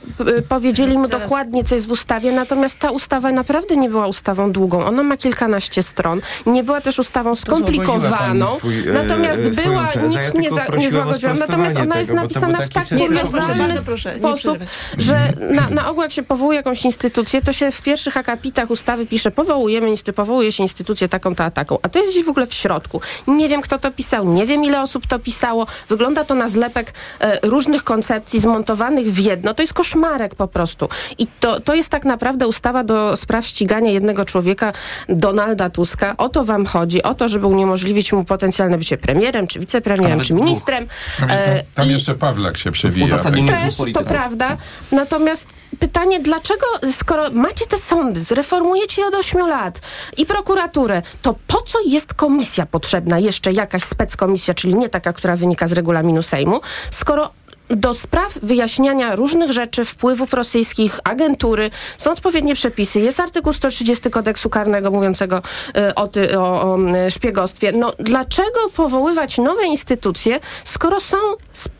powiedzieli 0.48 0.98
mu 0.98 1.09
dokładnie, 1.09 1.64
co 1.64 1.74
jest 1.74 1.88
w 1.88 1.90
ustawie, 1.90 2.33
natomiast 2.33 2.78
ta 2.78 2.90
ustawa 2.90 3.33
naprawdę 3.33 3.76
nie 3.76 3.88
była 3.88 4.07
ustawą 4.07 4.52
długą. 4.52 4.85
Ona 4.85 5.02
ma 5.02 5.16
kilkanaście 5.16 5.83
stron. 5.83 6.20
Nie 6.46 6.64
była 6.64 6.80
też 6.80 6.98
ustawą 6.98 7.35
skomplikowaną. 7.35 8.46
Swój, 8.46 8.74
natomiast 8.92 9.42
była, 9.42 9.88
nic 10.09 10.35
nie, 10.35 10.50
za, 10.50 10.64
nie 10.76 10.90
złagodziłam. 10.90 11.38
Natomiast 11.38 11.76
ona 11.76 11.98
jest 11.98 12.12
napisana 12.12 12.59
w 12.59 12.68
tak 12.68 12.88
kuriozalny 12.88 13.74
sposób, 14.18 14.59
że 14.98 15.30
na, 15.50 15.70
na 15.70 15.90
ogół 15.90 16.02
jak 16.02 16.12
się 16.12 16.22
powołuje 16.22 16.57
jakąś 16.57 16.85
instytucję, 16.85 17.42
to 17.42 17.52
się 17.52 17.70
w 17.70 17.83
pierwszych 17.83 18.16
akapitach 18.16 18.70
ustawy 18.70 19.07
pisze, 19.07 19.30
powołujemy, 19.30 19.94
powołuje 20.14 20.52
się 20.52 20.62
instytucję 20.62 21.09
taką, 21.09 21.35
to, 21.35 21.44
a 21.44 21.50
taką. 21.50 21.78
A 21.83 21.88
to 21.88 21.98
jest 21.98 22.12
gdzieś 22.24 22.26
w 22.26 22.28
ogóle 22.28 22.46
w 22.46 22.54
środku. 22.54 23.00
Nie 23.26 23.48
wiem, 23.48 23.60
kto 23.60 23.78
to 23.78 23.90
pisał, 23.90 24.32
nie 24.32 24.46
wiem, 24.46 24.64
ile 24.64 24.82
osób 24.82 25.06
to 25.06 25.18
pisało. 25.18 25.66
Wygląda 25.88 26.24
to 26.24 26.34
na 26.34 26.48
zlepek 26.48 26.94
e, 27.20 27.38
różnych 27.42 27.84
koncepcji 27.84 28.40
zmontowanych 28.40 29.06
w 29.12 29.18
jedno. 29.18 29.54
To 29.54 29.62
jest 29.62 29.72
koszmarek 29.72 30.34
po 30.34 30.48
prostu. 30.48 30.88
I 31.18 31.26
to, 31.40 31.60
to 31.60 31.74
jest 31.74 31.88
tak 31.88 32.04
naprawdę 32.04 32.46
ustawa 32.46 32.84
do 32.84 33.16
spraw 33.16 33.46
ścigania 33.46 33.90
jednego 33.90 34.24
człowieka, 34.24 34.72
Donalda 35.08 35.70
Tuska. 35.70 36.16
O 36.16 36.28
to 36.28 36.44
wam 36.44 36.66
chodzi. 36.66 37.02
O 37.02 37.14
to, 37.14 37.28
żeby 37.28 37.46
uniemożliwić 37.46 38.12
mu 38.12 38.24
potencjalne 38.24 38.78
bycie 38.78 38.96
premierem, 38.98 39.46
czy 39.46 39.60
wicepremierem, 39.60 40.20
czy 40.20 40.34
ministrem. 40.34 40.87
Tam, 41.18 41.28
tam, 41.74 41.88
e, 41.88 41.92
jeszcze 41.92 42.14
Pawlak 42.14 42.56
się 42.56 42.72
przewija. 42.72 43.18
Też, 43.46 43.76
to 43.94 44.04
prawda. 44.04 44.56
Natomiast 44.92 45.46
pytanie, 45.76 46.20
dlaczego, 46.20 46.66
skoro 46.92 47.30
macie 47.30 47.66
te 47.66 47.76
sądy, 47.76 48.20
zreformujecie 48.20 49.02
je 49.02 49.08
od 49.08 49.14
8 49.14 49.48
lat 49.48 49.80
i 50.16 50.26
prokuraturę, 50.26 51.02
to 51.22 51.34
po 51.46 51.60
co 51.60 51.78
jest 51.87 52.13
komisja 52.16 52.66
potrzebna, 52.66 53.18
jeszcze 53.18 53.53
jakaś 53.53 53.83
speckomisja, 53.83 54.55
czyli 54.55 54.74
nie 54.74 54.88
taka, 54.88 55.12
która 55.12 55.37
wynika 55.37 55.66
z 55.66 55.72
regulaminu 55.72 56.22
Sejmu, 56.22 56.61
skoro 56.90 57.31
do 57.70 57.94
spraw 57.94 58.38
wyjaśniania 58.42 59.16
różnych 59.16 59.53
rzeczy, 59.53 59.85
wpływów 59.85 60.33
rosyjskich, 60.33 61.00
agentury, 61.05 61.70
są 61.98 62.11
odpowiednie 62.11 62.55
przepisy. 62.55 63.00
Jest 63.00 63.20
artykuł 63.20 63.53
130 63.53 64.11
kodeksu 64.11 64.50
karnego 64.50 64.90
mówiącego 64.90 65.42
y, 65.77 65.94
o, 65.94 66.07
ty, 66.07 66.38
o, 66.38 66.62
o 66.62 66.79
y, 67.07 67.11
szpiegostwie. 67.11 67.72
No 67.72 67.92
dlaczego 67.98 68.61
powoływać 68.77 69.38
nowe 69.38 69.66
instytucje, 69.66 70.40
skoro 70.64 71.00
są 71.00 71.16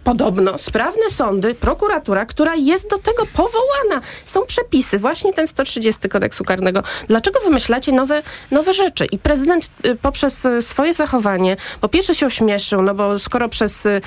podobno 0.05 0.59
sprawne 0.59 1.11
sądy, 1.11 1.55
prokuratura, 1.55 2.27
która 2.27 2.55
jest 2.55 2.91
do 2.91 2.99
tego 2.99 3.27
powołana. 3.27 4.07
Są 4.25 4.43
przepisy, 4.47 4.99
właśnie 4.99 5.33
ten 5.33 5.47
130 5.47 6.09
kodeksu 6.09 6.45
karnego. 6.45 6.83
Dlaczego 7.09 7.41
wymyślacie 7.41 7.93
nowe, 7.93 8.23
nowe 8.51 8.75
rzeczy? 8.75 9.05
I 9.05 9.19
prezydent 9.19 9.71
y, 9.87 9.97
poprzez 9.97 10.47
swoje 10.61 10.95
zachowanie, 10.95 11.57
po 11.81 11.89
pierwsze 11.89 12.15
się 12.15 12.27
ośmieszył, 12.27 12.83
no 12.83 12.95
bo 12.95 13.19
skoro 13.19 13.49
przez 13.49 13.87
y, 13.87 14.01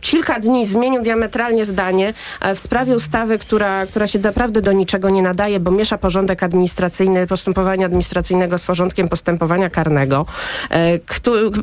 kilka 0.00 0.40
dni 0.40 0.66
zmienił 0.66 0.85
zmienił 0.86 1.02
diametralnie 1.02 1.64
zdanie 1.64 2.14
e, 2.40 2.54
w 2.54 2.58
sprawie 2.58 2.94
ustawy, 2.94 3.38
która, 3.38 3.86
która 3.86 4.06
się 4.06 4.18
naprawdę 4.18 4.62
do 4.62 4.72
niczego 4.72 5.10
nie 5.10 5.22
nadaje, 5.22 5.60
bo 5.60 5.70
miesza 5.70 5.98
porządek 5.98 6.42
administracyjny, 6.42 7.26
postępowania 7.26 7.86
administracyjnego 7.86 8.58
z 8.58 8.62
porządkiem 8.62 9.08
postępowania 9.08 9.70
karnego. 9.70 10.26
E, 10.70 10.98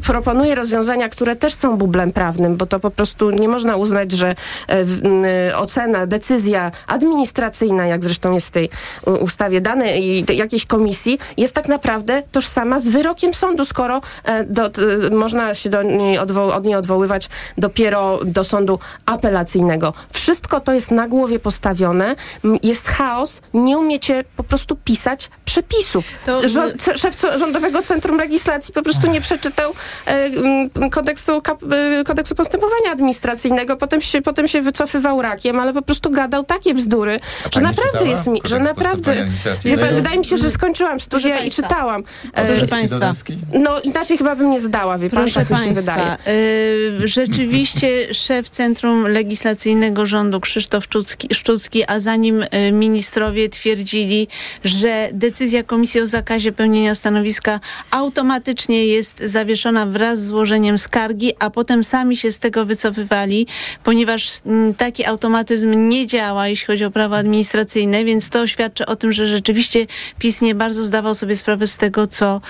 proponuje 0.06 0.56
rozwiązania, 0.56 1.10
które 1.10 1.36
też 1.36 1.54
są 1.54 1.78
bublem 1.78 2.12
prawnym, 2.12 2.56
bo 2.56 2.66
to 2.66 2.80
po 2.80 2.92
prostu 2.92 3.32
nie 3.32 3.48
można 3.48 3.76
uznać, 3.76 4.12
że 4.12 4.36
e, 5.50 5.58
ocena, 5.58 6.08
decyzja 6.08 6.72
administracyjna, 6.88 7.88
jak 7.88 8.04
zresztą 8.04 8.34
jest 8.34 8.48
w 8.48 8.52
tej 8.52 8.70
ustawie 9.20 9.62
danej 9.62 10.26
jakiejś 10.36 10.66
komisji, 10.66 11.20
jest 11.38 11.54
tak 11.54 11.68
naprawdę 11.68 12.24
tożsama 12.32 12.80
z 12.80 12.88
wyrokiem 12.88 13.34
sądu, 13.34 13.66
skoro 13.66 14.02
do, 14.48 14.70
można 15.12 15.54
się 15.54 15.70
do 15.70 15.84
niej 15.84 16.18
od 16.18 16.66
niej 16.66 16.76
odwoływać 16.76 17.30
dopiero 17.58 18.20
do 18.26 18.44
sądu 18.44 18.80
apelacyjnego. 19.14 19.94
Wszystko 20.14 20.60
to 20.60 20.74
jest 20.74 20.92
na 20.92 21.08
głowie 21.08 21.40
postawione, 21.40 22.16
jest 22.64 22.88
chaos, 22.88 23.42
nie 23.54 23.78
umiecie 23.78 24.24
po 24.38 24.44
prostu 24.44 24.76
pisać 24.76 25.30
przepisów. 25.46 26.06
To... 26.26 26.50
Rząd, 26.50 26.86
szef 26.96 27.22
Rządowego 27.36 27.82
Centrum 27.82 28.18
Legislacji 28.18 28.74
po 28.74 28.82
prostu 28.82 29.12
nie 29.12 29.22
przeczytał 29.22 29.74
e, 30.06 30.90
kodeksu, 30.90 31.42
kap, 31.42 31.64
e, 31.64 32.04
kodeksu 32.04 32.36
postępowania 32.36 32.92
administracyjnego, 32.92 33.78
potem 33.78 34.02
się, 34.02 34.22
potem 34.22 34.48
się 34.48 34.62
wycofywał 34.62 35.22
rakiem, 35.22 35.60
ale 35.60 35.74
po 35.74 35.82
prostu 35.82 36.12
gadał 36.12 36.44
takie 36.44 36.74
bzdury, 36.74 37.20
że 37.54 37.62
naprawdę 37.62 38.06
jest 38.06 38.28
mi, 38.28 38.42
że 38.44 38.60
naprawdę, 38.60 39.28
wydaje 39.96 40.18
mi 40.18 40.26
się, 40.26 40.38
że 40.38 40.50
skończyłam 40.50 41.00
studia 41.00 41.40
i 41.40 41.52
czytałam. 41.52 42.04
E, 42.34 42.46
proszę 42.46 42.68
Państwa. 42.68 43.12
No 43.54 43.80
inaczej 43.80 44.18
chyba 44.18 44.36
bym 44.36 44.50
nie 44.50 44.62
zdała, 44.62 44.98
wie 44.98 45.10
Proszę 45.10 45.34
pan, 45.34 45.34
tak 45.34 45.48
Państwa, 45.48 45.70
mi 45.70 45.76
się 45.76 45.82
wydaje. 45.82 46.18
Y, 47.04 47.08
rzeczywiście 47.08 48.14
szef 48.14 48.50
Centrum 48.50 49.03
Legislacyjnego 49.08 50.06
Rządu 50.06 50.40
Krzysztof 50.40 50.84
Szczucki, 50.84 51.28
Szczucki, 51.34 51.84
a 51.88 52.00
za 52.00 52.16
nim 52.16 52.44
y, 52.44 52.72
ministrowie 52.72 53.50
twierdzili, 53.50 54.28
że 54.64 55.10
decyzja 55.14 55.64
Komisji 55.64 56.02
o 56.02 56.08
zakazie 56.08 56.52
pełnienia 56.52 56.96
stanowiska 56.96 57.60
automatycznie 57.92 58.86
jest 58.86 59.20
zawieszona 59.20 59.86
wraz 59.86 60.20
z 60.20 60.28
złożeniem 60.28 60.78
skargi, 60.78 61.32
a 61.40 61.50
potem 61.50 61.84
sami 61.84 62.18
się 62.18 62.32
z 62.32 62.40
tego 62.40 62.66
wycofywali, 62.66 63.48
ponieważ 63.84 64.30
mm, 64.46 64.74
taki 64.74 65.06
automatyzm 65.06 65.90
nie 65.90 66.08
działa, 66.08 66.48
jeśli 66.48 66.68
chodzi 66.68 66.86
o 66.86 66.92
prawo 66.92 67.18
administracyjne, 67.18 68.06
więc 68.06 68.30
to 68.30 68.48
świadczy 68.48 68.86
o 68.86 68.96
tym, 68.96 69.12
że 69.12 69.28
rzeczywiście 69.28 69.88
PiS 70.20 70.42
nie 70.42 70.56
bardzo 70.56 70.84
zdawał 70.84 71.16
sobie 71.16 71.36
sprawę 71.36 71.68
z 71.68 71.78
tego, 71.78 72.08
co 72.08 72.42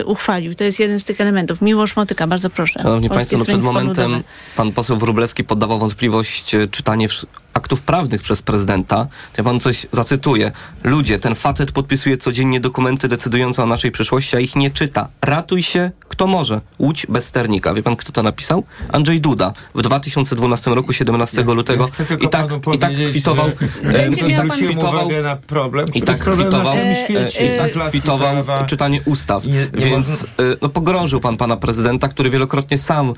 y, 0.00 0.04
uchwalił. 0.04 0.54
To 0.54 0.64
jest 0.64 0.80
jeden 0.80 1.00
z 1.00 1.04
tych 1.04 1.20
elementów. 1.20 1.62
Miłosz 1.62 1.96
Motyka, 1.96 2.26
bardzo 2.26 2.50
proszę. 2.50 2.80
Szanowni 2.82 3.08
Państwo, 3.08 3.38
no 3.38 3.44
przed 3.44 3.62
momentem 3.62 4.22
pan 4.56 4.72
poseł 4.72 4.96
Wróblewski 4.96 5.44
poddawał 5.44 5.78
wątpliwość 5.86 6.54
e, 6.54 6.68
czytanie 6.68 7.08
aktów 7.56 7.82
prawnych 7.82 8.22
przez 8.22 8.42
prezydenta, 8.42 8.96
to 8.96 9.36
ja 9.38 9.44
wam 9.44 9.60
coś 9.60 9.86
zacytuję. 9.92 10.52
Ludzie, 10.84 11.18
ten 11.18 11.34
facet 11.34 11.72
podpisuje 11.72 12.16
codziennie 12.16 12.60
dokumenty 12.60 13.08
decydujące 13.08 13.62
o 13.62 13.66
naszej 13.66 13.90
przyszłości, 13.90 14.36
a 14.36 14.40
ich 14.40 14.56
nie 14.56 14.70
czyta. 14.70 15.08
Ratuj 15.22 15.62
się, 15.62 15.90
kto 16.08 16.26
może. 16.26 16.60
Łódź 16.78 17.06
bez 17.06 17.26
sternika. 17.26 17.74
Wie 17.74 17.82
pan, 17.82 17.96
kto 17.96 18.12
to 18.12 18.22
napisał? 18.22 18.64
Andrzej 18.92 19.20
Duda. 19.20 19.52
W 19.74 19.82
2012 19.82 20.74
roku, 20.74 20.92
17 20.92 21.44
ja, 21.48 21.54
lutego. 21.54 21.86
Ja 22.10 22.16
I, 22.16 22.28
tak, 22.28 22.46
I 22.74 22.78
tak 22.78 22.92
kwitował... 23.08 23.50
E, 23.84 24.10
miał 24.10 24.48
pan 24.48 24.50
kwitował 24.50 25.10
na 25.22 25.36
problem, 25.36 25.86
I 25.94 26.02
tak 26.02 26.18
kwitował, 26.18 26.76
e, 26.76 27.28
i 27.54 27.58
tak 27.58 27.88
kwitował 27.88 28.36
czytanie 28.66 29.00
ustaw. 29.04 29.46
Nie, 29.46 29.52
nie 29.52 29.66
Więc 29.72 30.08
można... 30.08 30.28
E, 30.38 30.56
no, 30.62 30.68
pogrążył 30.68 31.20
pan 31.20 31.36
pana 31.36 31.56
prezydenta, 31.56 32.08
który 32.08 32.30
wielokrotnie 32.30 32.78
sam 32.78 33.14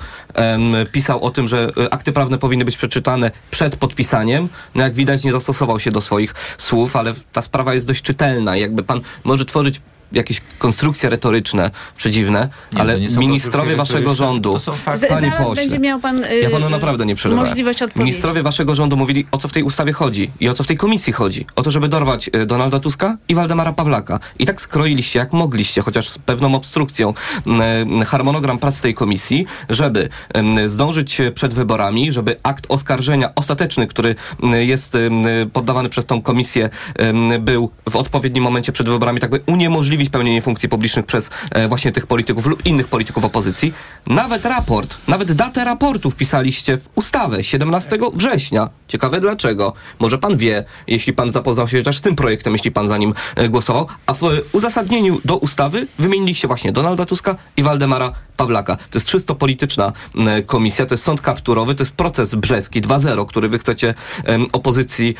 pisał 0.92 1.24
o 1.24 1.30
tym, 1.30 1.48
że 1.48 1.72
akty 1.90 2.12
prawne 2.12 2.38
powinny 2.38 2.64
być 2.64 2.76
przeczytane 2.76 3.30
przed 3.50 3.76
podpisaniem 3.76 4.27
no 4.74 4.82
jak 4.82 4.94
widać 4.94 5.24
nie 5.24 5.32
zastosował 5.32 5.80
się 5.80 5.90
do 5.90 6.00
swoich 6.00 6.34
słów, 6.58 6.96
ale 6.96 7.14
ta 7.32 7.42
sprawa 7.42 7.74
jest 7.74 7.86
dość 7.86 8.02
czytelna. 8.02 8.56
Jakby 8.56 8.82
pan 8.82 9.00
może 9.24 9.44
tworzyć 9.44 9.80
jakieś 10.12 10.42
konstrukcje 10.58 11.10
retoryczne 11.10 11.70
przedziwne, 11.96 12.48
nie, 12.72 12.80
ale 12.80 12.98
ministrowie 13.00 13.76
waszego 13.76 14.14
rządu, 14.14 14.52
to 14.52 14.60
są 14.60 14.72
fakty. 14.72 15.06
pośle, 15.08 15.54
będzie 15.54 15.78
miał 15.78 16.00
pan 16.00 16.18
yy, 16.18 16.40
ja 16.40 16.50
panu 16.50 16.70
naprawdę 16.70 17.06
nie 17.06 17.14
przerywam. 17.14 17.44
Możliwość 17.44 17.82
odpowiedzi. 17.82 18.04
Ministrowie 18.04 18.42
waszego 18.42 18.74
rządu 18.74 18.96
mówili, 18.96 19.26
o 19.30 19.38
co 19.38 19.48
w 19.48 19.52
tej 19.52 19.62
ustawie 19.62 19.92
chodzi 19.92 20.30
i 20.40 20.48
o 20.48 20.54
co 20.54 20.64
w 20.64 20.66
tej 20.66 20.76
komisji 20.76 21.12
chodzi. 21.12 21.46
O 21.56 21.62
to, 21.62 21.70
żeby 21.70 21.88
dorwać 21.88 22.30
y, 22.36 22.46
Donalda 22.46 22.80
Tuska 22.80 23.16
i 23.28 23.34
Waldemara 23.34 23.72
Pawlaka. 23.72 24.20
I 24.38 24.46
tak 24.46 24.60
skroiliście, 24.60 25.18
jak 25.18 25.32
mogliście, 25.32 25.82
chociaż 25.82 26.08
z 26.08 26.18
pewną 26.18 26.54
obstrukcją, 26.54 27.14
y, 28.02 28.04
harmonogram 28.04 28.58
prac 28.58 28.80
tej 28.80 28.94
komisji, 28.94 29.46
żeby 29.68 30.08
y, 30.64 30.68
zdążyć 30.68 31.20
przed 31.34 31.54
wyborami, 31.54 32.12
żeby 32.12 32.36
akt 32.42 32.66
oskarżenia 32.68 33.34
ostateczny, 33.34 33.86
który 33.86 34.14
jest 34.52 34.96
poddawany 35.52 35.88
przez 35.88 36.06
tą 36.06 36.22
komisję, 36.22 36.70
był 37.40 37.70
w 37.90 37.96
odpowiednim 37.96 38.44
momencie 38.44 38.72
przed 38.72 38.88
wyborami, 38.88 39.20
tak 39.20 39.30
by 39.30 39.40
uniemożliwić 39.46 39.97
uniemożliwić 39.98 40.10
pełnienie 40.10 40.42
funkcji 40.42 40.68
publicznych 40.68 41.06
przez 41.06 41.30
e, 41.52 41.68
właśnie 41.68 41.92
tych 41.92 42.06
polityków 42.06 42.46
lub 42.46 42.66
innych 42.66 42.88
polityków 42.88 43.24
opozycji. 43.24 43.72
Nawet 44.06 44.44
raport, 44.44 44.96
nawet 45.08 45.32
datę 45.32 45.64
raportu 45.64 46.10
wpisaliście 46.10 46.76
w 46.76 46.88
ustawę 46.94 47.44
17 47.44 47.98
września. 48.14 48.68
Ciekawe 48.88 49.20
dlaczego. 49.20 49.72
Może 49.98 50.18
pan 50.18 50.36
wie, 50.36 50.64
jeśli 50.86 51.12
pan 51.12 51.30
zapoznał 51.30 51.68
się 51.68 51.82
też 51.82 51.96
z 51.96 52.00
tym 52.00 52.16
projektem, 52.16 52.52
jeśli 52.52 52.70
pan 52.70 52.88
za 52.88 52.98
nim 52.98 53.14
e, 53.36 53.48
głosował, 53.48 53.86
a 54.06 54.14
w 54.14 54.20
uzasadnieniu 54.52 55.20
do 55.24 55.36
ustawy 55.36 55.86
wymieniliście 55.98 56.48
właśnie 56.48 56.72
Donalda 56.72 57.06
Tuska 57.06 57.36
i 57.56 57.62
Waldemara 57.62 58.12
Pawlaka. 58.36 58.76
To 58.76 58.98
jest 58.98 59.06
czysto 59.06 59.34
polityczna 59.34 59.92
komisja, 60.46 60.86
to 60.86 60.94
jest 60.94 61.04
sąd 61.04 61.20
kapturowy, 61.20 61.74
to 61.74 61.82
jest 61.82 61.92
proces 61.92 62.34
brzeski 62.34 62.82
2.0, 62.82 63.26
który 63.26 63.48
wy 63.48 63.58
chcecie 63.58 63.94
opozycji 64.52 65.14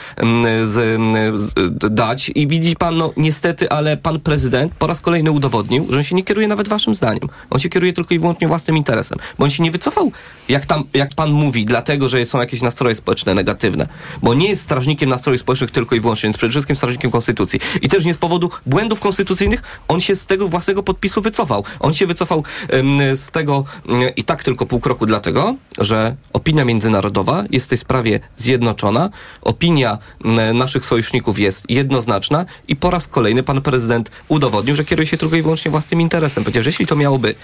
z, 0.63 1.01
z, 1.41 1.55
dać 1.95 2.31
i 2.35 2.47
widzi 2.47 2.77
pan, 2.77 2.97
no 2.97 3.13
niestety, 3.17 3.71
ale 3.71 3.97
pan 3.97 4.21
prezydent 4.21 4.68
po 4.79 4.87
raz 4.87 5.01
kolejny 5.01 5.31
udowodnił, 5.31 5.87
że 5.91 5.99
on 5.99 6.05
się 6.05 6.15
nie 6.15 6.25
kieruje 6.25 6.49
nawet 6.49 6.69
waszym 6.69 6.95
zdaniem. 6.95 7.29
On 7.51 7.59
się 7.59 7.69
kieruje 7.69 7.93
tylko 7.93 8.15
i 8.15 8.19
wyłącznie 8.19 8.49
własnym 8.49 8.77
interesem. 8.77 9.19
Bo 9.39 9.45
on 9.45 9.51
się 9.51 9.63
nie 9.63 9.71
wycofał, 9.71 10.13
jak, 10.49 10.67
tam, 10.67 10.85
jak 10.95 11.11
pan 11.17 11.31
mówi, 11.31 11.65
dlatego, 11.65 12.09
że 12.09 12.27
są 12.27 12.39
jakieś 12.41 12.63
nastroje 12.63 12.97
społeczne 12.97 13.35
negatywne. 13.35 13.89
Bo 14.23 14.35
nie 14.35 14.49
jest 14.49 14.63
strażnikiem 14.63 15.11
nastrojów 15.11 15.41
społecznych 15.41 15.71
tylko 15.71 15.95
i 15.95 16.01
wyłącznie, 16.01 16.27
jest 16.27 16.39
przede 16.39 16.51
wszystkim 16.51 16.77
strażnikiem 16.77 17.11
konstytucji. 17.11 17.61
I 17.83 17.89
też 17.89 18.05
nie 18.05 18.15
z 18.15 18.19
powodu 18.19 18.51
błędów 18.67 19.01
konstytucyjnych 19.01 19.63
on 19.89 20.01
się 20.01 20.17
z 20.17 20.27
tego 20.27 20.49
własnego 20.49 20.83
podpisu 20.83 21.23
wycofał. 21.23 21.65
On 21.81 21.95
się 21.95 22.07
wycofał 22.07 22.45
z 23.15 23.31
tego 23.31 23.65
um, 23.89 24.01
i 24.17 24.25
tak 24.25 24.43
tylko 24.43 24.67
pół 24.67 24.81
kroku 24.81 25.07
dlatego, 25.07 25.55
że 25.79 26.17
opinia 26.33 26.65
międzynarodowa 26.65 27.45
jest 27.51 27.67
w 27.67 27.69
tej 27.69 27.79
sprawie 27.79 28.21
zjednoczona, 28.37 29.11
opinia 29.43 29.99
naszych 30.55 30.85
sojuszników 30.85 31.39
jest 31.39 31.71
jednoznaczna 31.71 32.47
i 32.69 32.77
po 32.77 32.91
raz 32.91 33.09
kolejny 33.09 33.43
pan 33.43 33.63
prezydent 33.63 34.11
udowodnił, 34.29 34.58
że 34.67 34.85
kieruje 34.85 35.07
się 35.07 35.17
tylko 35.17 35.37
i 35.37 35.43
wyłącznie 35.43 35.71
własnym 35.71 36.01
interesem. 36.01 36.45
Przecież 36.45 36.67
jeśli 36.67 36.87
to 36.87 36.97
miałoby 36.97 37.35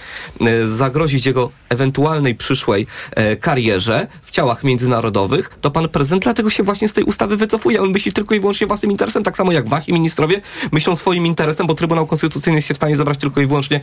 e, 0.41 0.67
zagrozić 0.67 1.25
jego 1.25 1.51
ewentualnej 1.69 2.35
przyszłej 2.35 2.87
e, 3.11 3.35
karierze 3.35 4.07
w 4.21 4.31
ciałach 4.31 4.63
międzynarodowych, 4.63 5.49
to 5.61 5.71
pan 5.71 5.89
prezydent 5.89 6.23
dlatego 6.23 6.49
się 6.49 6.63
właśnie 6.63 6.87
z 6.87 6.93
tej 6.93 7.03
ustawy 7.03 7.37
wycofuje. 7.37 7.81
On 7.81 7.91
myśli 7.91 8.13
tylko 8.13 8.35
i 8.35 8.39
wyłącznie 8.39 8.67
własnym 8.67 8.91
interesem, 8.91 9.23
tak 9.23 9.37
samo 9.37 9.51
jak 9.51 9.67
wasi 9.67 9.93
ministrowie 9.93 10.41
myślą 10.71 10.95
swoim 10.95 11.25
interesem, 11.25 11.67
bo 11.67 11.75
Trybunał 11.75 12.05
Konstytucyjny 12.05 12.57
jest 12.57 12.67
się 12.67 12.73
w 12.73 12.77
stanie 12.77 12.95
zabrać 12.95 13.17
tylko 13.17 13.41
i 13.41 13.47
wyłącznie 13.47 13.79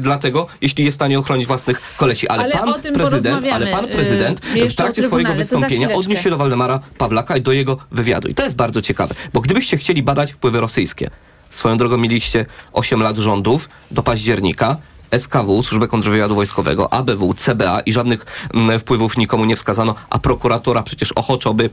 dlatego, 0.00 0.46
jeśli 0.60 0.84
jest 0.84 0.94
w 0.94 0.98
stanie 0.98 1.18
ochronić 1.18 1.46
własnych 1.46 1.80
kolesi. 1.96 2.28
Ale, 2.28 2.42
ale 2.42 2.72
pan 2.72 2.92
prezydent, 2.94 3.46
ale 3.52 3.66
pan 3.66 3.88
prezydent 3.88 4.40
yy, 4.54 4.68
w 4.68 4.74
trakcie 4.74 5.02
swojego 5.02 5.34
wystąpienia 5.34 5.94
odniósł 5.94 6.22
się 6.22 6.30
do 6.30 6.36
Waldemara 6.36 6.80
Pawlaka 6.98 7.36
i 7.36 7.40
do 7.40 7.52
jego 7.52 7.76
wywiadu. 7.90 8.28
I 8.28 8.34
to 8.34 8.44
jest 8.44 8.56
bardzo 8.56 8.82
ciekawe, 8.82 9.14
bo 9.32 9.40
gdybyście 9.40 9.76
chcieli 9.76 10.02
badać 10.02 10.32
wpływy 10.32 10.60
rosyjskie, 10.60 11.10
Swoją 11.52 11.76
drogą 11.76 11.98
mieliście 11.98 12.46
8 12.72 13.02
lat 13.02 13.16
rządów 13.16 13.68
do 13.90 14.02
października. 14.02 14.76
SKW, 15.18 15.62
Służbę 15.62 15.88
Kontrwywiadu 15.88 16.34
Wojskowego, 16.34 16.92
ABW, 16.92 17.34
CBA 17.34 17.80
i 17.80 17.92
żadnych 17.92 18.26
mm, 18.54 18.80
wpływów 18.80 19.16
nikomu 19.16 19.44
nie 19.44 19.56
wskazano, 19.56 19.94
a 20.10 20.18
prokuratura 20.18 20.82
przecież 20.82 21.12
ochoczo 21.12 21.54
by 21.54 21.70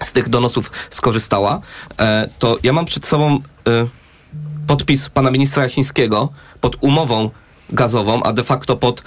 z 0.00 0.12
tych 0.12 0.28
donosów 0.28 0.70
skorzystała, 0.90 1.60
e, 1.98 2.28
to 2.38 2.58
ja 2.62 2.72
mam 2.72 2.84
przed 2.84 3.06
sobą 3.06 3.40
e, 3.68 3.86
podpis 4.66 5.08
pana 5.08 5.30
ministra 5.30 5.62
Jasińskiego 5.62 6.28
pod 6.60 6.76
umową 6.80 7.30
gazową, 7.70 8.22
a 8.22 8.32
de 8.32 8.44
facto 8.44 8.76
pod 8.76 9.02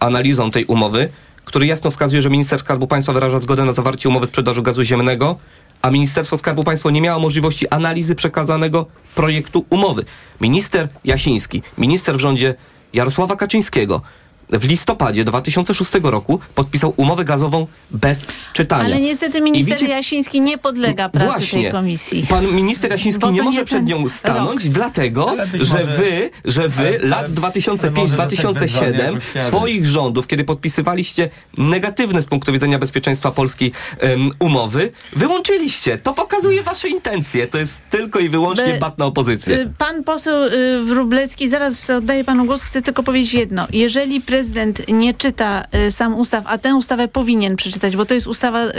analizą 0.00 0.50
tej 0.50 0.64
umowy, 0.64 1.08
który 1.44 1.66
jasno 1.66 1.90
wskazuje, 1.90 2.22
że 2.22 2.30
minister 2.30 2.58
Skarbu 2.58 2.86
Państwa 2.86 3.12
wyraża 3.12 3.38
zgodę 3.38 3.64
na 3.64 3.72
zawarcie 3.72 4.08
umowy 4.08 4.26
sprzedaży 4.26 4.62
gazu 4.62 4.82
ziemnego 4.82 5.36
a 5.86 5.90
Ministerstwo 5.90 6.38
Skarbu 6.38 6.64
Państwa 6.64 6.90
nie 6.90 7.00
miało 7.00 7.20
możliwości 7.20 7.68
analizy 7.68 8.14
przekazanego 8.14 8.86
projektu 9.14 9.64
umowy. 9.70 10.04
Minister 10.40 10.88
Jasiński, 11.04 11.62
minister 11.78 12.16
w 12.16 12.20
rządzie 12.20 12.54
Jarosława 12.92 13.36
Kaczyńskiego, 13.36 14.02
w 14.50 14.64
listopadzie 14.64 15.24
2006 15.24 15.90
roku 16.02 16.40
podpisał 16.54 16.94
umowę 16.96 17.24
gazową 17.24 17.66
bez 17.90 18.26
czytania. 18.52 18.84
Ale 18.84 19.00
niestety 19.00 19.40
minister 19.40 19.78
wiecie, 19.78 19.92
Jasiński 19.92 20.40
nie 20.40 20.58
podlega 20.58 21.08
pracy 21.08 21.26
właśnie, 21.26 21.62
tej 21.62 21.72
komisji. 21.72 22.26
Pan 22.28 22.46
minister 22.46 22.90
Jasiński 22.90 23.32
nie 23.32 23.42
może 23.42 23.60
nie 23.60 23.64
przed 23.64 23.86
nią 23.86 24.08
stanąć, 24.08 24.64
rok. 24.64 24.72
dlatego, 24.72 25.36
że 25.60 25.78
może... 25.78 25.96
wy, 25.96 26.30
że 26.44 26.68
wy 26.68 26.88
ale, 26.88 26.98
lat 26.98 27.30
2005-2007 27.30 29.20
swoich 29.48 29.86
rządów, 29.86 30.26
kiedy 30.26 30.44
podpisywaliście 30.44 31.28
negatywne 31.58 32.22
z 32.22 32.26
punktu 32.26 32.52
widzenia 32.52 32.78
bezpieczeństwa 32.78 33.30
Polski 33.30 33.72
um, 34.02 34.30
umowy, 34.38 34.92
wyłączyliście. 35.12 35.98
To 35.98 36.14
pokazuje 36.14 36.62
wasze 36.62 36.88
intencje. 36.88 37.46
To 37.46 37.58
jest 37.58 37.80
tylko 37.90 38.18
i 38.18 38.28
wyłącznie 38.28 38.76
bat 38.80 38.98
na 38.98 39.06
opozycję. 39.06 39.56
Y, 39.56 39.72
pan 39.78 40.04
poseł 40.04 40.44
y, 40.44 40.84
Wróblewski, 40.84 41.48
zaraz 41.48 41.90
oddaję 41.90 42.24
panu 42.24 42.44
głos, 42.44 42.62
chcę 42.62 42.82
tylko 42.82 43.02
powiedzieć 43.02 43.34
jedno. 43.34 43.66
Jeżeli 43.72 44.20
pre 44.20 44.35
prezydent 44.36 44.88
nie 44.88 45.14
czyta 45.14 45.62
y, 45.88 45.90
sam 45.90 46.14
ustaw, 46.14 46.44
a 46.46 46.58
tę 46.58 46.74
ustawę 46.74 47.08
powinien 47.08 47.56
przeczytać, 47.56 47.96
bo 47.96 48.04
to 48.04 48.14
jest 48.14 48.26
ustawa 48.26 48.64
y, 48.64 48.70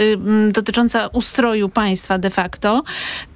dotycząca 0.51 1.07
ustroju 1.07 1.69
państwa 1.69 2.17
de 2.17 2.29
facto, 2.29 2.83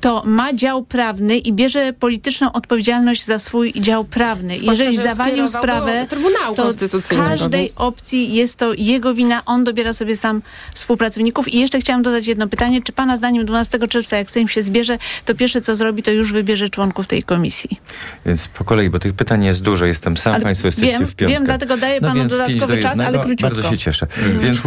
to 0.02 0.24
ma 0.26 0.54
dział 0.54 0.84
prawny 0.84 1.38
i 1.38 1.54
bierze 1.54 1.94
polityczną 1.94 2.52
odpowiedzialność 2.52 3.26
za 3.26 3.40
swój 3.40 3.74
dział 3.74 4.06
prawny. 4.06 4.58
Zwłaszcza, 4.58 4.84
Jeżeli 4.84 5.04
zawalił 5.04 5.48
sprawę, 5.48 6.08
to 6.56 6.72
w 7.02 7.08
każdej 7.08 7.70
opcji 7.78 8.34
jest 8.34 8.58
to 8.58 8.74
jego 8.78 9.14
wina, 9.14 9.42
on 9.46 9.64
dobiera 9.64 9.94
sobie 9.94 10.18
sam 10.18 10.42
współpracowników. 10.74 11.54
I 11.54 11.60
jeszcze 11.60 11.80
chciałam 11.80 12.02
dodać 12.02 12.28
jedno 12.28 12.48
pytanie. 12.48 12.82
Czy 12.82 12.92
pana 12.92 13.18
zdaniem 13.18 13.46
12 13.46 13.88
czerwca, 13.88 14.18
jak 14.18 14.32
Sejm 14.32 14.48
się 14.48 14.64
zbierze, 14.64 14.98
to 15.26 15.36
pierwsze 15.36 15.62
co 15.62 15.76
zrobi, 15.76 16.04
to 16.04 16.12
już 16.12 16.34
wybierze 16.34 16.70
członków 16.70 17.08
tej 17.08 17.24
komisji? 17.24 17.80
Więc 18.26 18.48
po 18.48 18.64
kolei, 18.64 18.90
bo 18.90 19.00
tych 19.00 19.14
pytań 19.14 19.46
jest 19.46 19.62
dużo. 19.62 19.86
Jestem 19.86 20.18
sam, 20.18 20.34
ale 20.34 20.44
państwo 20.44 20.68
jesteście 20.68 20.92
wiem, 20.92 21.06
w 21.06 21.16
piątkę. 21.16 21.28
Wiem, 21.28 21.46
dlatego 21.46 21.78
daję 21.78 22.00
no 22.02 22.11
panu 22.17 22.30
dodatkowy 22.30 22.80
czas, 22.80 23.00
ale 23.00 23.19
króciutko. 23.19 23.56
Bardzo 23.56 23.69
się 23.69 23.78
cieszę. 23.78 24.08
Więc, 24.39 24.63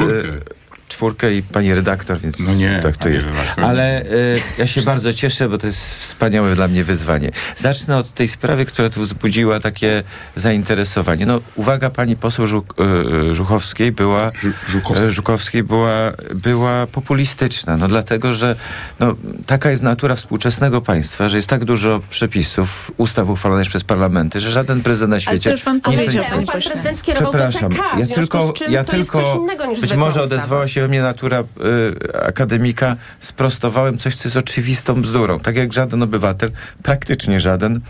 czwórkę 0.94 1.34
i 1.34 1.42
pani 1.42 1.74
redaktor, 1.74 2.18
więc 2.20 2.40
no 2.40 2.54
nie, 2.54 2.80
tak 2.82 2.96
to 2.96 3.08
jest. 3.08 3.28
Redaktor. 3.28 3.64
Ale 3.64 4.02
y, 4.02 4.40
ja 4.58 4.66
się 4.66 4.82
bardzo 4.82 5.12
cieszę, 5.12 5.48
bo 5.48 5.58
to 5.58 5.66
jest 5.66 5.94
wspaniałe 5.94 6.54
dla 6.54 6.68
mnie 6.68 6.84
wyzwanie. 6.84 7.30
Zacznę 7.56 7.96
od 7.96 8.12
tej 8.12 8.28
sprawy, 8.28 8.64
która 8.64 8.88
tu 8.88 9.00
wzbudziła 9.00 9.60
takie 9.60 10.02
zainteresowanie. 10.36 11.26
No, 11.26 11.40
uwaga 11.54 11.90
pani 11.90 12.16
poseł 12.16 12.46
Żuk, 12.46 12.74
y, 13.30 13.34
Żuchowskiej 13.34 13.92
była, 13.92 14.32
Żukowskiej. 14.68 15.10
Żukowskiej 15.10 15.62
była, 15.62 16.12
była 16.34 16.86
populistyczna, 16.86 17.76
no 17.76 17.88
dlatego, 17.88 18.32
że 18.32 18.56
no, 19.00 19.14
taka 19.46 19.70
jest 19.70 19.82
natura 19.82 20.14
współczesnego 20.14 20.80
państwa, 20.80 21.28
że 21.28 21.36
jest 21.36 21.48
tak 21.48 21.64
dużo 21.64 22.00
przepisów, 22.10 22.90
ustaw 22.96 23.28
uchwalonych 23.28 23.68
przez 23.68 23.84
parlamenty, 23.84 24.40
że 24.40 24.50
żaden 24.50 24.82
prezydent 24.82 25.10
na 25.10 25.20
świecie... 25.20 25.50
Ale 25.50 25.58
to 25.58 25.70
już 25.70 25.82
pan 25.82 25.92
nie 25.92 25.98
powiedział, 25.98 26.24
pan 26.24 26.46
prezydent 26.62 26.98
skierował 26.98 27.32
Przepraszam, 27.32 27.72
do 27.72 27.76
TK, 27.76 27.98
ja 27.98 28.06
tylko, 28.06 28.54
ja 28.68 28.84
tylko 28.84 29.46
być 29.80 29.94
może 29.94 30.22
odezwała 30.22 30.68
się 30.68 30.83
mnie 30.88 31.02
natura 31.02 31.40
y, 31.40 32.22
akademika, 32.22 32.96
sprostowałem 33.20 33.98
coś, 33.98 34.16
co 34.16 34.28
jest 34.28 34.36
oczywistą 34.36 35.02
bzdurą. 35.02 35.40
Tak 35.40 35.56
jak 35.56 35.72
żaden 35.72 36.02
obywatel, 36.02 36.50
praktycznie 36.82 37.40
żaden, 37.40 37.80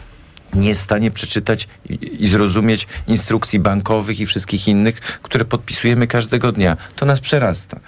nie 0.55 0.69
jest 0.69 0.81
w 0.81 0.85
stanie 0.85 1.11
przeczytać 1.11 1.69
i, 1.89 2.29
zrozumieć 2.29 2.87
instrukcji 3.07 3.59
bankowych 3.59 4.21
i 4.21 4.27
wszystkich 4.27 4.69
innych, 4.69 5.01
które 5.01 5.45
podpisujemy 5.45 6.07
każdego 6.07 6.53
dnia. 6.53 6.77
To 6.97 7.07
nas 7.07 7.21
przerasta. 7.21 7.81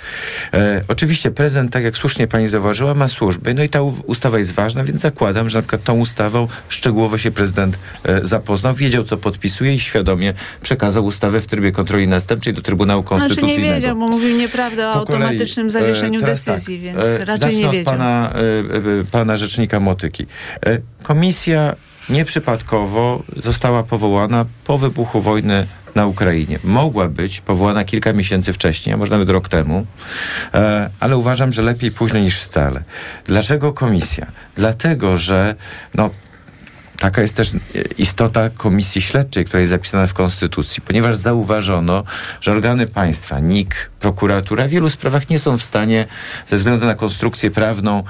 E, 0.54 0.84
oczywiście 0.88 1.30
prezydent, 1.30 1.72
tak 1.72 1.84
jak 1.84 1.96
słusznie 1.96 2.26
pani 2.26 2.48
zauważyła, 2.48 2.94
ma 2.94 3.08
służby, 3.08 3.54
no 3.54 3.62
i 3.62 3.68
ta 3.68 3.82
ustawa 3.82 4.38
jest 4.38 4.52
ważna, 4.52 4.84
więc 4.84 5.00
zakładam, 5.00 5.48
że 5.48 5.58
na 5.58 5.62
przykład 5.62 5.84
tą 5.84 5.98
ustawą 5.98 6.48
szczegółowo 6.68 7.18
się 7.18 7.30
prezydent 7.30 7.78
e, 8.04 8.26
zapoznał, 8.26 8.74
wiedział, 8.74 9.04
co 9.04 9.16
podpisuje 9.16 9.74
i 9.74 9.80
świadomie 9.80 10.34
przekazał 10.62 11.04
ustawę 11.04 11.40
w 11.40 11.46
trybie 11.46 11.72
kontroli 11.72 12.08
następczej 12.08 12.54
do 12.54 12.62
Trybunału 12.62 13.02
Konstytucyjnego. 13.02 13.56
Znaczy 13.56 13.70
nie 13.70 13.74
wiedział, 13.74 13.96
bo 13.96 14.08
mówił 14.08 14.36
nieprawdę 14.36 14.88
o 14.88 14.92
automatycznym 14.92 15.68
kolei, 15.68 15.82
zawieszeniu 15.82 16.20
e, 16.20 16.26
decyzji, 16.26 16.76
tak, 16.76 16.84
więc 16.84 17.20
e, 17.20 17.24
raczej 17.24 17.56
nie 17.56 17.70
wiedział. 17.70 17.92
Pana, 17.92 18.32
e, 18.34 19.00
e, 19.00 19.04
pana 19.10 19.36
rzecznika 19.36 19.80
Motyki. 19.80 20.26
Komisja 21.02 21.76
nieprzypadkowo 22.08 23.22
została 23.36 23.82
powołana 23.82 24.44
po 24.64 24.78
wybuchu 24.78 25.20
wojny 25.20 25.66
na 25.94 26.06
Ukrainie. 26.06 26.58
Mogła 26.64 27.08
być 27.08 27.40
powołana 27.40 27.84
kilka 27.84 28.12
miesięcy 28.12 28.52
wcześniej, 28.52 28.94
a 28.94 28.96
może 28.96 29.10
nawet 29.12 29.30
rok 29.30 29.48
temu, 29.48 29.86
e, 30.54 30.90
ale 31.00 31.16
uważam, 31.16 31.52
że 31.52 31.62
lepiej 31.62 31.90
późno 31.90 32.18
niż 32.18 32.40
wcale. 32.40 32.82
Dlaczego 33.24 33.72
komisja? 33.72 34.26
Dlatego, 34.54 35.16
że 35.16 35.54
no, 35.94 36.10
Taka 36.98 37.22
jest 37.22 37.36
też 37.36 37.50
istota 37.98 38.50
komisji 38.50 39.02
śledczej, 39.02 39.44
która 39.44 39.60
jest 39.60 39.70
zapisana 39.70 40.06
w 40.06 40.14
Konstytucji, 40.14 40.82
ponieważ 40.82 41.14
zauważono, 41.14 42.04
że 42.40 42.52
organy 42.52 42.86
państwa, 42.86 43.40
NIK, 43.40 43.90
prokuratura 44.00 44.66
w 44.66 44.70
wielu 44.70 44.90
sprawach 44.90 45.30
nie 45.30 45.38
są 45.38 45.58
w 45.58 45.62
stanie, 45.62 46.06
ze 46.46 46.56
względu 46.56 46.86
na 46.86 46.94
konstrukcję 46.94 47.50
prawną, 47.50 48.02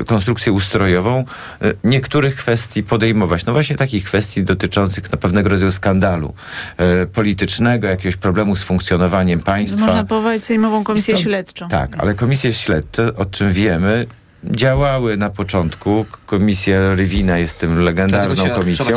e, 0.00 0.04
konstrukcję 0.04 0.52
ustrojową, 0.52 1.24
e, 1.62 1.72
niektórych 1.84 2.36
kwestii 2.36 2.82
podejmować. 2.82 3.46
No 3.46 3.52
właśnie 3.52 3.76
takich 3.76 4.04
kwestii 4.04 4.42
dotyczących 4.42 5.12
no, 5.12 5.18
pewnego 5.18 5.48
rodzaju 5.48 5.72
skandalu 5.72 6.34
e, 6.76 7.06
politycznego, 7.06 7.86
jakiegoś 7.86 8.16
problemu 8.16 8.56
z 8.56 8.62
funkcjonowaniem 8.62 9.40
państwa. 9.40 9.86
Można 9.86 10.04
powołać 10.04 10.42
Sejmową 10.42 10.84
Komisję 10.84 11.14
to, 11.14 11.20
Śledczą. 11.20 11.68
Tak, 11.68 11.96
ale 11.98 12.14
komisje 12.14 12.52
śledcze, 12.52 13.16
o 13.16 13.24
czym 13.24 13.52
wiemy, 13.52 14.06
działały 14.44 15.16
na 15.16 15.30
początku. 15.30 16.06
Komisja 16.26 16.94
Rywina 16.94 17.38
jest 17.38 17.58
tym 17.58 17.80
legendarną 17.80 18.50
komisją. 18.50 18.96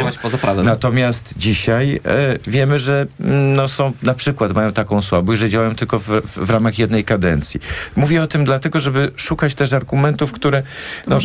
Natomiast 0.63 1.33
dzisiaj 1.37 1.99
e, 2.05 2.37
wiemy, 2.47 2.79
że 2.79 3.07
mm, 3.19 3.53
no, 3.55 3.67
są 3.67 3.91
na 4.03 4.13
przykład 4.13 4.53
mają 4.53 4.73
taką 4.73 5.01
słabość, 5.01 5.41
że 5.41 5.49
działają 5.49 5.75
tylko 5.75 5.99
w, 5.99 6.07
w, 6.07 6.45
w, 6.45 6.49
ramach 6.49 6.79
jednej 6.79 7.03
kadencji. 7.03 7.59
Mówię 7.95 8.23
o 8.23 8.27
tym 8.27 8.45
dlatego, 8.45 8.79
żeby 8.79 9.11
szukać 9.15 9.55
też 9.55 9.73
argumentów, 9.73 10.31
które 10.31 10.63
no, 11.07 11.17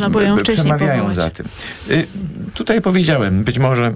przemawiają 0.42 1.12
za 1.12 1.30
tym. 1.30 1.46
Y, 1.90 2.06
tutaj 2.54 2.80
powiedziałem, 2.80 3.44
być 3.44 3.58
może 3.58 3.94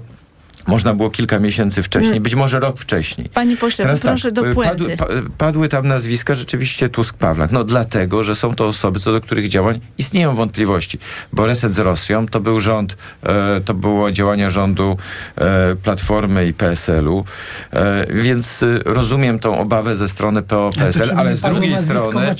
Można 0.67 0.93
było 0.93 1.09
kilka 1.09 1.39
miesięcy 1.39 1.83
wcześniej, 1.83 2.11
mm. 2.11 2.23
być 2.23 2.35
może 2.35 2.59
rok 2.59 2.79
wcześniej. 2.79 3.29
Pani 3.29 3.57
pośle, 3.57 3.85
Teraz 3.85 4.01
proszę 4.01 4.31
tak, 4.31 4.45
do 4.45 4.53
puenty. 4.53 4.97
Padły, 4.97 5.23
padły 5.37 5.67
tam 5.67 5.87
nazwiska 5.87 6.35
rzeczywiście 6.35 6.89
Tusk-Pawlak. 6.89 7.47
No 7.51 7.63
dlatego, 7.63 8.23
że 8.23 8.35
są 8.35 8.55
to 8.55 8.67
osoby, 8.67 8.99
co 8.99 9.11
do 9.11 9.21
których 9.21 9.47
działań 9.47 9.79
istnieją 9.97 10.35
wątpliwości. 10.35 10.99
Bo 11.33 11.45
reset 11.45 11.73
z 11.73 11.79
Rosją 11.79 12.27
to 12.27 12.39
był 12.39 12.59
rząd, 12.59 12.97
e, 13.23 13.61
to 13.65 13.73
było 13.73 14.11
działania 14.11 14.49
rządu 14.49 14.97
e, 15.35 15.75
Platformy 15.75 16.47
i 16.47 16.53
PSL-u, 16.53 17.25
e, 17.73 18.05
więc 18.13 18.63
e, 18.63 18.79
rozumiem 18.85 19.39
tą 19.39 19.59
obawę 19.59 19.95
ze 19.95 20.07
strony 20.07 20.41
PO-PSL, 20.41 21.11
ale 21.17 21.35
z 21.35 21.41
drugiej 21.41 21.77
strony 21.77 22.35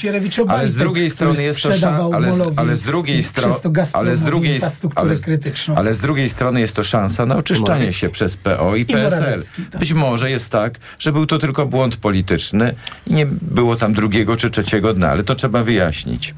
ale 0.48 0.68
z 0.68 0.76
drugiej 0.76 1.10
strony 1.10 1.44
jest 1.44 1.62
to 1.62 1.70
ale, 2.14 2.30
ale 2.56 2.76
z 2.76 2.82
drugiej 2.84 3.24
strony 3.24 3.56
ale 3.94 4.16
z 4.16 4.24
drugiej 4.24 4.60
ale, 4.96 5.16
ale 5.76 5.94
z 5.94 6.00
drugiej 6.00 6.30
strony 6.30 6.60
jest 6.60 6.76
to 6.76 6.84
szansa 6.84 7.26
na 7.26 7.36
oczyszczanie 7.36 7.94
się 7.94 8.10
przez 8.12 8.38
PO 8.38 8.76
i, 8.76 8.82
I 8.82 8.86
PSL. 8.86 9.42
Tak. 9.72 9.80
Być 9.80 9.94
może 9.94 10.32
jest 10.32 10.50
tak, 10.50 10.80
że 11.00 11.12
był 11.12 11.26
to 11.26 11.38
tylko 11.38 11.66
błąd 11.66 11.98
polityczny 11.98 12.76
i 13.08 13.14
nie 13.14 13.26
było 13.26 13.76
tam 13.76 13.94
drugiego 13.94 14.38
czy 14.38 14.50
trzeciego 14.50 14.94
dna, 14.94 15.10
ale 15.10 15.24
to 15.24 15.36
trzeba 15.36 15.64
wyjaśnić. 15.64 16.34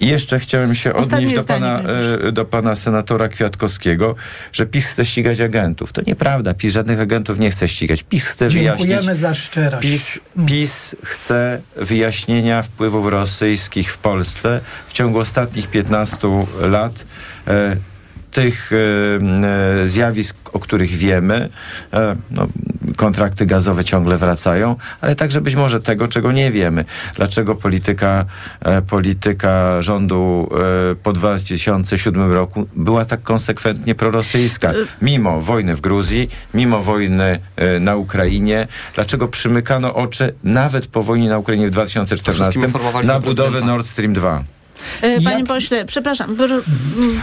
I 0.00 0.06
jeszcze 0.06 0.38
chciałem 0.38 0.74
się 0.74 0.94
odnieść 0.94 1.34
do 1.34 1.44
pana, 1.44 1.80
e, 2.28 2.32
do 2.32 2.44
pana 2.44 2.74
senatora 2.74 3.28
Kwiatkowskiego, 3.28 4.14
że 4.52 4.66
PiS 4.66 4.86
chce 4.86 5.04
ścigać 5.04 5.40
agentów. 5.40 5.92
To 5.92 6.02
nieprawda. 6.06 6.54
PiS 6.54 6.72
żadnych 6.72 7.00
agentów 7.00 7.38
nie 7.38 7.50
chce 7.50 7.68
ścigać. 7.68 8.02
PiS 8.02 8.24
chce 8.24 8.48
Dziękujemy 8.48 8.86
wyjaśnić... 8.86 9.16
za 9.16 9.34
szczerość. 9.34 9.88
PiS, 9.88 10.18
PiS 10.46 10.96
chce 11.02 11.60
wyjaśnienia 11.76 12.62
wpływów 12.62 13.06
rosyjskich 13.06 13.92
w 13.92 13.98
Polsce 13.98 14.60
w 14.86 14.92
ciągu 14.92 15.18
ostatnich 15.18 15.68
15 15.68 16.46
lat. 16.60 17.06
E, 17.48 17.76
tych 18.36 18.70
e, 18.72 18.76
e, 19.82 19.88
zjawisk, 19.88 20.36
o 20.52 20.58
których 20.58 20.90
wiemy, 20.90 21.48
e, 21.92 22.16
no, 22.30 22.46
kontrakty 22.96 23.46
gazowe 23.46 23.84
ciągle 23.84 24.16
wracają, 24.16 24.76
ale 25.00 25.14
także 25.14 25.40
być 25.40 25.54
może 25.54 25.80
tego, 25.80 26.08
czego 26.08 26.32
nie 26.32 26.50
wiemy. 26.50 26.84
Dlaczego 27.14 27.54
polityka, 27.54 28.24
polityka 28.88 29.82
rządu 29.82 30.48
po 31.02 31.12
2007 31.12 32.32
roku 32.32 32.68
była 32.76 33.04
tak 33.04 33.22
konsekwentnie 33.22 33.94
prorosyjska, 33.94 34.72
mimo 35.02 35.40
wojny 35.40 35.74
w 35.74 35.80
Gruzji, 35.80 36.28
mimo 36.54 36.82
wojny 36.82 37.40
na 37.80 37.96
Ukrainie. 37.96 38.68
Dlaczego 38.94 39.28
przymykano 39.28 39.94
oczy 39.94 40.34
nawet 40.44 40.86
po 40.86 41.02
wojnie 41.02 41.28
na 41.28 41.38
Ukrainie 41.38 41.66
w 41.66 41.70
2014 41.70 42.60
na 43.04 43.20
budowę 43.20 43.60
Nord 43.60 43.86
Stream 43.86 44.12
2? 44.12 44.55
E, 45.02 45.20
panie 45.20 45.38
Jak... 45.38 45.46
pośle, 45.46 45.84
przepraszam, 45.84 46.36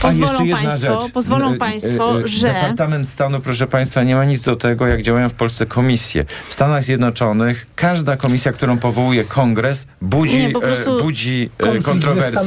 pozwolą 0.01 0.49
państwo, 0.49 1.09
pozwolą 1.13 1.51
e, 1.51 1.55
e, 1.55 1.57
państwo, 1.57 2.27
że... 2.27 2.47
Departament 2.47 3.09
Stanu, 3.09 3.39
proszę 3.39 3.67
państwa, 3.67 4.03
nie 4.03 4.15
ma 4.15 4.25
nic 4.25 4.43
do 4.43 4.55
tego, 4.55 4.87
jak 4.87 5.01
działają 5.01 5.29
w 5.29 5.33
Polsce 5.33 5.65
komisje. 5.65 6.25
W 6.47 6.53
Stanach 6.53 6.83
Zjednoczonych 6.83 7.67
każda 7.75 8.17
komisja, 8.17 8.51
którą 8.51 8.77
powołuje 8.77 9.23
kongres, 9.23 9.87
budzi, 10.01 10.37
nie, 10.37 10.49
budzi 11.01 11.49
kontrowersje. 11.83 12.41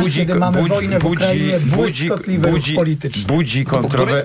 Budzi, 0.00 0.26
budzi, 0.52 0.88
budzi, 1.00 2.10
budzi, 2.40 2.74
budzi, 2.74 3.24
budzi 3.26 3.64
kontrowersje 3.64 4.24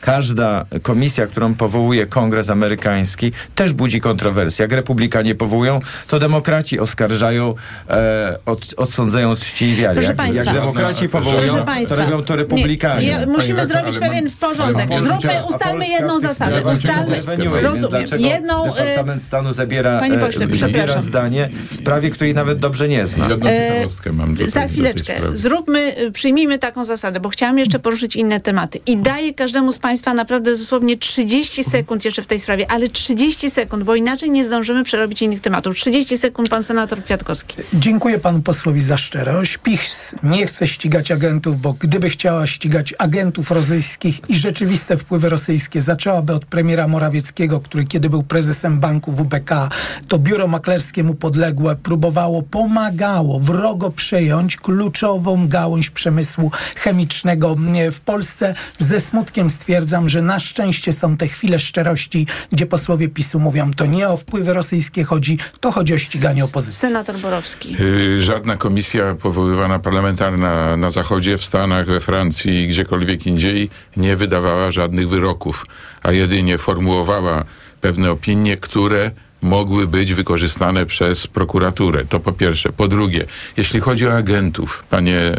każda 0.00 0.64
komisja, 0.82 1.26
którą 1.26 1.54
powołuje 1.54 2.06
Kongres 2.06 2.50
Amerykański, 2.50 3.32
też 3.54 3.72
budzi 3.72 4.00
kontrowersje. 4.00 4.62
Jak 4.62 4.72
republikanie 4.72 5.34
powołują, 5.34 5.80
to 6.08 6.18
demokraci 6.18 6.80
oskarżają, 6.80 7.54
e, 7.90 8.38
od, 8.46 8.74
odsądzają 8.76 9.36
czci 9.36 9.64
i 9.64 9.76
wiary. 9.76 10.02
Jak, 10.02 10.34
jak, 10.34 10.54
demokraci 10.54 11.08
powołują, 11.08 11.64
to 11.88 11.94
robią 11.94 12.22
to 12.22 12.36
republikanie. 12.36 13.06
Nie, 13.06 13.26
musimy 13.26 13.66
zrobić 13.66 13.98
pewien 13.98 14.30
porządek. 14.40 14.88
Zróbmy, 15.00 15.32
ustalmy 15.48 15.88
jedną 15.88 16.18
zasadę. 16.18 16.62
Ustalmy, 16.72 17.16
rozumiem. 17.62 18.06
Jedną, 18.18 18.74
e, 18.74 18.84
Departament 18.84 19.22
Stanu 19.22 19.52
zabiera, 19.52 20.00
Panie 20.00 20.18
pośle, 20.18 20.46
e, 20.46 20.56
zabiera 20.56 21.00
zdanie 21.00 21.48
w 21.70 21.74
sprawie, 21.74 22.10
której 22.10 22.34
nawet 22.34 22.58
dobrze 22.58 22.88
nie 22.88 23.06
zna. 23.06 23.28
E, 23.28 24.12
mam 24.12 24.34
do 24.34 24.48
Za 24.48 24.68
chwileczkę. 24.68 25.14
Zróbmy, 25.32 25.94
przyjmijmy 26.12 26.58
taką 26.58 26.84
zasadę, 26.84 27.20
bo 27.20 27.28
chciałam 27.28 27.58
jeszcze 27.58 27.78
poruszyć 27.78 28.16
inne 28.16 28.40
tematy. 28.40 28.80
I 28.86 28.96
daję 28.96 29.34
każdemu 29.34 29.72
z 29.72 29.78
Państwa 29.78 29.89
Państwa 29.90 30.14
naprawdę 30.14 30.50
dosłownie 30.50 30.96
30 30.96 31.64
sekund 31.64 32.04
jeszcze 32.04 32.22
w 32.22 32.26
tej 32.26 32.40
sprawie, 32.40 32.70
ale 32.70 32.88
30 32.88 33.50
sekund, 33.50 33.84
bo 33.84 33.94
inaczej 33.94 34.30
nie 34.30 34.44
zdążymy 34.44 34.84
przerobić 34.84 35.22
innych 35.22 35.40
tematów. 35.40 35.74
30 35.74 36.18
sekund, 36.18 36.48
pan 36.48 36.64
senator 36.64 37.04
Kwiatkowski. 37.04 37.56
Dziękuję 37.74 38.18
panu 38.18 38.42
posłowi 38.42 38.80
za 38.80 38.96
szczerość. 38.96 39.58
PiS 39.58 40.14
nie 40.22 40.46
chce 40.46 40.66
ścigać 40.66 41.10
agentów, 41.10 41.60
bo 41.60 41.72
gdyby 41.72 42.10
chciała 42.10 42.46
ścigać 42.46 42.94
agentów 42.98 43.50
rosyjskich 43.50 44.20
i 44.28 44.34
rzeczywiste 44.36 44.96
wpływy 44.96 45.28
rosyjskie, 45.28 45.82
zaczęłaby 45.82 46.32
od 46.32 46.44
premiera 46.44 46.88
Morawieckiego, 46.88 47.60
który 47.60 47.84
kiedy 47.84 48.10
był 48.10 48.22
prezesem 48.22 48.80
banku 48.80 49.12
WBK, 49.12 49.68
to 50.08 50.18
biuro 50.18 50.48
maklerskie 50.48 51.04
mu 51.04 51.14
podległe 51.14 51.76
próbowało, 51.76 52.42
pomagało 52.42 53.40
wrogo 53.40 53.90
przejąć 53.90 54.56
kluczową 54.56 55.48
gałąź 55.48 55.90
przemysłu 55.90 56.50
chemicznego 56.76 57.56
w 57.92 58.00
Polsce. 58.00 58.54
Ze 58.78 59.00
smutkiem 59.00 59.50
stwierdzam, 59.50 59.79
stwierdzam, 59.80 60.08
że 60.08 60.22
na 60.22 60.38
szczęście 60.38 60.92
są 60.92 61.16
te 61.16 61.28
chwile 61.28 61.58
szczerości, 61.58 62.26
gdzie 62.52 62.66
posłowie 62.66 63.08
PiSu 63.08 63.40
mówią, 63.40 63.70
to 63.72 63.86
nie 63.86 64.08
o 64.08 64.16
wpływy 64.16 64.52
rosyjskie 64.52 65.04
chodzi, 65.04 65.38
to 65.60 65.72
chodzi 65.72 65.94
o 65.94 65.98
ściganie 65.98 66.44
opozycji. 66.44 66.80
Senator 66.80 67.18
Borowski. 67.18 67.76
Y, 67.80 68.22
żadna 68.22 68.56
komisja 68.56 69.14
powoływana 69.14 69.78
parlamentarna 69.78 70.76
na 70.76 70.90
Zachodzie, 70.90 71.36
w 71.36 71.44
Stanach, 71.44 71.86
we 71.86 72.00
Francji, 72.00 72.68
gdziekolwiek 72.68 73.26
indziej 73.26 73.70
nie 73.96 74.16
wydawała 74.16 74.70
żadnych 74.70 75.08
wyroków, 75.08 75.66
a 76.02 76.12
jedynie 76.12 76.58
formułowała 76.58 77.44
pewne 77.80 78.10
opinie, 78.10 78.56
które 78.56 79.10
mogły 79.42 79.86
być 79.86 80.14
wykorzystane 80.14 80.86
przez 80.86 81.26
prokuraturę. 81.26 82.04
To 82.04 82.20
po 82.20 82.32
pierwsze. 82.32 82.72
Po 82.72 82.88
drugie, 82.88 83.24
jeśli 83.56 83.80
chodzi 83.80 84.06
o 84.06 84.16
agentów, 84.16 84.84
panie, 84.90 85.18
e, 85.18 85.34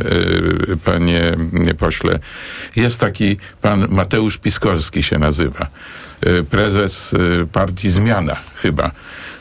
panie 0.86 1.36
pośle, 1.78 2.20
jest 2.76 3.00
taki 3.00 3.38
pan 3.62 3.88
Mateusz 3.90 4.38
Piskorski 4.38 5.04
się 5.04 5.20
nazywa, 5.20 5.68
e, 6.22 6.44
prezes 6.44 7.14
e, 7.14 7.46
partii 7.48 7.90
Zmiana 7.90 8.36
chyba, 8.56 8.92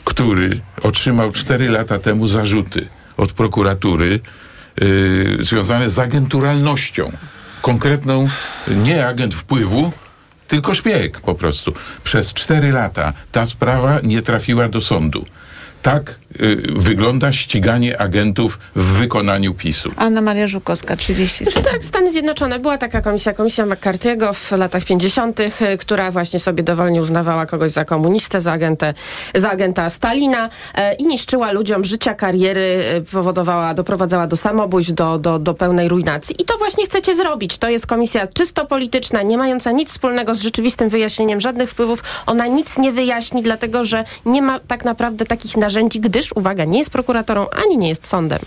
który 0.05 0.49
otrzymał 0.81 1.31
cztery 1.31 1.69
lata 1.69 1.99
temu 1.99 2.27
zarzuty 2.27 2.87
od 3.17 3.33
prokuratury 3.33 4.19
związane 5.39 5.89
z 5.89 5.99
agenturalnością 5.99 7.11
konkretną, 7.61 8.29
nie 8.67 9.07
agent 9.07 9.35
wpływu, 9.35 9.91
tylko 10.51 10.73
szpieg 10.73 11.19
po 11.19 11.35
prostu. 11.35 11.73
Przez 12.03 12.33
cztery 12.33 12.71
lata 12.71 13.13
ta 13.31 13.45
sprawa 13.45 13.99
nie 14.03 14.21
trafiła 14.21 14.67
do 14.67 14.81
sądu. 14.81 15.25
Tak 15.81 16.15
wygląda 16.75 17.33
ściganie 17.33 18.01
agentów 18.01 18.59
w 18.75 18.83
wykonaniu 18.83 19.53
PiSu. 19.53 19.91
Anna 19.95 20.21
Maria 20.21 20.47
Żukowska, 20.47 20.95
30 20.95 21.45
sekund. 21.45 21.71
Tak, 21.71 21.85
Stany 21.85 22.11
Zjednoczone. 22.11 22.59
Była 22.59 22.77
taka 22.77 23.01
komisja, 23.01 23.33
komisja 23.33 23.65
McCarthy'ego 23.65 24.33
w 24.33 24.51
latach 24.51 24.83
50., 24.83 25.39
y, 25.39 25.51
która 25.77 26.11
właśnie 26.11 26.39
sobie 26.39 26.63
dowolnie 26.63 27.01
uznawała 27.01 27.45
kogoś 27.45 27.71
za 27.71 27.85
komunistę, 27.85 28.41
za, 28.41 28.51
agentę, 28.51 28.93
za 29.35 29.49
agenta 29.49 29.89
Stalina 29.89 30.45
y, 30.47 30.81
i 30.99 31.07
niszczyła 31.07 31.51
ludziom 31.51 31.85
życia, 31.85 32.13
kariery, 32.13 32.83
y, 32.97 33.01
powodowała, 33.01 33.73
doprowadzała 33.73 34.27
do 34.27 34.35
samobójstw, 34.35 34.93
do, 34.93 35.19
do, 35.19 35.39
do 35.39 35.53
pełnej 35.53 35.89
ruinacji. 35.89 36.35
I 36.41 36.45
to 36.45 36.57
właśnie 36.57 36.85
chcecie 36.85 37.15
zrobić. 37.15 37.57
To 37.57 37.69
jest 37.69 37.87
komisja 37.87 38.27
czysto 38.27 38.65
polityczna, 38.65 39.21
nie 39.21 39.37
mająca 39.37 39.71
nic 39.71 39.89
wspólnego 39.89 40.35
z 40.35 40.41
rzeczywistym 40.41 40.89
wyjaśnieniem 40.89 41.41
żadnych 41.41 41.69
wpływów. 41.69 42.03
Ona 42.25 42.47
nic 42.47 42.77
nie 42.77 42.91
wyjaśni, 42.91 43.43
dlatego 43.43 43.83
że 43.83 44.03
nie 44.25 44.41
ma 44.41 44.59
tak 44.59 44.85
naprawdę 44.85 45.25
takich 45.25 45.57
narzędzi, 45.57 45.71
narzędzi, 45.71 45.99
gdyż, 46.21 46.31
uwaga, 46.35 46.65
nie 46.65 46.79
jest 46.79 46.89
prokuratorą 46.89 47.47
ani 47.49 47.77
nie 47.77 47.89
jest 47.89 48.07
sądem. 48.07 48.39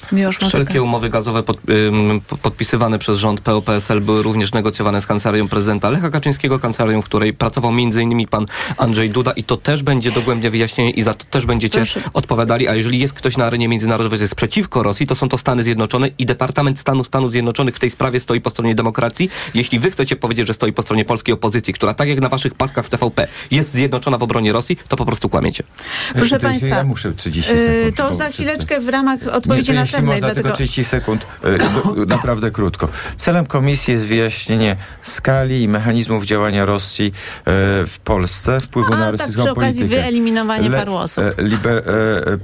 Wszelkie 0.49 0.83
umowy 0.83 1.09
gazowe 1.11 1.43
pod, 1.43 1.59
ym, 1.71 2.21
podpisywane 2.43 2.99
przez 2.99 3.19
rząd 3.19 3.41
PO-PSL 3.41 4.01
były 4.01 4.23
również 4.23 4.53
negocjowane 4.53 5.01
z 5.01 5.07
kancelarią 5.07 5.49
prezydenta 5.49 5.91
Lecha 5.91 6.11
Kaczyńskiego, 6.11 6.59
kancelarią, 6.59 7.03
w 7.03 7.05
której 7.05 7.35
pracował 7.35 7.71
m.in. 7.71 8.27
pan 8.27 8.47
Andrzej 8.77 9.11
Duda 9.11 9.33
i 9.33 9.45
to 9.45 9.57
też 9.57 9.83
będzie 9.83 10.11
dogłębnie 10.11 10.51
wyjaśnienie 10.51 10.91
i 10.91 11.03
za 11.03 11.15
to 11.15 11.25
też 11.25 11.47
będziecie 11.47 11.79
Proszę. 11.79 12.01
odpowiadali, 12.15 12.69
a 12.69 12.75
jeżeli 12.75 12.99
jest 13.01 13.15
ktoś 13.15 13.37
na 13.37 13.45
arenie 13.45 13.69
międzynarodowej, 13.69 14.21
jest 14.21 14.35
przeciwko 14.35 14.83
Rosji, 14.83 15.07
to 15.07 15.15
są 15.15 15.29
to 15.29 15.39
Stany 15.39 15.63
Zjednoczone 15.63 16.09
i 16.19 16.27
Departament 16.27 16.79
Stanu 16.79 17.05
Stanów 17.05 17.33
Zjednoczonych 17.33 17.77
w 17.77 17.79
tej 17.79 17.91
sprawie 17.91 18.21
stoi 18.21 18.41
po 18.41 18.51
stronie 18.51 18.75
demokracji. 18.75 19.31
Jeśli 19.55 19.79
wy 19.79 19.91
chcecie 19.91 20.17
powiedzieć, 20.17 20.47
że 20.47 20.55
stoi 20.55 20.73
po 20.73 20.83
stronie 20.83 21.05
polskiej 21.05 21.35
opozycji, 21.35 21.75
która 21.75 21.95
tak 21.95 22.09
jak 22.09 22.21
na 22.21 22.29
waszych 22.29 22.55
paskach 22.55 22.87
w 22.87 22.91
TVP 22.91 23.27
jest 23.51 23.75
zjednoczona 23.75 24.19
w 24.19 24.23
obronie 24.23 24.53
Rosji, 24.53 24.77
to 24.89 24.97
po 24.97 25.07
prostu 25.07 25.29
kłamiecie. 25.29 25.65
Proszę 26.15 26.39
Państwa, 26.39 26.67
ja 26.67 26.85
muszę 26.85 27.13
30 27.13 27.53
yy. 27.67 27.93
To 27.93 28.15
za 28.15 28.29
chwileczkę 28.29 28.81
w 28.81 28.89
ramach 28.89 29.19
odpowiedzi 29.33 29.73
nie, 29.73 29.79
następnej. 29.79 30.07
Można 30.07 30.27
dlatego... 30.27 30.43
tylko 30.43 30.57
30 30.57 30.85
sekund, 30.85 31.27
yy, 31.97 32.07
naprawdę 32.17 32.51
krótko. 32.51 32.89
Celem 33.17 33.47
komisji 33.47 33.93
jest 33.93 34.05
wyjaśnienie 34.05 34.77
skali 35.03 35.63
i 35.63 35.69
mechanizmów 35.69 36.25
działania 36.25 36.65
Rosji 36.65 37.05
yy, 37.05 37.13
w 37.87 37.97
Polsce, 38.05 38.61
wpływu 38.61 38.93
A, 38.93 38.97
na 38.97 39.03
tak, 39.03 39.13
rosyjską 39.13 39.43
przy 39.43 39.51
okazji 39.51 39.81
politykę. 39.81 40.03
wyeliminowanie 40.03 40.69
Le, 40.69 40.79
paru 40.79 40.95
osób. 40.95 41.25
Libe, 41.39 41.83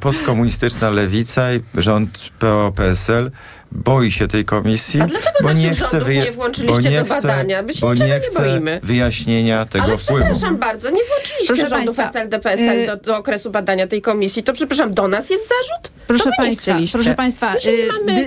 postkomunistyczna 0.01 0.91
lewica 0.91 1.55
i 1.55 1.63
rząd 1.75 2.19
PO-PSL 2.39 3.31
boi 3.73 4.11
się 4.13 4.29
tej 4.29 4.45
komisji. 4.45 5.01
A 5.01 5.07
dlaczego 5.07 5.39
bo 5.43 5.53
nie 5.53 5.71
chce 5.71 6.01
wyja- 6.01 6.25
nie 6.25 6.33
włączyliście 6.33 6.91
nie 6.91 7.03
do 7.03 7.05
badania? 7.05 7.63
My 7.63 7.73
się 7.75 7.81
bo 7.81 7.95
nie, 7.95 8.05
nie 8.07 8.21
boimy. 8.39 8.81
wyjaśnienia 8.83 9.65
tego 9.67 9.85
Ale 9.85 9.99
wpływu. 9.99 10.25
przepraszam 10.25 10.57
bardzo, 10.57 10.91
nie 10.91 11.01
włączyliście 11.05 11.47
Proszę 11.47 11.69
rządów 11.69 11.97
państwa, 11.97 12.75
y- 12.75 12.87
do, 12.87 12.97
do, 12.97 13.17
okresu 13.17 13.51
badania 13.51 13.87
tej 13.87 14.03
komisji. 14.03 14.43
To 14.43 14.53
przepraszam, 14.53 14.91
do 14.95 15.09
nas 15.09 15.31
jest 15.31 15.49
zarzut? 15.49 15.91
Proszę 16.07 16.31
państwa, 16.37 16.75
proszę 16.93 17.15
państwa, 17.15 17.55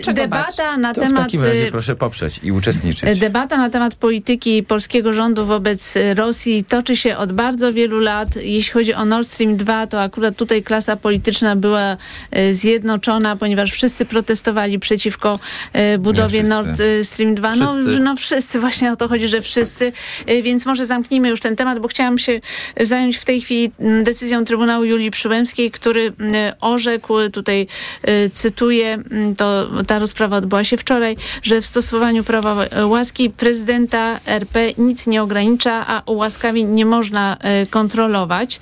y, 0.09 0.13
debata 0.13 0.77
na 0.77 0.93
to 0.93 1.01
temat... 1.01 1.21
w 1.21 1.25
takim 1.25 1.43
razie 1.43 1.67
proszę 1.71 1.95
poprzeć 1.95 2.39
i 2.43 2.51
uczestniczyć. 2.51 3.19
Debata 3.19 3.57
na 3.57 3.69
temat 3.69 3.95
polityki 3.95 4.63
polskiego 4.63 5.13
rządu 5.13 5.45
wobec 5.45 5.93
Rosji 6.15 6.63
toczy 6.63 6.95
się 6.95 7.17
od 7.17 7.33
bardzo 7.33 7.73
wielu 7.73 7.99
lat. 7.99 8.35
Jeśli 8.35 8.71
chodzi 8.73 8.93
o 8.93 9.05
Nord 9.05 9.27
Stream 9.27 9.57
2, 9.57 9.87
to 9.87 10.01
akurat 10.01 10.35
tutaj 10.35 10.63
klasa 10.63 10.95
polityczna 10.95 11.55
była 11.55 11.97
y, 12.37 12.53
zjednoczona, 12.53 13.35
ponieważ 13.35 13.71
wszyscy 13.71 14.05
protestowali 14.05 14.79
przeciwko 14.79 15.32
e, 15.73 15.97
budowie 15.97 16.43
Nord 16.43 16.81
Stream 17.03 17.35
2. 17.35 17.55
No, 17.55 17.73
wszyscy. 17.73 17.99
No, 17.99 18.15
wszyscy, 18.15 18.59
właśnie 18.59 18.91
o 18.91 18.95
to 18.95 19.07
chodzi, 19.07 19.27
że 19.27 19.41
wszyscy. 19.41 19.91
E, 20.25 20.41
więc 20.41 20.65
może 20.65 20.85
zamknijmy 20.85 21.29
już 21.29 21.39
ten 21.39 21.55
temat, 21.55 21.79
bo 21.79 21.87
chciałam 21.87 22.17
się 22.17 22.41
zająć 22.81 23.17
w 23.17 23.25
tej 23.25 23.41
chwili 23.41 23.71
decyzją 24.03 24.45
Trybunału 24.45 24.85
Julii 24.85 25.11
Przyłębskiej, 25.11 25.71
który 25.71 26.13
orzekł, 26.61 27.13
tutaj 27.33 27.67
cytuję, 28.31 29.03
to 29.37 29.69
ta 29.87 29.99
rozprawa 29.99 30.37
odbyła 30.37 30.63
się 30.63 30.77
wczoraj, 30.77 31.15
że 31.43 31.61
w 31.61 31.65
stosowaniu 31.65 32.23
prawa 32.23 32.65
łaski 32.85 33.29
prezydenta 33.29 34.19
RP 34.25 34.73
nic 34.77 35.07
nie 35.07 35.23
ogranicza, 35.23 35.87
a 35.87 36.01
ułaskawień 36.05 36.67
nie 36.67 36.85
można 36.85 37.37
kontrolować. 37.69 38.59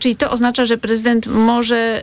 Czyli 0.00 0.16
to 0.16 0.30
oznacza, 0.30 0.64
że 0.64 0.76
prezydent 0.76 1.26
może 1.26 2.02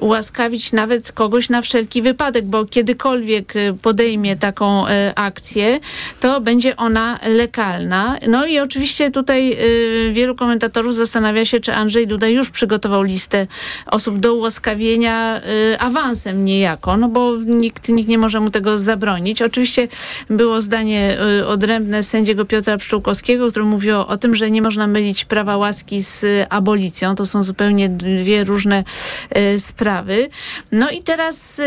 ułaskawić 0.00 0.72
nawet 0.72 1.12
kogoś 1.12 1.48
na 1.48 1.62
wszelki 1.62 2.02
wypadek, 2.02 2.44
bo 2.44 2.64
kiedykolwiek 2.64 3.15
y, 3.56 3.74
podejmie 3.82 4.36
taką 4.36 4.86
y, 4.86 4.90
akcję, 5.14 5.80
to 6.20 6.40
będzie 6.40 6.76
ona 6.76 7.18
legalna. 7.26 8.16
No 8.28 8.46
i 8.46 8.58
oczywiście 8.58 9.10
tutaj 9.10 9.52
y, 9.52 10.12
wielu 10.12 10.34
komentatorów 10.34 10.94
zastanawia 10.94 11.44
się, 11.44 11.60
czy 11.60 11.74
Andrzej 11.74 12.06
Duda 12.06 12.28
już 12.28 12.50
przygotował 12.50 13.02
listę 13.02 13.46
osób 13.86 14.18
do 14.18 14.34
ułaskawienia 14.34 15.40
awansem 15.78 16.44
niejako, 16.44 16.96
no 16.96 17.08
bo 17.08 17.36
nikt, 17.36 17.88
nikt 17.88 18.08
nie 18.08 18.18
może 18.18 18.40
mu 18.40 18.50
tego 18.50 18.78
zabronić. 18.78 19.42
Oczywiście 19.42 19.88
było 20.30 20.60
zdanie 20.60 21.18
odrębne 21.46 22.02
sędziego 22.02 22.44
Piotra 22.44 22.76
Pszczółkowskiego, 22.76 23.50
który 23.50 23.64
mówił 23.64 24.00
o 24.00 24.16
tym, 24.16 24.34
że 24.34 24.50
nie 24.50 24.62
można 24.62 24.86
mylić 24.86 25.24
prawa 25.24 25.56
łaski 25.56 26.02
z 26.02 26.24
abolicją. 26.50 27.14
To 27.14 27.26
są 27.26 27.42
zupełnie 27.42 27.88
dwie 27.88 28.44
różne 28.44 28.84
sprawy. 29.58 30.28
No 30.72 30.90
i 30.90 31.02
teraz 31.02 31.60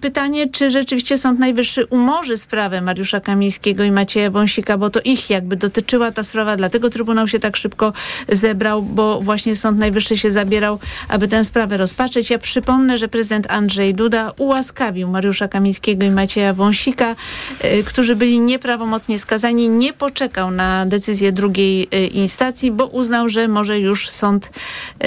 pytanie, 0.00 0.48
czy 0.50 0.70
rzeczywiście 0.70 0.95
Sąd 1.16 1.38
Najwyższy 1.38 1.86
umorzy 1.86 2.36
sprawę 2.36 2.80
Mariusza 2.80 3.20
Kamińskiego 3.20 3.84
i 3.84 3.90
Macieja 3.90 4.30
Wąsika, 4.30 4.78
bo 4.78 4.90
to 4.90 5.00
ich 5.04 5.30
jakby 5.30 5.56
dotyczyła 5.56 6.12
ta 6.12 6.22
sprawa, 6.22 6.56
dlatego 6.56 6.90
Trybunał 6.90 7.28
się 7.28 7.38
tak 7.38 7.56
szybko 7.56 7.92
zebrał, 8.28 8.82
bo 8.82 9.20
właśnie 9.20 9.56
Sąd 9.56 9.78
Najwyższy 9.78 10.16
się 10.16 10.30
zabierał, 10.30 10.78
aby 11.08 11.28
tę 11.28 11.44
sprawę 11.44 11.76
rozpatrzeć. 11.76 12.30
Ja 12.30 12.38
przypomnę, 12.38 12.98
że 12.98 13.08
prezydent 13.08 13.50
Andrzej 13.50 13.94
Duda 13.94 14.32
ułaskawił 14.36 15.08
Mariusza 15.08 15.48
Kamińskiego 15.48 16.04
i 16.04 16.10
Macieja 16.10 16.52
Wąsika, 16.52 17.16
y, 17.64 17.84
którzy 17.84 18.16
byli 18.16 18.40
nieprawomocnie 18.40 19.18
skazani. 19.18 19.68
Nie 19.68 19.92
poczekał 19.92 20.50
na 20.50 20.86
decyzję 20.86 21.32
drugiej 21.32 21.88
y, 21.94 22.06
instancji, 22.06 22.70
bo 22.70 22.86
uznał, 22.86 23.28
że 23.28 23.48
może 23.48 23.80
już 23.80 24.10
sąd 24.10 24.46
y, 24.46 25.06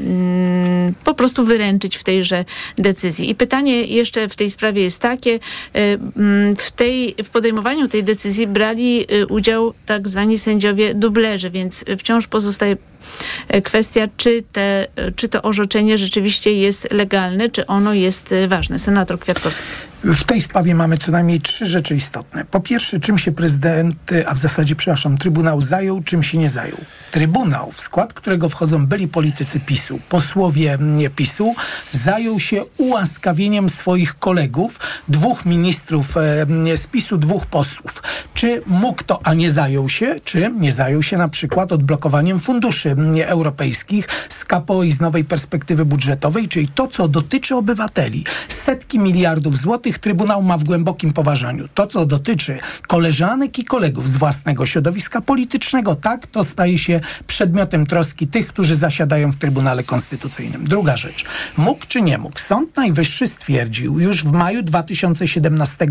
mm, 0.00 0.94
po 1.04 1.14
prostu 1.14 1.44
wyręczyć 1.44 1.96
w 1.96 2.04
tejże 2.04 2.44
decyzji. 2.78 3.30
I 3.30 3.34
pytanie 3.34 3.82
jeszcze 3.82 4.28
w 4.28 4.36
tej 4.36 4.50
sprawie 4.50 4.82
jest 4.82 5.00
takie, 5.00 5.15
e, 5.24 5.38
mm, 6.16 6.56
w, 6.56 6.70
tej, 6.70 7.14
w 7.24 7.30
podejmowaniu 7.30 7.88
tej 7.88 8.04
decyzji 8.04 8.46
brali 8.46 9.00
e, 9.08 9.26
udział 9.26 9.74
tak 9.86 10.08
zwani 10.08 10.38
sędziowie 10.38 10.94
dublerzy, 10.94 11.50
więc 11.50 11.84
wciąż 11.98 12.26
pozostaje 12.26 12.76
kwestia, 13.64 14.08
czy, 14.16 14.42
te, 14.52 14.86
czy 15.16 15.28
to 15.28 15.42
orzeczenie 15.42 15.98
rzeczywiście 15.98 16.52
jest 16.52 16.88
legalne, 16.92 17.48
czy 17.48 17.66
ono 17.66 17.94
jest 17.94 18.34
ważne. 18.48 18.78
Senator 18.78 19.20
Kwiatkowski. 19.20 19.64
W 20.04 20.24
tej 20.24 20.40
sprawie 20.40 20.74
mamy 20.74 20.98
co 20.98 21.12
najmniej 21.12 21.40
trzy 21.40 21.66
rzeczy 21.66 21.96
istotne. 21.96 22.44
Po 22.44 22.60
pierwsze, 22.60 23.00
czym 23.00 23.18
się 23.18 23.32
prezydent, 23.32 23.96
a 24.26 24.34
w 24.34 24.38
zasadzie, 24.38 24.76
przepraszam, 24.76 25.18
Trybunał 25.18 25.60
zajął, 25.60 26.02
czym 26.02 26.22
się 26.22 26.38
nie 26.38 26.50
zajął. 26.50 26.78
Trybunał, 27.10 27.72
w 27.72 27.80
skład 27.80 28.12
którego 28.12 28.48
wchodzą 28.48 28.86
byli 28.86 29.08
politycy 29.08 29.60
PiSu, 29.60 30.00
posłowie 30.08 30.78
PiSu, 31.16 31.54
zajął 31.90 32.40
się 32.40 32.64
ułaskawieniem 32.76 33.70
swoich 33.70 34.18
kolegów, 34.18 34.80
dwóch 35.08 35.46
ministrów 35.46 36.16
e, 36.16 36.46
z 36.76 36.86
PiSu, 36.86 37.18
dwóch 37.18 37.46
posłów. 37.46 38.02
Czy 38.34 38.62
mógł 38.66 39.02
to, 39.04 39.20
a 39.24 39.34
nie 39.34 39.50
zajął 39.50 39.88
się, 39.88 40.14
czy 40.24 40.50
nie 40.60 40.72
zajął 40.72 41.02
się 41.02 41.16
na 41.16 41.28
przykład 41.28 41.72
odblokowaniem 41.72 42.38
funduszy 42.38 42.95
europejskich 43.26 44.08
z 44.28 44.44
KPO 44.44 44.82
i 44.82 44.92
z 44.92 45.00
nowej 45.00 45.24
perspektywy 45.24 45.84
budżetowej, 45.84 46.48
czyli 46.48 46.68
to, 46.68 46.88
co 46.88 47.08
dotyczy 47.08 47.54
obywateli. 47.56 48.24
Setki 48.48 48.98
miliardów 48.98 49.58
złotych 49.58 49.98
Trybunał 49.98 50.42
ma 50.42 50.58
w 50.58 50.64
głębokim 50.64 51.12
poważaniu. 51.12 51.68
To, 51.74 51.86
co 51.86 52.06
dotyczy 52.06 52.58
koleżanek 52.86 53.58
i 53.58 53.64
kolegów 53.64 54.08
z 54.08 54.16
własnego 54.16 54.66
środowiska 54.66 55.20
politycznego, 55.20 55.94
tak, 55.94 56.26
to 56.26 56.44
staje 56.44 56.78
się 56.78 57.00
przedmiotem 57.26 57.86
troski 57.86 58.26
tych, 58.26 58.46
którzy 58.48 58.74
zasiadają 58.74 59.32
w 59.32 59.36
Trybunale 59.36 59.82
Konstytucyjnym. 59.82 60.64
Druga 60.64 60.96
rzecz. 60.96 61.24
Mógł 61.56 61.86
czy 61.88 62.02
nie 62.02 62.18
mógł? 62.18 62.38
Sąd 62.38 62.76
Najwyższy 62.76 63.26
stwierdził 63.26 64.00
już 64.00 64.24
w 64.24 64.32
maju 64.32 64.62
2017 64.62 65.86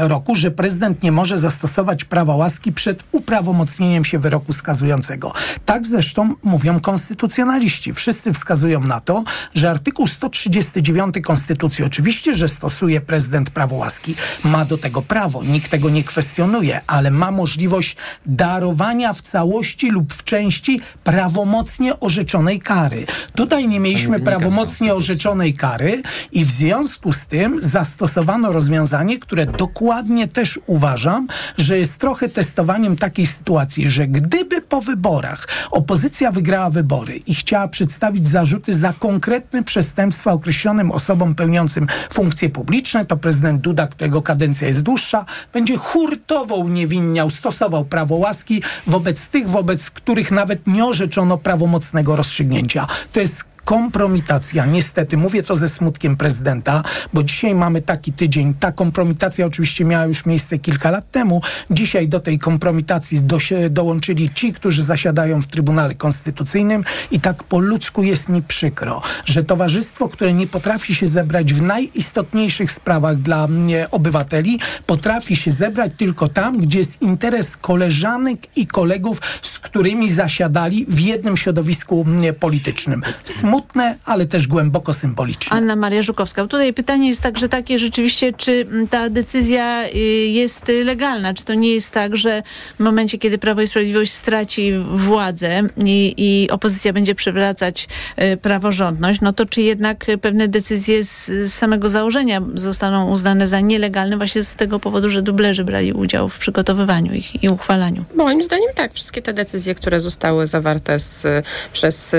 roku, 0.00 0.34
że 0.34 0.50
prezydent 0.50 1.02
nie 1.02 1.12
może 1.12 1.38
zastosować 1.38 2.04
prawa 2.04 2.34
łaski 2.36 2.72
przed 2.72 3.04
uprawomocnieniem 3.12 4.04
się 4.04 4.18
wyroku 4.18 4.52
skazującego. 4.52 5.32
Tak 5.64 5.86
zresztą 6.02 6.34
mówią 6.42 6.80
konstytucjonaliści. 6.80 7.92
Wszyscy 7.92 8.32
wskazują 8.32 8.80
na 8.80 9.00
to, 9.00 9.24
że 9.54 9.70
artykuł 9.70 10.06
139 10.06 11.14
Konstytucji 11.22 11.84
oczywiście, 11.84 12.34
że 12.34 12.48
stosuje 12.48 13.00
prezydent 13.00 13.50
prawo 13.50 13.76
łaski, 13.76 14.14
ma 14.44 14.64
do 14.64 14.78
tego 14.78 15.02
prawo, 15.02 15.42
nikt 15.44 15.70
tego 15.70 15.90
nie 15.90 16.04
kwestionuje, 16.04 16.80
ale 16.86 17.10
ma 17.10 17.30
możliwość 17.30 17.96
darowania 18.26 19.12
w 19.12 19.20
całości 19.20 19.90
lub 19.90 20.14
w 20.14 20.24
części 20.24 20.80
prawomocnie 21.04 22.00
orzeczonej 22.00 22.60
kary. 22.60 23.06
Tutaj 23.34 23.68
nie 23.68 23.80
mieliśmy 23.80 24.20
prawomocnie 24.20 24.94
orzeczonej 24.94 25.54
kary 25.54 26.02
i 26.32 26.44
w 26.44 26.50
związku 26.50 27.12
z 27.12 27.26
tym 27.26 27.58
zastosowano 27.62 28.52
rozwiązanie, 28.52 29.18
które 29.18 29.46
dokładnie 29.46 30.28
też 30.28 30.60
uważam, 30.66 31.28
że 31.58 31.78
jest 31.78 31.98
trochę 31.98 32.28
testowaniem 32.28 32.96
takiej 32.96 33.26
sytuacji, 33.26 33.90
że 33.90 34.06
gdyby 34.06 34.62
po 34.62 34.80
wyborach 34.80 35.48
opozycja 35.90 36.32
wygrała 36.32 36.70
wybory 36.70 37.16
i 37.16 37.34
chciała 37.34 37.68
przedstawić 37.68 38.28
zarzuty 38.28 38.74
za 38.74 38.92
konkretne 38.92 39.62
przestępstwa 39.62 40.32
określonym 40.32 40.92
osobom 40.92 41.34
pełniącym 41.34 41.86
funkcje 42.12 42.48
publiczne, 42.48 43.04
to 43.04 43.16
prezydent 43.16 43.60
Duda, 43.60 43.86
którego 43.86 44.22
kadencja 44.22 44.68
jest 44.68 44.82
dłuższa, 44.82 45.24
będzie 45.52 45.76
hurtowo 45.76 46.54
uniewinniał, 46.54 47.30
stosował 47.30 47.84
prawo 47.84 48.14
łaski 48.14 48.62
wobec 48.86 49.28
tych, 49.28 49.48
wobec 49.48 49.90
których 49.90 50.30
nawet 50.30 50.66
nie 50.66 50.84
orzeczono 50.84 51.38
prawomocnego 51.38 52.16
rozstrzygnięcia. 52.16 52.86
To 53.12 53.20
jest 53.20 53.49
kompromitacja. 53.64 54.66
Niestety, 54.66 55.16
mówię 55.16 55.42
to 55.42 55.56
ze 55.56 55.68
smutkiem 55.68 56.16
prezydenta, 56.16 56.82
bo 57.12 57.22
dzisiaj 57.22 57.54
mamy 57.54 57.82
taki 57.82 58.12
tydzień. 58.12 58.54
Ta 58.54 58.72
kompromitacja 58.72 59.46
oczywiście 59.46 59.84
miała 59.84 60.06
już 60.06 60.26
miejsce 60.26 60.58
kilka 60.58 60.90
lat 60.90 61.10
temu. 61.10 61.40
Dzisiaj 61.70 62.08
do 62.08 62.20
tej 62.20 62.38
kompromitacji 62.38 63.22
do, 63.22 63.38
dołączyli 63.70 64.30
ci, 64.30 64.52
którzy 64.52 64.82
zasiadają 64.82 65.42
w 65.42 65.46
Trybunale 65.46 65.94
Konstytucyjnym 65.94 66.84
i 67.10 67.20
tak 67.20 67.44
po 67.44 67.58
ludzku 67.58 68.02
jest 68.02 68.28
mi 68.28 68.42
przykro, 68.42 69.02
że 69.24 69.44
towarzystwo, 69.44 70.08
które 70.08 70.32
nie 70.32 70.46
potrafi 70.46 70.94
się 70.94 71.06
zebrać 71.06 71.52
w 71.52 71.62
najistotniejszych 71.62 72.72
sprawach 72.72 73.16
dla 73.16 73.48
mnie, 73.48 73.86
obywateli, 73.90 74.60
potrafi 74.86 75.36
się 75.36 75.50
zebrać 75.50 75.92
tylko 75.96 76.28
tam, 76.28 76.58
gdzie 76.58 76.78
jest 76.78 77.02
interes 77.02 77.56
koleżanek 77.56 78.38
i 78.56 78.66
kolegów, 78.66 79.20
z 79.42 79.58
którymi 79.58 80.08
zasiadali 80.08 80.86
w 80.88 81.00
jednym 81.00 81.36
środowisku 81.36 82.06
politycznym. 82.40 83.02
Smutne 83.24 83.49
smutne, 83.50 83.96
ale 84.04 84.26
też 84.26 84.46
głęboko 84.48 84.94
symboliczne. 84.94 85.56
Anna 85.56 85.76
Maria 85.76 86.02
Żukowska. 86.02 86.42
Tutaj 86.42 86.74
pytanie 86.74 87.08
jest 87.08 87.22
także 87.22 87.48
takie 87.48 87.78
rzeczywiście, 87.78 88.32
czy 88.32 88.66
ta 88.90 89.10
decyzja 89.10 89.84
y, 89.86 89.98
jest 90.26 90.72
legalna? 90.84 91.34
Czy 91.34 91.44
to 91.44 91.54
nie 91.54 91.74
jest 91.74 91.92
tak, 91.92 92.16
że 92.16 92.42
w 92.76 92.80
momencie, 92.80 93.18
kiedy 93.18 93.38
Prawo 93.38 93.62
i 93.62 93.66
Sprawiedliwość 93.66 94.12
straci 94.12 94.72
władzę 94.92 95.62
i, 95.84 96.14
i 96.16 96.50
opozycja 96.50 96.92
będzie 96.92 97.14
przywracać 97.14 97.88
y, 98.22 98.36
praworządność, 98.36 99.20
no 99.20 99.32
to 99.32 99.44
czy 99.46 99.62
jednak 99.62 100.06
pewne 100.20 100.48
decyzje 100.48 101.04
z 101.04 101.52
samego 101.52 101.88
założenia 101.88 102.42
zostaną 102.54 103.10
uznane 103.10 103.46
za 103.46 103.60
nielegalne 103.60 104.16
właśnie 104.16 104.44
z 104.44 104.54
tego 104.54 104.80
powodu, 104.80 105.10
że 105.10 105.22
dublerzy 105.22 105.64
brali 105.64 105.92
udział 105.92 106.28
w 106.28 106.38
przygotowywaniu 106.38 107.14
ich 107.14 107.44
i 107.44 107.48
uchwalaniu? 107.48 108.04
Moim 108.14 108.42
zdaniem 108.42 108.68
tak. 108.74 108.92
Wszystkie 108.92 109.22
te 109.22 109.32
decyzje, 109.32 109.74
które 109.74 110.00
zostały 110.00 110.46
zawarte 110.46 110.98
z, 110.98 111.26
przez 111.72 112.16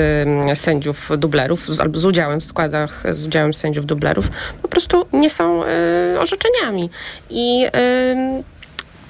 sędziów 0.55 1.09
dublerów 1.21 1.67
albo 1.79 1.99
z 1.99 2.05
udziałem 2.05 2.39
w 2.39 2.43
składach, 2.43 3.03
z 3.11 3.25
udziałem 3.25 3.53
sędziów 3.53 3.85
dublerów 3.85 4.31
po 4.61 4.67
prostu 4.67 5.07
nie 5.13 5.29
są 5.29 5.63
y, 5.63 5.67
orzeczeniami. 6.19 6.89
I 7.29 7.65
y, 7.65 8.43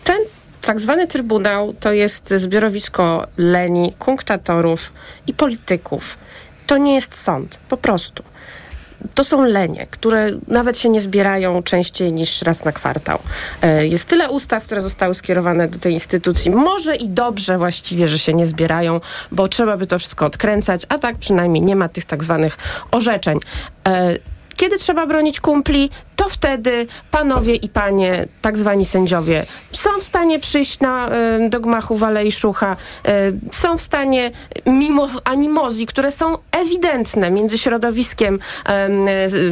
ten 0.03 0.17
tak 0.61 0.79
zwany 0.79 1.07
trybunał 1.07 1.73
to 1.79 1.91
jest 1.91 2.33
zbiorowisko 2.37 3.27
leni, 3.37 3.93
kunktatorów 3.99 4.93
i 5.27 5.33
polityków. 5.33 6.17
To 6.67 6.77
nie 6.77 6.95
jest 6.95 7.15
sąd, 7.15 7.57
po 7.69 7.77
prostu 7.77 8.23
to 9.13 9.23
są 9.23 9.45
lenie, 9.45 9.87
które 9.91 10.29
nawet 10.47 10.77
się 10.77 10.89
nie 10.89 11.01
zbierają 11.01 11.63
częściej 11.63 12.13
niż 12.13 12.41
raz 12.41 12.65
na 12.65 12.71
kwartał. 12.71 13.19
E, 13.61 13.87
jest 13.87 14.05
tyle 14.05 14.29
ustaw, 14.29 14.63
które 14.63 14.81
zostały 14.81 15.15
skierowane 15.15 15.67
do 15.67 15.79
tej 15.79 15.93
instytucji. 15.93 16.51
Może 16.51 16.95
i 16.95 17.09
dobrze 17.09 17.57
właściwie, 17.57 18.07
że 18.07 18.19
się 18.19 18.33
nie 18.33 18.47
zbierają, 18.47 18.99
bo 19.31 19.47
trzeba 19.47 19.77
by 19.77 19.87
to 19.87 19.99
wszystko 19.99 20.25
odkręcać, 20.25 20.81
a 20.89 20.99
tak 20.99 21.17
przynajmniej 21.17 21.61
nie 21.61 21.75
ma 21.75 21.89
tych 21.89 22.05
tak 22.05 22.23
zwanych 22.23 22.57
orzeczeń. 22.91 23.39
Kiedy 24.61 24.77
trzeba 24.77 25.07
bronić 25.07 25.39
kumpli, 25.39 25.89
to 26.15 26.29
wtedy 26.29 26.87
panowie 27.11 27.55
i 27.55 27.69
panie, 27.69 28.25
tak 28.41 28.57
zwani 28.57 28.85
sędziowie, 28.85 29.45
są 29.71 29.89
w 29.99 30.03
stanie 30.03 30.39
przyjść 30.39 30.79
na, 30.79 31.09
do 31.49 31.59
gmachu 31.59 31.95
Walei 31.95 32.31
Szucha, 32.31 32.75
są 33.51 33.77
w 33.77 33.81
stanie, 33.81 34.31
mimo 34.65 35.07
animozji, 35.23 35.85
które 35.85 36.11
są 36.11 36.37
ewidentne 36.51 37.31
między 37.31 37.57
środowiskiem 37.57 38.39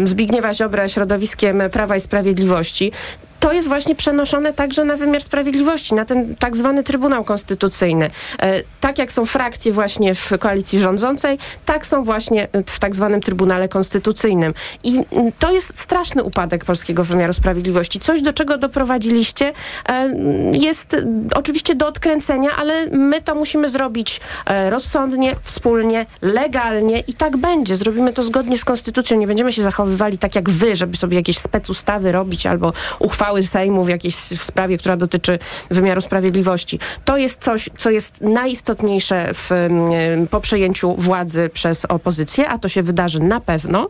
Zbigniewa 0.05 0.53
Ziobra, 0.53 0.87
środowiskiem 0.87 1.61
Prawa 1.71 1.95
i 1.95 1.99
Sprawiedliwości, 1.99 2.91
to 3.39 3.53
jest 3.53 3.67
właśnie 3.67 3.95
przenoszone 3.95 4.53
także 4.53 4.85
na 4.85 4.97
wymiar 4.97 5.21
sprawiedliwości, 5.21 5.93
na 5.93 6.05
ten 6.05 6.35
tak 6.35 6.57
zwany 6.57 6.83
Trybunał 6.83 7.23
Konstytucyjny. 7.23 8.09
E, 8.41 8.63
tak 8.79 8.97
jak 8.97 9.11
są 9.11 9.25
frakcje 9.25 9.73
właśnie 9.73 10.15
w 10.15 10.31
koalicji 10.39 10.79
rządzącej, 10.79 11.37
tak 11.65 11.85
są 11.85 12.03
właśnie 12.03 12.47
w 12.67 12.79
tak 12.79 12.95
zwanym 12.95 13.21
Trybunale 13.21 13.67
Konstytucyjnym. 13.67 14.53
I 14.83 14.99
to 15.39 15.51
jest 15.51 15.79
straszny 15.79 16.23
upadek 16.23 16.65
polskiego 16.65 17.03
wymiaru 17.03 17.33
sprawiedliwości. 17.33 17.99
Coś, 17.99 18.21
do 18.21 18.33
czego 18.33 18.57
doprowadziliście, 18.57 19.51
e, 19.89 20.13
jest 20.53 20.95
oczywiście 21.35 21.75
do 21.75 21.87
odkręcenia, 21.87 22.49
ale 22.57 22.85
my 22.85 23.21
to 23.21 23.35
musimy 23.35 23.69
zrobić 23.69 24.21
e, 24.45 24.69
rozsądnie, 24.69 25.35
wspólnie, 25.41 26.05
legalnie 26.21 26.99
i 26.99 27.13
tak 27.13 27.37
będzie. 27.37 27.75
Zrobimy 27.75 28.13
to 28.13 28.23
zgodnie 28.23 28.57
z 28.57 28.65
konstytucją. 28.65 29.17
Nie 29.17 29.27
będziemy 29.27 29.51
się 29.51 29.61
zachowywali 29.61 30.17
tak 30.17 30.35
jak 30.35 30.49
wy, 30.49 30.75
żeby 30.75 30.97
sobie 30.97 31.17
jakieś 31.17 31.37
specustawy 31.37 32.11
robić 32.11 32.47
albo 32.47 32.73
uchwały 32.99 33.28
uchwały 33.29 33.43
Sejmu 33.43 33.83
w 33.83 33.89
jakiejś 33.89 34.15
w 34.15 34.43
sprawie, 34.43 34.77
która 34.77 34.97
dotyczy 34.97 35.39
wymiaru 35.69 36.01
sprawiedliwości. 36.01 36.79
To 37.05 37.17
jest 37.17 37.41
coś, 37.41 37.69
co 37.77 37.89
jest 37.89 38.21
najistotniejsze 38.21 39.33
w, 39.33 39.49
po 40.29 40.41
przejęciu 40.41 40.95
władzy 40.95 41.49
przez 41.53 41.85
opozycję, 41.85 42.49
a 42.49 42.57
to 42.57 42.69
się 42.69 42.81
wydarzy 42.81 43.19
na 43.19 43.39
pewno 43.39 43.87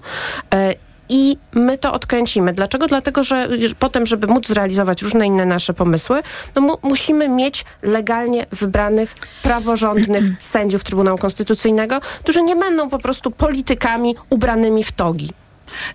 e, 0.53 0.73
i 1.09 1.37
my 1.53 1.77
to 1.77 1.93
odkręcimy. 1.93 2.53
Dlaczego? 2.53 2.87
Dlatego, 2.87 3.23
że 3.23 3.47
potem, 3.79 4.05
żeby 4.05 4.27
móc 4.27 4.47
zrealizować 4.47 5.01
różne 5.01 5.25
inne 5.25 5.45
nasze 5.45 5.73
pomysły, 5.73 6.21
no 6.55 6.61
mu, 6.61 6.77
musimy 6.83 7.29
mieć 7.29 7.65
legalnie 7.81 8.45
wybranych, 8.51 9.15
praworządnych 9.43 10.23
sędziów 10.53 10.83
Trybunału 10.83 11.17
Konstytucyjnego, 11.17 12.01
którzy 12.23 12.43
nie 12.43 12.55
będą 12.55 12.89
po 12.89 12.99
prostu 12.99 13.31
politykami 13.31 14.15
ubranymi 14.29 14.83
w 14.83 14.91
togi. 14.91 15.29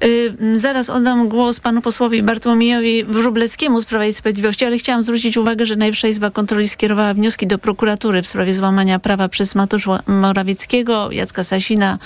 Y, 0.05 0.59
zaraz 0.59 0.91
oddam 0.91 1.29
głos 1.29 1.61
panu 1.61 1.83
posłowi 1.83 2.22
Bartłomiejowi 2.22 3.05
Wróblewskiemu 3.05 3.81
z 3.81 3.85
Prawa 3.85 4.07
i 4.07 4.12
Sprawiedliwości, 4.12 4.64
ale 4.64 4.79
chciałam 4.79 5.03
zwrócić 5.03 5.37
uwagę, 5.37 5.66
że 5.66 5.77
Najwyższa 5.77 6.09
Izba 6.09 6.31
Kontroli 6.31 6.68
skierowała 6.68 7.14
wnioski 7.14 7.47
do 7.47 7.59
prokuratury 7.59 8.22
w 8.22 8.27
sprawie 8.27 8.55
złamania 8.55 8.99
prawa 8.99 9.29
przez 9.29 9.55
Matusza 9.55 10.01
Morawieckiego, 10.07 11.09
Jacka 11.12 11.45
Sasina, 11.45 11.99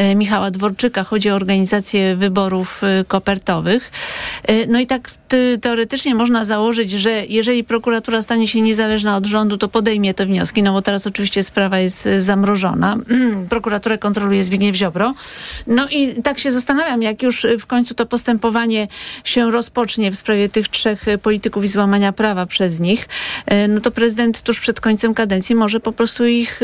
y, 0.00 0.14
Michała 0.16 0.50
Dworczyka. 0.50 1.04
Chodzi 1.04 1.30
o 1.30 1.34
organizację 1.34 2.16
wyborów 2.16 2.82
y, 2.84 3.04
kopertowych. 3.04 3.90
No 4.68 4.80
i 4.80 4.86
tak 4.86 5.10
teoretycznie 5.60 6.14
można 6.14 6.44
założyć, 6.44 6.90
że 6.90 7.10
jeżeli 7.28 7.64
prokuratura 7.64 8.22
stanie 8.22 8.48
się 8.48 8.60
niezależna 8.60 9.16
od 9.16 9.26
rządu, 9.26 9.56
to 9.56 9.68
podejmie 9.68 10.14
te 10.14 10.26
wnioski, 10.26 10.62
no 10.62 10.72
bo 10.72 10.82
teraz 10.82 11.06
oczywiście 11.06 11.44
sprawa 11.44 11.78
jest 11.78 12.08
zamrożona. 12.18 12.96
Prokuraturę 13.48 13.98
kontroluje 13.98 14.44
Zbigniew 14.44 14.76
Ziobro. 14.76 15.14
No 15.66 15.86
i 15.90 16.22
tak 16.22 16.38
się 16.38 16.52
zastanawiam, 16.52 17.02
jak 17.02 17.22
już 17.22 17.46
w 17.60 17.66
końcu 17.66 17.94
to 17.94 18.06
postępowanie 18.06 18.88
się 19.24 19.50
rozpocznie 19.50 20.10
w 20.10 20.16
sprawie 20.16 20.48
tych 20.48 20.68
trzech 20.68 21.04
polityków 21.22 21.64
i 21.64 21.68
złamania 21.68 22.12
prawa 22.12 22.46
przez 22.46 22.80
nich, 22.80 23.08
no 23.68 23.80
to 23.80 23.90
prezydent 23.90 24.42
tuż 24.42 24.60
przed 24.60 24.80
końcem 24.80 25.14
kadencji 25.14 25.54
może 25.54 25.80
po 25.80 25.92
prostu 25.92 26.26
ich 26.26 26.60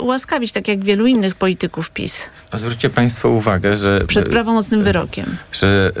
ułaskawić, 0.00 0.52
tak 0.52 0.68
jak 0.68 0.84
wielu 0.84 1.06
innych 1.06 1.34
polityków 1.34 1.90
PiS. 1.90 2.30
zwróćcie 2.52 2.90
Państwo 2.90 3.28
uwagę, 3.28 3.76
że... 3.76 4.04
Przed 4.08 4.28
prawomocnym 4.28 4.84
wyrokiem. 4.84 5.36
Że 5.52 5.92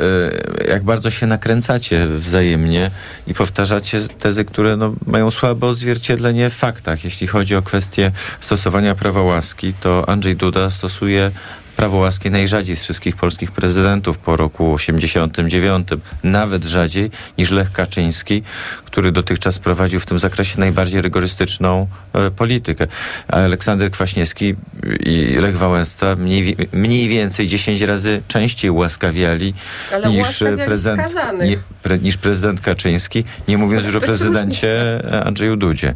jak 0.68 0.82
bardzo 0.86 1.10
się 1.10 1.26
nakręcacie 1.26 2.06
wzajemnie 2.06 2.90
i 3.26 3.34
powtarzacie 3.34 4.00
tezy, 4.00 4.44
które 4.44 4.76
no, 4.76 4.94
mają 5.06 5.30
słabe 5.30 5.66
odzwierciedlenie 5.66 6.50
w 6.50 6.54
faktach. 6.54 7.04
Jeśli 7.04 7.26
chodzi 7.26 7.56
o 7.56 7.62
kwestię 7.62 8.12
stosowania 8.40 8.94
prawa 8.94 9.22
łaski, 9.22 9.74
to 9.74 10.08
Andrzej 10.08 10.36
Duda 10.36 10.70
stosuje 10.70 11.30
prawo 11.76 11.96
łaski 11.96 12.30
najrzadziej 12.30 12.76
z 12.76 12.82
wszystkich 12.82 13.16
polskich 13.16 13.52
prezydentów 13.52 14.18
po 14.18 14.36
roku 14.36 14.74
89, 14.74 15.88
nawet 16.24 16.64
rzadziej 16.64 17.10
niż 17.38 17.50
Lech 17.50 17.72
Kaczyński, 17.72 18.42
który 18.84 19.12
dotychczas 19.12 19.58
prowadził 19.58 20.00
w 20.00 20.06
tym 20.06 20.18
zakresie 20.18 20.60
najbardziej 20.60 21.02
rygorystyczną 21.02 21.86
e, 22.12 22.30
politykę. 22.30 22.86
A 23.28 23.36
Aleksander 23.36 23.90
Kwaśniewski 23.90 24.54
i 25.00 25.36
Lech 25.40 25.58
Wałęsa 25.58 26.16
mniej, 26.16 26.56
mniej 26.72 27.08
więcej 27.08 27.48
10 27.48 27.80
razy 27.80 28.22
częściej 28.28 28.70
łaskawiali 28.70 29.54
niż 30.08 30.44
prezydent, 30.66 31.14
nie, 31.44 31.56
pre, 31.82 31.98
niż 31.98 32.16
prezydent 32.16 32.60
Kaczyński, 32.60 33.24
nie 33.48 33.58
mówiąc 33.58 33.86
już 33.86 33.96
o 33.96 34.00
prezydencie 34.00 35.00
Andrzeju 35.24 35.56
Dudzie. 35.56 35.94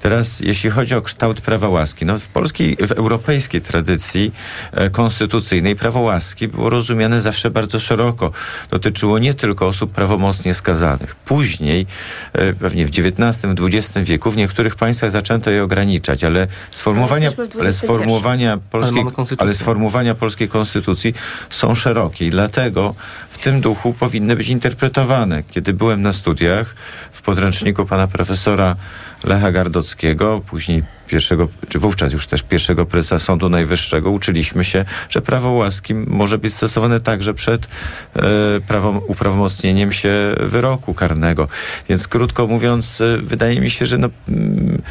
Teraz, 0.00 0.40
jeśli 0.40 0.70
chodzi 0.70 0.94
o 0.94 1.02
kształt 1.02 1.40
prawa 1.40 1.68
łaski, 1.68 2.04
no 2.04 2.18
w 2.18 2.28
polskiej, 2.28 2.76
w 2.76 2.92
europejskiej 2.92 3.60
tradycji 3.60 4.32
e, 4.72 4.90
konstytucyjnej 5.16 5.76
prawo 5.76 6.00
łaski 6.00 6.48
było 6.48 6.70
rozumiane 6.70 7.20
zawsze 7.20 7.50
bardzo 7.50 7.80
szeroko. 7.80 8.32
Dotyczyło 8.70 9.18
nie 9.18 9.34
tylko 9.34 9.66
osób 9.66 9.92
prawomocnie 9.92 10.54
skazanych. 10.54 11.14
Później, 11.14 11.86
e, 12.32 12.52
pewnie 12.52 12.86
w 12.86 12.88
XIX, 12.88 13.54
w 13.54 13.66
XX 13.66 14.08
wieku, 14.08 14.30
w 14.30 14.36
niektórych 14.36 14.74
państwach 14.74 15.10
zaczęto 15.10 15.50
je 15.50 15.62
ograniczać, 15.62 16.24
ale 16.24 16.46
sformułowania, 16.70 17.30
ale 17.60 17.72
sformułowania, 17.72 18.58
polskiej, 18.70 19.02
ale, 19.02 19.26
ale 19.38 19.54
sformułowania 19.54 20.14
polskiej 20.14 20.48
konstytucji 20.48 21.14
są 21.50 21.74
szerokie 21.74 22.26
i 22.26 22.30
dlatego 22.30 22.94
w 23.28 23.38
tym 23.38 23.60
duchu 23.60 23.94
powinny 23.94 24.36
być 24.36 24.48
interpretowane. 24.48 25.42
Kiedy 25.50 25.72
byłem 25.72 26.02
na 26.02 26.12
studiach 26.12 26.74
w 27.12 27.22
podręczniku 27.22 27.86
pana 27.86 28.06
profesora 28.06 28.76
Lecha 29.24 29.52
Gardockiego, 29.52 30.40
później 30.46 30.95
pierwszego, 31.06 31.48
czy 31.68 31.78
wówczas 31.78 32.12
już 32.12 32.26
też 32.26 32.42
pierwszego 32.42 32.86
prezesa 32.86 33.18
Sądu 33.18 33.48
Najwyższego, 33.48 34.10
uczyliśmy 34.10 34.64
się, 34.64 34.84
że 35.08 35.22
prawo 35.22 35.50
łaski 35.50 35.94
może 35.94 36.38
być 36.38 36.54
stosowane 36.54 37.00
także 37.00 37.34
przed 37.34 37.66
e, 37.66 38.20
prawom, 38.68 39.00
uprawomocnieniem 39.06 39.92
się 39.92 40.34
wyroku 40.40 40.94
karnego. 40.94 41.48
Więc 41.88 42.08
krótko 42.08 42.46
mówiąc, 42.46 43.00
e, 43.00 43.18
wydaje 43.18 43.60
mi 43.60 43.70
się, 43.70 43.86
że 43.86 43.98
no, 43.98 44.08
mm, 44.28 44.82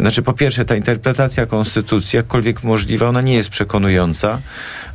znaczy 0.00 0.22
po 0.22 0.32
pierwsze 0.32 0.64
ta 0.64 0.76
interpretacja 0.76 1.46
konstytucji, 1.46 2.16
jakkolwiek 2.16 2.62
możliwa, 2.64 3.08
ona 3.08 3.20
nie 3.20 3.34
jest 3.34 3.48
przekonująca. 3.50 4.38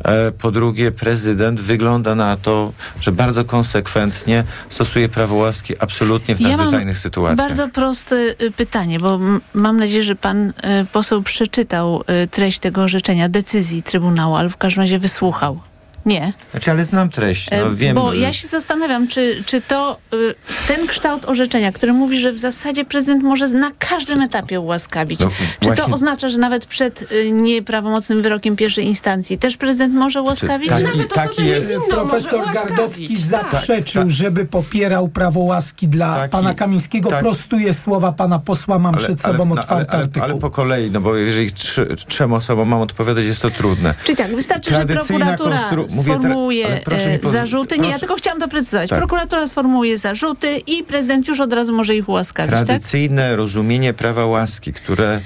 E, 0.03 0.31
po 0.31 0.51
drugie, 0.51 0.91
prezydent 0.91 1.61
wygląda 1.61 2.15
na 2.15 2.37
to, 2.37 2.73
że 3.01 3.11
bardzo 3.11 3.45
konsekwentnie 3.45 4.43
stosuje 4.69 5.09
prawo 5.09 5.35
łaski 5.35 5.73
absolutnie 5.79 6.35
w 6.35 6.39
ja 6.39 6.47
nadzwyczajnych 6.47 6.97
sytuacjach. 6.97 7.47
Bardzo 7.47 7.69
proste 7.69 8.15
y, 8.41 8.51
pytanie, 8.51 8.99
bo 8.99 9.19
mam 9.53 9.77
nadzieję, 9.77 10.03
że 10.03 10.15
pan 10.15 10.53
poseł 10.91 11.21
przeczytał 11.21 12.03
y, 12.23 12.27
treść 12.27 12.59
tego 12.59 12.83
orzeczenia, 12.83 13.29
decyzji 13.29 13.83
Trybunału, 13.83 14.35
ale 14.35 14.49
w 14.49 14.57
każdym 14.57 14.81
razie 14.81 14.99
wysłuchał. 14.99 15.59
Nie. 16.05 16.33
Znaczy, 16.51 16.71
ale 16.71 16.85
znam 16.85 17.09
treść, 17.09 17.51
no, 17.51 17.57
e, 17.57 17.75
wiem. 17.75 17.95
Bo 17.95 18.13
ja 18.13 18.33
się 18.33 18.47
zastanawiam, 18.47 19.07
czy, 19.07 19.43
czy 19.45 19.61
to 19.61 19.97
y, 20.13 20.35
ten 20.67 20.87
kształt 20.87 21.25
orzeczenia, 21.25 21.71
który 21.71 21.93
mówi, 21.93 22.19
że 22.19 22.31
w 22.31 22.37
zasadzie 22.37 22.85
prezydent 22.85 23.23
może 23.23 23.47
na 23.47 23.71
każdym 23.79 24.17
Wszystko. 24.17 24.37
etapie 24.37 24.59
ułaskawić. 24.59 25.19
No, 25.19 25.29
czy 25.59 25.67
właśnie... 25.67 25.85
to 25.85 25.91
oznacza, 25.91 26.29
że 26.29 26.37
nawet 26.37 26.65
przed 26.65 27.11
y, 27.11 27.31
nieprawomocnym 27.31 28.21
wyrokiem 28.21 28.55
pierwszej 28.55 28.85
instancji 28.85 29.37
też 29.37 29.57
prezydent 29.57 29.93
może 29.93 30.21
ułaskawić? 30.21 30.69
Taki, 30.69 30.83
nawet 30.83 31.13
taki 31.13 31.45
jest. 31.45 31.73
Profesor 31.89 32.51
Gardocki 32.53 33.17
zaprzeczył, 33.17 34.01
tak, 34.01 34.03
tak. 34.03 34.09
żeby 34.09 34.45
popierał 34.45 35.07
prawo 35.07 35.39
łaski 35.39 35.87
dla 35.87 36.15
taki, 36.15 36.31
pana 36.31 36.53
Kamińskiego. 36.53 37.09
Tak. 37.09 37.19
Prostuje 37.19 37.73
słowa 37.73 38.11
pana 38.11 38.39
posła, 38.39 38.79
mam 38.79 38.95
ale, 38.95 39.03
przed 39.03 39.21
sobą 39.21 39.43
ale, 39.43 39.55
no, 39.55 39.61
otwarty 39.61 39.91
ale, 39.91 40.03
artykuł. 40.03 40.23
Ale 40.23 40.39
po 40.39 40.49
kolei, 40.49 40.91
no 40.91 41.01
bo 41.01 41.15
jeżeli 41.15 41.51
trzy, 41.51 41.87
trzem 42.07 42.33
osobom 42.33 42.69
mam 42.69 42.81
odpowiadać, 42.81 43.25
jest 43.25 43.41
to 43.41 43.49
trudne. 43.49 43.93
Czyli 44.03 44.17
tak, 44.17 44.35
wystarczy, 44.35 44.69
że 44.69 44.85
prokuratura 44.85 45.69
sformułuje 46.03 46.67
e, 46.67 47.29
zarzuty. 47.29 47.79
Nie, 47.79 47.89
ja 47.89 47.99
tylko 47.99 48.15
chciałam 48.15 48.39
doprecyzować. 48.39 48.89
Tak. 48.89 48.99
Prokuratura 48.99 49.47
sformułuje 49.47 49.97
zarzuty 49.97 50.57
i 50.67 50.83
prezydent 50.83 51.27
już 51.27 51.39
od 51.39 51.53
razu 51.53 51.73
może 51.73 51.95
ich 51.95 52.09
ułaskawić. 52.09 52.51
Tak? 52.51 52.65
Tradycyjne 52.65 53.29
tak? 53.29 53.37
rozumienie 53.37 53.93
prawa 53.93 54.25
łaski, 54.25 54.73
które 54.73 55.19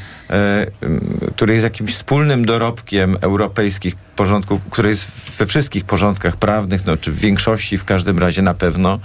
który 1.36 1.54
jest 1.54 1.64
jakimś 1.64 1.94
wspólnym 1.94 2.46
dorobkiem 2.46 3.18
europejskich 3.22 3.96
porządków, 3.96 4.62
który 4.70 4.90
jest 4.90 5.12
we 5.38 5.46
wszystkich 5.46 5.84
porządkach 5.84 6.38
prawnych, 6.38 6.86
no, 6.86 6.98
czy 6.98 7.12
w 7.12 7.20
większości 7.20 7.78
w 7.78 7.86
każdym 7.86 8.20
razie 8.20 8.42
na 8.42 8.54
pewno, 8.54 9.00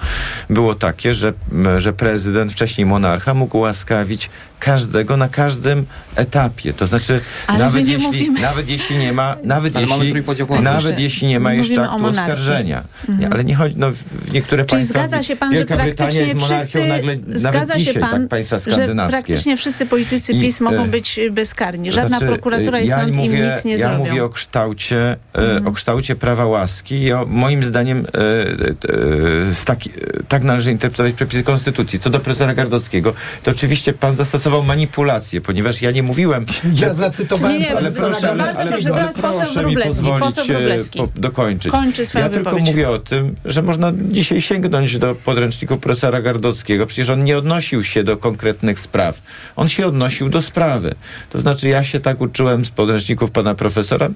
było 0.51 0.75
takie, 0.75 1.15
że, 1.15 1.33
że 1.77 1.93
prezydent, 1.93 2.53
wcześniej 2.53 2.87
monarcha, 2.87 3.35
mógł 3.35 3.59
łaskawić 3.59 4.31
każdego 4.65 5.17
na 5.17 5.29
każdym 5.29 5.87
etapie. 6.17 6.73
To 6.73 6.87
znaczy, 6.87 7.21
nawet 7.59 7.89
jeśli, 7.89 8.31
nawet 8.31 8.69
jeśli 8.69 8.99
nie 8.99 9.13
ma, 9.13 9.37
nawet 9.45 9.81
jeśli, 9.81 10.15
nawet 10.63 10.99
jeśli 10.99 11.29
nie 11.29 11.41
ma 11.41 11.53
jeszcze 11.53 11.91
aktu 11.91 12.07
oskarżenia. 12.07 12.83
Mhm. 13.01 13.21
Nie, 13.21 13.31
ale 13.31 13.45
nie 13.45 13.55
chodzi, 13.55 13.75
no, 13.79 13.91
w 13.91 14.33
niektóre 14.33 14.65
Czyli 14.65 14.77
państwa, 14.77 14.99
zgadza 14.99 15.23
się 15.23 15.37
pan, 15.37 15.53
Wielka 15.53 15.77
że 15.77 15.83
praktycznie 15.83 16.35
wszyscy, 16.35 16.89
nagle, 16.89 17.17
zgadza 17.29 17.79
dzisiaj, 17.79 17.95
się 17.95 18.01
pan, 18.01 18.21
tak, 18.21 18.29
państwa 18.29 18.59
skandynawskie. 18.59 19.17
że 19.17 19.23
praktycznie 19.23 19.57
wszyscy 19.57 19.87
politycy 19.87 20.33
PiS 20.33 20.61
I, 20.61 20.63
mogą 20.63 20.91
być 20.91 21.14
bezkarni. 21.31 21.93
Żadna 21.93 22.19
znaczy, 22.19 22.27
prokuratura 22.27 22.81
i 22.81 22.89
ja 22.89 23.01
sąd 23.01 23.17
mówię, 23.17 23.39
im 23.39 23.45
nic 23.45 23.65
nie 23.65 23.73
ja 23.73 23.79
zrobią. 23.79 24.05
Ja 24.05 24.11
mówię 24.11 24.25
o 24.25 24.29
kształcie, 24.29 25.17
mhm. 25.35 25.67
o 25.67 25.73
kształcie 25.73 26.17
prawa 26.17 26.47
łaski 26.47 27.03
i 27.03 27.13
o, 27.13 27.27
moim 27.29 27.63
zdaniem 27.63 27.99
e, 27.99 28.21
e, 28.21 29.65
taki, 29.65 29.91
tak 30.29 30.43
należy 30.43 30.73
interpretować 30.73 31.15
przepisy 31.15 31.43
konstytucji. 31.43 31.99
Co 32.01 32.11
do 32.11 32.21
profesora 32.21 32.55
Gardockiego, 32.55 33.15
to 33.43 33.51
oczywiście 33.51 33.93
pan 33.93 34.15
zastosował 34.15 34.63
manipulację, 34.63 35.41
ponieważ 35.41 35.83
ja 35.83 35.91
nie 35.91 36.03
mówiłem... 36.03 36.47
Ja 36.65 36.89
że, 36.89 36.95
zacytowałem... 36.95 37.53
Nie, 37.53 37.61
nie, 37.61 37.77
ale 37.77 37.93
proszę, 37.93 38.31
ale, 38.31 38.45
bardzo 38.45 38.61
ale, 38.61 38.71
proszę, 38.71 38.91
teraz 38.91 39.19
poseł 39.19 39.63
Wróblewski. 39.63 40.05
Poseł 40.21 40.45
Wróblewski. 40.45 40.99
Po, 40.99 41.09
dokończyć. 41.17 41.73
Kończy 41.73 42.07
swoją 42.07 42.25
ja 42.25 42.31
wypowiedź. 42.31 42.55
tylko 42.55 42.71
mówię 42.71 42.91
o 42.91 42.99
tym, 42.99 43.35
że 43.45 43.63
można 43.63 43.93
dzisiaj 44.11 44.41
sięgnąć 44.41 44.99
do 44.99 45.15
podręczników 45.15 45.79
profesora 45.79 46.23
Gardockiego. 46.23 46.87
Przecież 46.87 47.11
on 47.11 47.25
nie 47.25 47.39
odnosił 47.39 47.85
się 47.85 48.05
do 48.05 48.17
konkretnych 48.17 48.81
spraw. 48.81 49.23
On 49.57 49.69
się 49.69 49.87
odnosił 49.87 50.29
do 50.29 50.43
sprawy. 50.43 50.95
To 51.31 51.41
znaczy 51.41 51.69
ja 51.69 51.85
się 51.85 52.01
tak 52.01 52.21
uczyłem 52.21 52.65
z 52.65 52.71
podręczników 52.71 53.31
pana 53.31 53.55
profesora. 53.55 54.09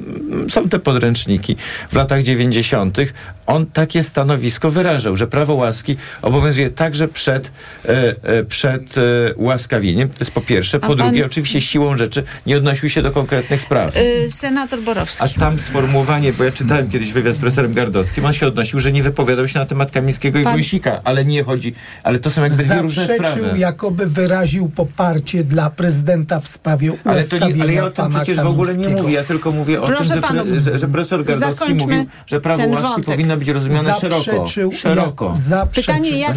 Są 0.49 0.69
te 0.69 0.79
podręczniki. 0.79 1.57
W 1.91 1.95
latach 1.95 2.23
90. 2.23 2.99
on 3.47 3.67
takie 3.67 4.03
stanowisko 4.03 4.71
wyrażał, 4.71 5.17
że 5.17 5.27
prawo 5.27 5.55
łaski 5.55 5.97
obowiązuje 6.23 6.71
także 6.71 7.09
przed, 7.09 7.53
e, 7.85 8.15
e, 8.23 8.45
przed 8.45 8.99
e, 8.99 9.01
łaskawieniem. 9.37 10.09
To 10.09 10.17
jest 10.21 10.31
po 10.31 10.41
pierwsze. 10.41 10.81
Po 10.81 10.95
drugie, 10.95 11.27
oczywiście 11.27 11.61
siłą 11.61 11.99
rzeczy 11.99 12.25
nie 12.47 12.57
odnosił 12.57 12.89
się 12.89 13.03
do 13.03 13.11
konkretnych 13.11 13.63
spraw. 13.63 13.97
Yy, 13.97 14.31
senator 14.31 14.81
Borowski. 14.81 15.25
A 15.25 15.41
tam 15.41 15.59
sformułowanie, 15.59 16.33
bo 16.33 16.45
ja 16.45 16.53
czytałem 16.53 16.89
kiedyś 16.89 17.13
wywiad 17.13 17.35
z 17.35 17.39
profesorem 17.39 17.75
Gardowskim, 17.75 18.25
on 18.25 18.33
się 18.33 18.47
odnosił, 18.47 18.81
że 18.81 18.93
nie 18.93 19.03
wypowiadał 19.03 19.49
się 19.49 19.59
na 19.59 19.67
temat 19.67 19.91
Kamińskiego 19.91 20.39
Pan... 20.43 20.53
i 20.53 20.55
Wójsika, 20.55 21.01
ale 21.05 21.25
nie 21.25 21.45
chodzi, 21.45 21.75
ale 22.03 22.19
to 22.19 22.31
są 22.31 22.43
jakby 22.43 22.65
dwie 22.65 22.83
różne 22.83 23.05
sprawy. 23.05 23.59
jakoby 23.59 24.07
wyraził 24.07 24.69
poparcie 24.69 25.45
dla 25.45 25.71
prezydenta 25.71 26.41
w 26.41 26.49
sprawie 26.49 26.78
ale, 27.05 27.25
to 27.25 27.49
nie, 27.49 27.63
ale 27.63 27.73
ja 27.73 27.85
o 27.85 27.91
tym 27.91 28.11
przecież 28.11 28.37
w 28.37 28.47
ogóle 28.47 28.77
nie 28.77 28.89
mówię, 28.89 29.13
ja 29.13 29.25
tylko 29.25 29.53
mówię 29.53 29.83
o 29.83 29.87
Proszę 29.87 30.09
tym, 30.09 30.23
że, 30.23 30.29
pre, 30.29 30.61
że, 30.61 30.79
że 30.79 30.89
profesor 30.89 31.25
Gardowski 31.25 31.75
mówił, 31.75 32.07
że 32.27 32.41
prawo 32.41 32.69
łaski 32.69 33.03
powinno 33.03 33.37
być 33.37 33.49
rozumiane 33.49 33.95
szeroko. 33.95 34.47
Szeroko. 34.77 35.33
Pytanie, 35.75 36.19
jak, 36.19 36.37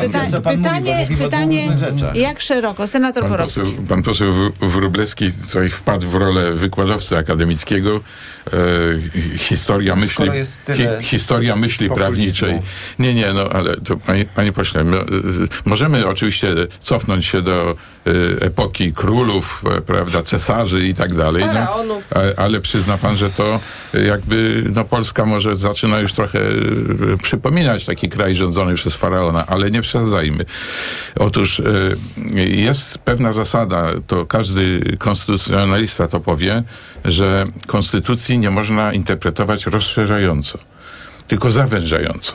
pyta, 0.00 0.40
pytanie, 0.40 1.06
pytanie 1.18 1.68
jak 2.14 2.40
szeroko? 2.40 2.86
Senator 2.86 3.22
pan 3.22 3.30
Borowski. 3.30 3.60
Poseł, 3.60 3.74
pan 3.88 4.02
poseł 4.02 4.32
Wróblewski 4.60 5.30
tutaj 5.52 5.70
wpadł 5.70 6.06
w 6.06 6.14
rolę 6.14 6.52
wykładowcy 6.52 7.18
akademickiego. 7.18 8.00
E, 8.52 9.38
historia 9.38 9.96
myśli, 9.96 10.30
hi, 10.76 10.86
historia 11.00 11.56
myśli 11.56 11.90
prawniczej. 11.90 12.58
Nie, 12.98 13.14
nie, 13.14 13.32
no 13.32 13.44
ale 13.52 13.76
to 13.76 13.96
panie, 13.96 14.24
panie 14.24 14.52
pośle, 14.52 14.84
my, 14.84 14.96
e, 14.96 15.04
możemy 15.64 16.06
oczywiście 16.06 16.54
cofnąć 16.80 17.26
się 17.26 17.42
do 17.42 17.70
e, 17.70 18.10
epoki 18.40 18.92
królów, 18.92 19.64
e, 19.76 19.80
prawda, 19.80 20.22
cesarzy 20.22 20.86
i 20.86 20.94
tak 20.94 21.14
dalej. 21.14 21.44
No, 21.54 21.98
ale 22.36 22.60
przyzna 22.60 22.98
pan, 22.98 23.16
że 23.16 23.30
to 23.30 23.60
jakby, 24.06 24.64
no 24.74 24.84
Polska 24.84 25.26
może 25.26 25.56
zaczyna 25.56 25.98
już 25.98 26.12
trochę 26.12 26.38
przypominać 27.22 27.86
taki 27.86 28.08
kraj 28.08 28.34
rządzony 28.34 28.74
przez 28.74 28.94
faraona, 28.94 29.46
ale 29.46 29.70
nie 29.70 29.82
przesadzajmy. 29.82 30.44
Otóż 31.20 31.62
jest 32.46 32.98
pewna 32.98 33.32
zasada, 33.32 33.88
to 34.06 34.26
każdy 34.26 34.96
konstytucjonalista 34.98 36.08
to 36.08 36.20
powie, 36.20 36.62
że 37.04 37.44
konstytucji 37.66 38.38
nie 38.38 38.50
można 38.50 38.92
interpretować 38.92 39.66
rozszerzająco, 39.66 40.58
tylko 41.26 41.50
zawężająco. 41.50 42.32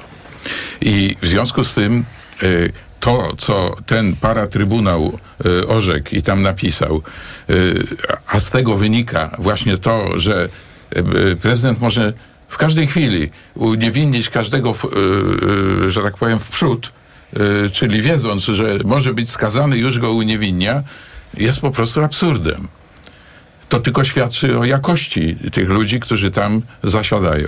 I 0.81 1.15
w 1.21 1.27
związku 1.27 1.63
z 1.63 1.73
tym 1.73 2.05
y, 2.43 2.71
to, 2.99 3.35
co 3.37 3.75
ten 3.85 4.15
paratrybunał 4.15 5.19
y, 5.45 5.67
orzekł 5.67 6.15
i 6.15 6.21
tam 6.21 6.41
napisał, 6.41 7.01
y, 7.49 7.83
a 8.27 8.39
z 8.39 8.49
tego 8.49 8.77
wynika 8.77 9.35
właśnie 9.39 9.77
to, 9.77 10.19
że 10.19 10.49
prezydent 11.41 11.81
może 11.81 12.13
w 12.47 12.57
każdej 12.57 12.87
chwili 12.87 13.29
uniewinnić 13.55 14.29
każdego, 14.29 14.73
że 15.87 16.01
tak 16.01 16.17
powiem, 16.17 16.39
w 16.39 16.49
przód, 16.49 16.91
czyli 17.71 18.01
wiedząc, 18.01 18.43
że 18.43 18.79
może 18.85 19.13
być 19.13 19.29
skazany, 19.29 19.77
już 19.77 19.99
go 19.99 20.11
uniewinnia, 20.11 20.83
jest 21.37 21.59
po 21.59 21.71
prostu 21.71 22.03
absurdem 22.03 22.67
to 23.69 23.79
tylko 23.79 24.03
świadczy 24.03 24.59
o 24.59 24.65
jakości 24.65 25.37
tych 25.51 25.69
ludzi, 25.69 25.99
którzy 25.99 26.31
tam 26.31 26.61
zasiadają. 26.83 27.47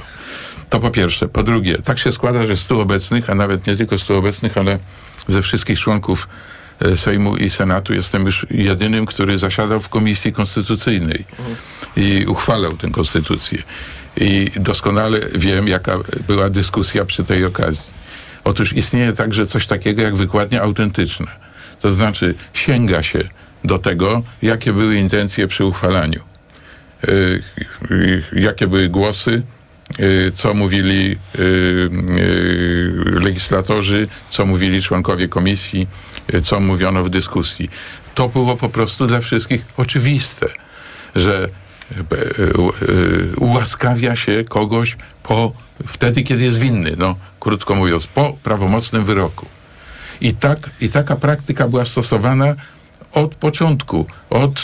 To 0.70 0.80
po 0.80 0.91
pierwsze. 0.91 1.28
Po 1.28 1.43
drugie, 1.43 1.78
tak 1.78 1.99
się 1.99 2.11
składa, 2.11 2.45
że 2.45 2.57
stu 2.57 2.80
obecnych, 2.80 3.30
a 3.30 3.36
nawet 3.36 3.67
nie 3.67 3.78
tylko 3.78 3.97
stu 3.97 4.15
obecnych, 4.15 4.57
ale 4.57 4.80
ze 5.28 5.41
wszystkich 5.41 5.80
członków 5.80 6.28
e, 6.80 6.97
Sejmu 6.97 7.38
i 7.38 7.49
Senatu 7.49 7.93
jestem 7.93 8.26
już 8.26 8.45
jedynym, 8.51 9.05
który 9.05 9.38
zasiadał 9.38 9.80
w 9.80 9.89
Komisji 9.89 10.34
Konstytucyjnej 10.34 11.26
i 11.95 12.26
uchwalał 12.28 12.78
tę 12.78 12.89
konstytucję. 12.89 13.63
I 14.17 14.47
doskonale 14.55 15.20
wiem, 15.36 15.67
jaka 15.67 15.95
była 16.28 16.49
dyskusja 16.49 17.05
przy 17.05 17.24
tej 17.24 17.45
okazji. 17.45 17.91
Otóż 18.43 18.74
istnieje 18.74 19.13
także 19.13 19.45
coś 19.45 19.67
takiego 19.67 20.01
jak 20.01 20.15
wykładnia 20.15 20.61
autentyczna. 20.61 21.28
To 21.82 21.91
znaczy 21.91 22.36
sięga 22.53 23.03
się 23.03 23.20
do 23.64 23.78
tego, 23.78 24.22
jakie 24.41 24.74
były 24.74 24.95
intencje 24.95 25.47
przy 25.47 25.66
uchwalaniu, 25.66 26.20
y, 27.03 27.43
y, 27.91 28.24
jakie 28.34 28.68
były 28.68 28.89
głosy, 28.89 29.41
y, 29.99 30.32
co 30.36 30.53
mówili 30.53 31.18
legislatorzy, 33.05 34.07
co 34.30 34.45
mówili 34.45 34.82
członkowie 34.82 35.28
komisji, 35.28 35.88
co 36.43 36.60
mówiono 36.60 37.03
w 37.03 37.10
dyskusji. 37.10 37.70
To 38.16 38.30
było 38.30 38.57
po 38.57 38.70
prostu 38.70 39.07
dla 39.07 39.20
wszystkich 39.20 39.66
oczywiste, 39.78 40.47
że 41.16 41.49
ułaskawia 43.38 44.16
się 44.16 44.43
kogoś 44.49 44.97
po, 45.24 45.53
wtedy, 45.88 46.24
kiedy 46.24 46.43
jest 46.43 46.60
winny, 46.60 46.93
no, 46.97 47.16
krótko 47.39 47.76
mówiąc, 47.76 48.07
po 48.07 48.38
prawomocnym 48.43 49.05
wyroku. 49.05 49.45
I, 50.22 50.34
tak, 50.34 50.70
I 50.82 50.89
taka 50.89 51.16
praktyka 51.16 51.68
była 51.68 51.86
stosowana 51.86 52.55
od 53.11 53.35
początku, 53.35 54.05
od 54.29 54.61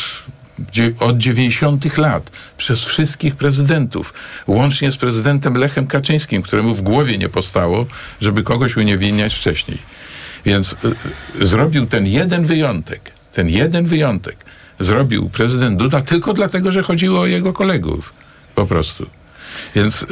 od 0.99 1.17
90. 1.17 1.97
lat 1.97 2.31
przez 2.57 2.85
wszystkich 2.85 3.35
prezydentów, 3.35 4.13
łącznie 4.47 4.91
z 4.91 4.97
prezydentem 4.97 5.57
Lechem 5.57 5.87
Kaczyńskim, 5.87 6.41
któremu 6.41 6.75
w 6.75 6.81
głowie 6.81 7.17
nie 7.17 7.29
postało, 7.29 7.85
żeby 8.21 8.43
kogoś 8.43 8.77
uniewinniać 8.77 9.35
wcześniej. 9.35 9.77
Więc 10.45 10.73
y, 10.73 10.75
y, 11.41 11.47
zrobił 11.47 11.85
ten 11.85 12.07
jeden 12.07 12.45
wyjątek, 12.45 13.11
ten 13.33 13.49
jeden 13.49 13.85
wyjątek 13.85 14.45
zrobił 14.79 15.29
prezydent 15.29 15.79
Duda 15.79 16.01
tylko 16.01 16.33
dlatego, 16.33 16.71
że 16.71 16.83
chodziło 16.83 17.19
o 17.19 17.25
jego 17.25 17.53
kolegów. 17.53 18.13
Po 18.55 18.65
prostu. 18.65 19.05
Więc 19.75 20.03
y, 20.03 20.05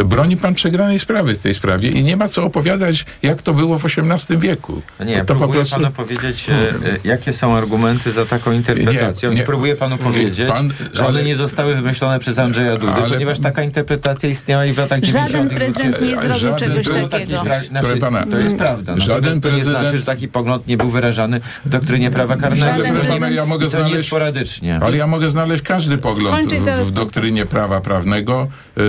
y, 0.00 0.04
broni 0.04 0.36
pan 0.36 0.54
przegranej 0.54 0.98
sprawy 0.98 1.34
w 1.34 1.38
tej 1.38 1.54
sprawie 1.54 1.88
i 1.88 2.04
nie 2.04 2.16
ma 2.16 2.28
co 2.28 2.44
opowiadać, 2.44 3.06
jak 3.22 3.42
to 3.42 3.54
było 3.54 3.78
w 3.78 3.84
XVIII 3.84 4.38
wieku. 4.38 4.82
Nie, 5.06 5.18
to 5.18 5.24
próbuję 5.24 5.48
po 5.48 5.52
prostu... 5.52 5.74
panu 5.76 5.90
powiedzieć, 5.90 6.50
e, 6.50 6.74
jakie 7.04 7.32
są 7.32 7.56
argumenty 7.56 8.10
za 8.12 8.26
taką 8.26 8.52
interpretacją. 8.52 9.30
Nie, 9.30 9.36
nie, 9.36 9.42
próbuję 9.42 9.76
panu 9.76 9.98
powiedzieć, 9.98 10.48
pan, 10.48 10.70
że 10.92 11.06
one 11.06 11.24
nie 11.24 11.36
zostały 11.36 11.74
wymyślone 11.74 12.18
przez 12.20 12.38
Andrzeja 12.38 12.76
Dudę, 12.76 12.92
ale, 12.94 13.08
ponieważ 13.08 13.40
taka 13.40 13.62
interpretacja 13.62 14.28
istniała 14.28 14.64
i 14.64 14.72
w 14.72 14.78
latach 14.78 15.00
90. 15.00 15.32
Żaden 15.32 15.56
prezydent 15.58 16.00
nie 16.00 16.16
zrobił 16.16 16.56
czegoś 16.56 17.10
takiego. 17.10 17.42
Znaczy, 17.68 17.96
pana, 17.96 18.26
to 18.26 18.38
jest 18.38 18.56
prawda. 18.56 18.98
Żaden 18.98 19.22
prezydent... 19.22 19.42
to 19.42 19.50
nie 19.50 19.62
znaczy, 19.62 19.98
że 19.98 20.04
taki 20.04 20.28
pogląd 20.28 20.66
nie 20.66 20.76
był 20.76 20.88
wyrażany 20.88 21.40
w 21.64 21.68
doktrynie 21.68 22.10
prawa 22.10 22.36
karnego. 22.36 22.84
Żaden 22.84 23.34
ja 23.34 23.46
mogę 23.46 23.68
znaleźć, 23.68 24.06
sporadycznie. 24.06 24.78
Ale 24.82 24.96
ja 24.96 25.06
mogę 25.06 25.30
znaleźć 25.30 25.62
każdy 25.62 25.98
pogląd 25.98 26.54
w, 26.54 26.84
w 26.84 26.90
doktrynie 26.90 27.46
prawa 27.46 27.80
prawnego, 27.80 28.48
y, 28.78 28.82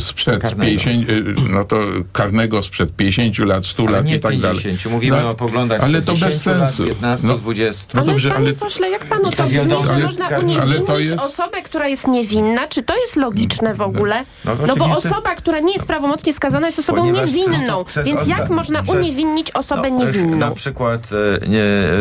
sprzed 0.00 0.38
karnego. 0.38 0.70
50, 0.70 1.10
y, 1.10 1.34
no 1.50 1.64
to 1.64 1.76
karnego 2.12 2.62
sprzed 2.62 2.96
50 2.96 3.38
lat, 3.38 3.66
100 3.66 3.82
ale 3.82 3.92
lat 3.92 4.10
i 4.10 4.20
tak 4.20 4.32
50. 4.32 4.42
dalej. 4.42 4.78
Mówimy 4.90 5.22
no, 5.22 5.30
o 5.30 5.34
poglądach 5.34 5.80
ale 5.80 6.02
to 6.02 6.12
bez 6.12 6.42
sensu. 6.42 6.82
Lat, 6.82 6.88
15, 6.92 7.26
no, 7.26 7.38
20. 7.38 7.98
No 7.98 8.04
dobrze, 8.04 8.28
ale, 8.28 8.38
panie 8.38 8.52
pośle, 8.52 8.90
jak 8.90 9.06
panu 9.06 9.30
to 9.30 9.44
brzmi, 9.44 9.56
że 9.84 9.98
można 9.98 10.28
uniewinnić 10.28 11.10
jest... 11.10 11.22
osobę, 11.22 11.62
która 11.62 11.88
jest 11.88 12.08
niewinna? 12.08 12.68
Czy 12.68 12.82
to 12.82 12.96
jest 12.96 13.16
logiczne 13.16 13.74
w 13.74 13.80
ogóle? 13.80 14.24
No, 14.44 14.56
no 14.66 14.76
bo 14.76 14.84
osoba, 14.96 15.34
która 15.34 15.60
nie 15.60 15.72
jest 15.72 15.86
prawomocnie 15.86 16.32
skazana, 16.32 16.66
jest 16.66 16.78
osobą 16.78 17.00
Ponieważ 17.00 17.32
niewinną. 17.32 17.84
Przez, 17.84 18.04
przez 18.04 18.08
więc 18.08 18.28
jak 18.28 18.50
można 18.50 18.82
przez, 18.82 18.94
uniewinnić 18.94 19.50
osobę 19.50 19.90
no, 19.90 20.04
niewinną? 20.04 20.36
Na 20.36 20.50
przykład 20.50 21.10
e, 21.42 21.48
nie, 21.48 21.62
e, 21.62 21.92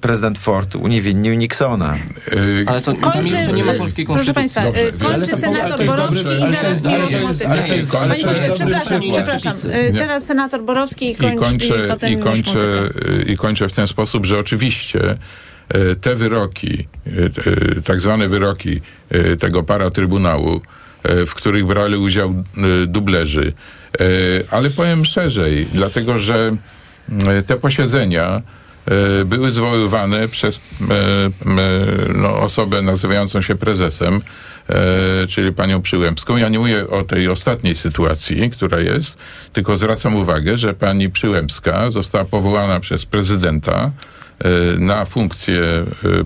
prezydent 0.00 0.38
Ford 0.38 0.76
uniewinnił 0.76 1.34
Nixona. 1.34 1.94
E, 1.94 2.68
ale 2.68 2.80
to 2.80 2.92
tam 2.92 3.26
jeszcze 3.26 3.52
nie 3.52 3.64
ma 3.64 3.72
polskiej 3.72 4.06
konstytucji. 4.06 4.50
Proszę 4.52 4.62
Państwa, 4.94 5.08
kończy 5.08 5.36
senator 5.36 5.86
Borowski 5.86 6.28
i 6.48 6.50
Przepraszam, 8.54 9.00
przepraszam. 9.12 9.54
Teraz 9.98 10.26
senator 10.26 10.62
Borowski 10.62 11.10
i 11.10 11.14
kończę. 11.14 11.96
I 12.10 12.16
kończę, 12.16 12.90
i 13.26 13.36
kończę 13.36 13.68
w 13.68 13.72
ten 13.72 13.86
sposób, 13.86 14.26
że 14.26 14.38
oczywiście 14.38 15.16
te 16.00 16.14
wyroki, 16.14 16.88
tak 17.84 18.00
zwane 18.00 18.28
wyroki 18.28 18.80
tego 19.38 19.62
paratrybunału, 19.62 20.60
w 21.26 21.34
których 21.34 21.66
brali 21.66 21.96
udział 21.96 22.44
dublerzy, 22.86 23.52
ale 24.50 24.70
powiem 24.70 25.04
szerzej, 25.04 25.66
dlatego 25.74 26.18
że 26.18 26.56
te 27.46 27.56
posiedzenia 27.56 28.42
były 29.24 29.50
zwoływane 29.50 30.28
przez 30.28 30.60
no, 32.14 32.40
osobę 32.40 32.82
nazywającą 32.82 33.40
się 33.40 33.54
prezesem, 33.54 34.20
czyli 35.28 35.52
panią 35.52 35.82
Przyłębską. 35.82 36.36
Ja 36.36 36.48
nie 36.48 36.58
mówię 36.58 36.90
o 36.90 37.02
tej 37.02 37.28
ostatniej 37.28 37.74
sytuacji, 37.74 38.50
która 38.50 38.80
jest, 38.80 39.18
tylko 39.52 39.76
zwracam 39.76 40.16
uwagę, 40.16 40.56
że 40.56 40.74
pani 40.74 41.10
Przyłębska 41.10 41.90
została 41.90 42.24
powołana 42.24 42.80
przez 42.80 43.06
prezydenta 43.06 43.90
na 44.78 45.04
funkcję 45.04 45.62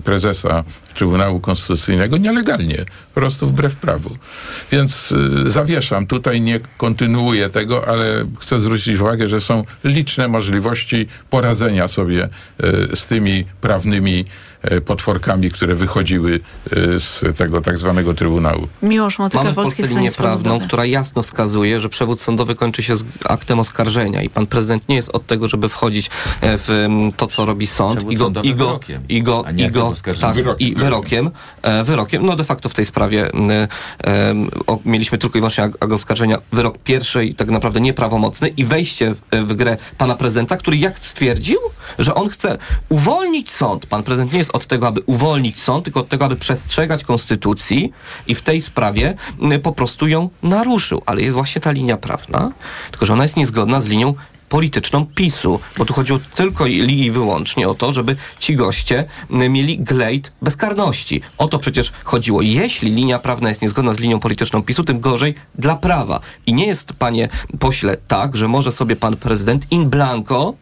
prezesa 0.03 0.63
Trybunału 0.97 1.39
Konstytucyjnego 1.39 2.17
nielegalnie, 2.17 2.85
po 3.13 3.19
prostu 3.19 3.47
wbrew 3.47 3.75
prawu. 3.75 4.17
Więc 4.71 5.11
y, 5.45 5.49
zawieszam, 5.49 6.07
tutaj 6.07 6.41
nie 6.41 6.59
kontynuuję 6.77 7.49
tego, 7.49 7.87
ale 7.87 8.25
chcę 8.39 8.59
zwrócić 8.59 8.99
uwagę, 8.99 9.27
że 9.27 9.41
są 9.41 9.63
liczne 9.83 10.27
możliwości 10.27 11.07
poradzenia 11.29 11.87
sobie 11.87 12.29
y, 12.93 12.95
z 12.95 13.07
tymi 13.07 13.45
prawnymi 13.61 14.25
y, 14.71 14.81
potworkami, 14.81 15.51
które 15.51 15.75
wychodziły 15.75 16.39
y, 16.77 16.99
z 16.99 17.37
tego 17.37 17.61
tak 17.61 17.77
zwanego 17.77 18.13
Trybunału. 18.13 18.67
Miłosz 18.81 19.19
Motyka, 19.19 19.43
Mamy 19.43 19.53
w 19.53 19.55
Polsce 19.55 19.87
linię 19.87 20.11
prawną, 20.11 20.59
która 20.59 20.85
jasno 20.85 21.23
wskazuje, 21.23 21.79
że 21.79 21.89
przewód 21.89 22.21
sądowy 22.21 22.55
kończy 22.55 22.83
się 22.83 22.95
z 22.95 23.03
aktem 23.25 23.59
oskarżenia 23.59 24.21
i 24.21 24.29
pan 24.29 24.47
prezydent 24.47 24.89
nie 24.89 24.95
jest 24.95 25.09
od 25.15 25.25
tego, 25.25 25.47
żeby 25.49 25.69
wchodzić 25.69 26.07
e, 26.41 26.57
w 26.57 26.87
to, 27.17 27.27
co 27.27 27.45
robi 27.45 27.67
sąd 27.67 28.11
i 28.11 28.15
go, 28.17 28.31
i 28.43 28.55
go, 28.55 28.79
i 29.09 29.23
go, 29.23 29.45
i 29.57 29.71
go, 29.71 29.93
tak, 30.21 30.35
i 30.59 30.75
wyrokiem, 30.75 30.86
e, 31.61 31.83
wyrokiem, 31.83 32.25
no 32.25 32.35
de 32.35 32.43
facto 32.43 32.69
w 32.69 32.73
tej 32.73 32.85
sprawie 32.85 33.29
e, 33.33 33.67
mieliśmy 34.85 35.17
tylko 35.17 35.37
i 35.37 35.41
wyłącznie 35.41 35.69
oskarżenia, 35.79 36.37
wyrok 36.51 36.77
pierwszy 36.77 37.25
i 37.25 37.35
tak 37.35 37.49
naprawdę 37.49 37.81
nieprawomocny 37.81 38.47
i 38.47 38.65
wejście 38.65 39.13
w, 39.13 39.19
w 39.31 39.53
grę 39.53 39.77
pana 39.97 40.15
prezydenta, 40.15 40.57
który 40.57 40.77
jak 40.77 40.99
stwierdził, 40.99 41.59
że 41.99 42.15
on 42.15 42.29
chce 42.29 42.57
uwolnić 42.89 43.51
sąd. 43.51 43.85
Pan 43.85 44.03
prezydent 44.03 44.31
nie 44.33 44.39
jest 44.39 44.55
od 44.55 44.65
tego, 44.65 44.87
aby 44.87 45.01
uwolnić 45.05 45.59
sąd, 45.59 45.83
tylko 45.83 45.99
od 45.99 46.07
tego, 46.07 46.25
aby 46.25 46.35
przestrzegać 46.35 47.03
konstytucji 47.03 47.91
i 48.27 48.35
w 48.35 48.41
tej 48.41 48.61
sprawie 48.61 49.13
po 49.63 49.71
prostu 49.71 50.07
ją 50.07 50.29
naruszył. 50.43 51.01
Ale 51.05 51.21
jest 51.21 51.33
właśnie 51.33 51.61
ta 51.61 51.71
linia 51.71 51.97
prawna, 51.97 52.51
tylko 52.91 53.05
że 53.05 53.13
ona 53.13 53.23
jest 53.23 53.37
niezgodna 53.37 53.81
z 53.81 53.87
linią 53.87 54.13
polityczną 54.49 55.05
PiSu, 55.05 55.59
bo 55.77 55.85
tu 55.85 55.93
chodziło 55.93 56.19
tylko 56.35 56.67
i 56.67 57.11
wyłącznie 57.11 57.69
o 57.69 57.75
to, 57.75 57.93
żeby 57.93 58.15
ci 58.39 58.55
goście 58.55 59.05
mieli 59.29 59.79
glejt 59.79 60.31
bezkarności. 60.41 61.21
O 61.37 61.47
to 61.47 61.59
przecież 61.59 61.91
chodziło. 62.03 62.41
Jeśli 62.41 62.91
linia 62.91 63.19
prawna 63.19 63.49
jest 63.49 63.61
niezgodna 63.61 63.93
z 63.93 63.99
linią 63.99 64.19
polityczną 64.19 64.63
PiSu, 64.63 64.83
tym 64.83 64.99
gorzej 64.99 65.35
dla 65.55 65.75
prawa. 65.75 66.19
I 66.45 66.53
nie 66.53 66.67
jest, 66.67 66.93
panie 66.93 67.29
pośle, 67.59 67.97
tak, 68.07 68.35
że 68.35 68.47
może 68.47 68.71
sobie 68.71 68.95
pan 68.95 69.15
prezydent 69.15 69.71
in 69.71 69.89
blanco 69.89 70.53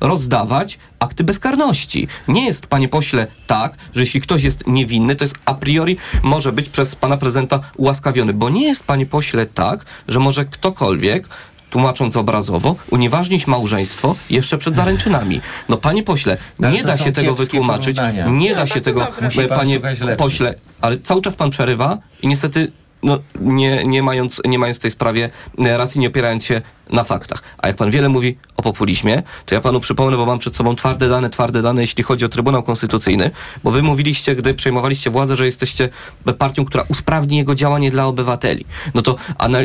rozdawać 0.00 0.78
akty 0.98 1.24
bezkarności. 1.24 2.08
Nie 2.28 2.46
jest, 2.46 2.66
panie 2.66 2.88
pośle, 2.88 3.26
tak, 3.46 3.76
że 3.94 4.00
jeśli 4.00 4.20
ktoś 4.20 4.42
jest 4.42 4.66
niewinny, 4.66 5.16
to 5.16 5.24
jest 5.24 5.38
a 5.44 5.54
priori 5.54 5.96
może 6.22 6.52
być 6.52 6.68
przez 6.68 6.96
pana 6.96 7.16
prezydenta 7.16 7.60
ułaskawiony, 7.76 8.32
bo 8.32 8.50
nie 8.50 8.64
jest, 8.64 8.82
panie 8.84 9.06
pośle, 9.06 9.46
tak, 9.46 9.84
że 10.08 10.20
może 10.20 10.44
ktokolwiek 10.44 11.28
tłumacząc 11.74 12.16
obrazowo, 12.16 12.76
unieważnić 12.90 13.46
małżeństwo 13.46 14.16
jeszcze 14.30 14.58
przed 14.58 14.76
zaręczynami. 14.76 15.40
No 15.68 15.76
panie 15.76 16.02
pośle, 16.02 16.36
no, 16.58 16.70
nie 16.70 16.84
da 16.84 16.98
się 16.98 17.12
tego 17.12 17.34
wytłumaczyć, 17.34 17.96
nie 18.30 18.54
da 18.54 18.66
się 18.66 18.80
tego, 18.80 19.06
panie 19.48 19.80
pośle, 20.16 20.54
ale 20.80 20.98
cały 20.98 21.22
czas 21.22 21.36
pan 21.36 21.50
przerywa 21.50 21.98
i 22.22 22.28
niestety 22.28 22.72
no, 23.02 23.18
nie, 23.40 23.84
nie, 23.84 24.02
mając, 24.02 24.42
nie 24.44 24.58
mając 24.58 24.78
w 24.78 24.80
tej 24.80 24.90
sprawie 24.90 25.30
racji, 25.58 26.00
nie 26.00 26.08
opierając 26.08 26.44
się 26.44 26.60
na 26.90 27.04
faktach. 27.04 27.42
A 27.58 27.68
jak 27.68 27.76
pan 27.76 27.90
wiele 27.90 28.08
mówi 28.08 28.38
o 28.56 28.62
populizmie, 28.62 29.22
to 29.46 29.54
ja 29.54 29.60
panu 29.60 29.80
przypomnę, 29.80 30.16
bo 30.16 30.26
mam 30.26 30.38
przed 30.38 30.56
sobą 30.56 30.76
twarde 30.76 31.08
dane, 31.08 31.30
twarde 31.30 31.62
dane, 31.62 31.80
jeśli 31.80 32.02
chodzi 32.02 32.24
o 32.24 32.28
Trybunał 32.28 32.62
Konstytucyjny, 32.62 33.30
bo 33.64 33.70
wy 33.70 33.82
mówiliście, 33.82 34.36
gdy 34.36 34.54
przejmowaliście 34.54 35.10
władzę, 35.10 35.36
że 35.36 35.46
jesteście 35.46 35.88
partią, 36.38 36.64
która 36.64 36.84
usprawni 36.88 37.36
jego 37.36 37.54
działanie 37.54 37.90
dla 37.90 38.06
obywateli. 38.06 38.66
No 38.94 39.02
to 39.02 39.16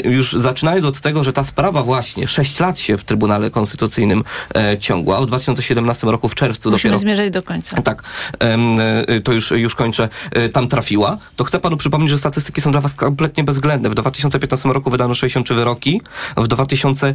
już 0.03 0.33
zaczynając 0.33 0.85
od 0.85 0.99
tego, 0.99 1.23
że 1.23 1.33
ta 1.33 1.43
sprawa 1.43 1.83
właśnie 1.83 2.27
6 2.27 2.59
lat 2.59 2.79
się 2.79 2.97
w 2.97 3.03
Trybunale 3.03 3.49
Konstytucyjnym 3.49 4.23
e, 4.55 4.77
ciągła, 4.77 5.21
w 5.21 5.25
2017 5.25 6.07
roku 6.07 6.29
w 6.29 6.35
czerwcu 6.35 6.71
Musimy 6.71 6.91
dopiero... 6.91 6.99
zmierzać 6.99 7.31
do 7.31 7.43
końca. 7.43 7.81
Tak, 7.81 8.03
e, 8.39 9.21
to 9.21 9.33
już, 9.33 9.51
już 9.51 9.75
kończę, 9.75 10.09
e, 10.31 10.49
tam 10.49 10.67
trafiła, 10.67 11.17
to 11.35 11.43
chcę 11.43 11.59
panu 11.59 11.77
przypomnieć, 11.77 12.11
że 12.11 12.17
statystyki 12.17 12.61
są 12.61 12.71
dla 12.71 12.81
was 12.81 12.95
kompletnie 12.95 13.43
bezwzględne. 13.43 13.89
W 13.89 13.95
2015 13.95 14.69
roku 14.69 14.89
wydano 14.89 15.15
63 15.15 15.53
wyroki, 15.53 16.01
w 16.37 16.47
2000 16.47 17.08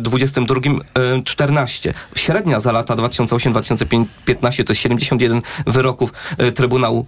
2022 0.00 0.60
14. 1.24 1.94
Średnia 2.16 2.60
za 2.60 2.72
lata 2.72 2.96
2008-2015 2.96 4.06
to 4.64 4.72
jest 4.72 4.80
71 4.80 5.42
wyroków 5.66 6.12
e, 6.38 6.52
Trybunału 6.52 7.06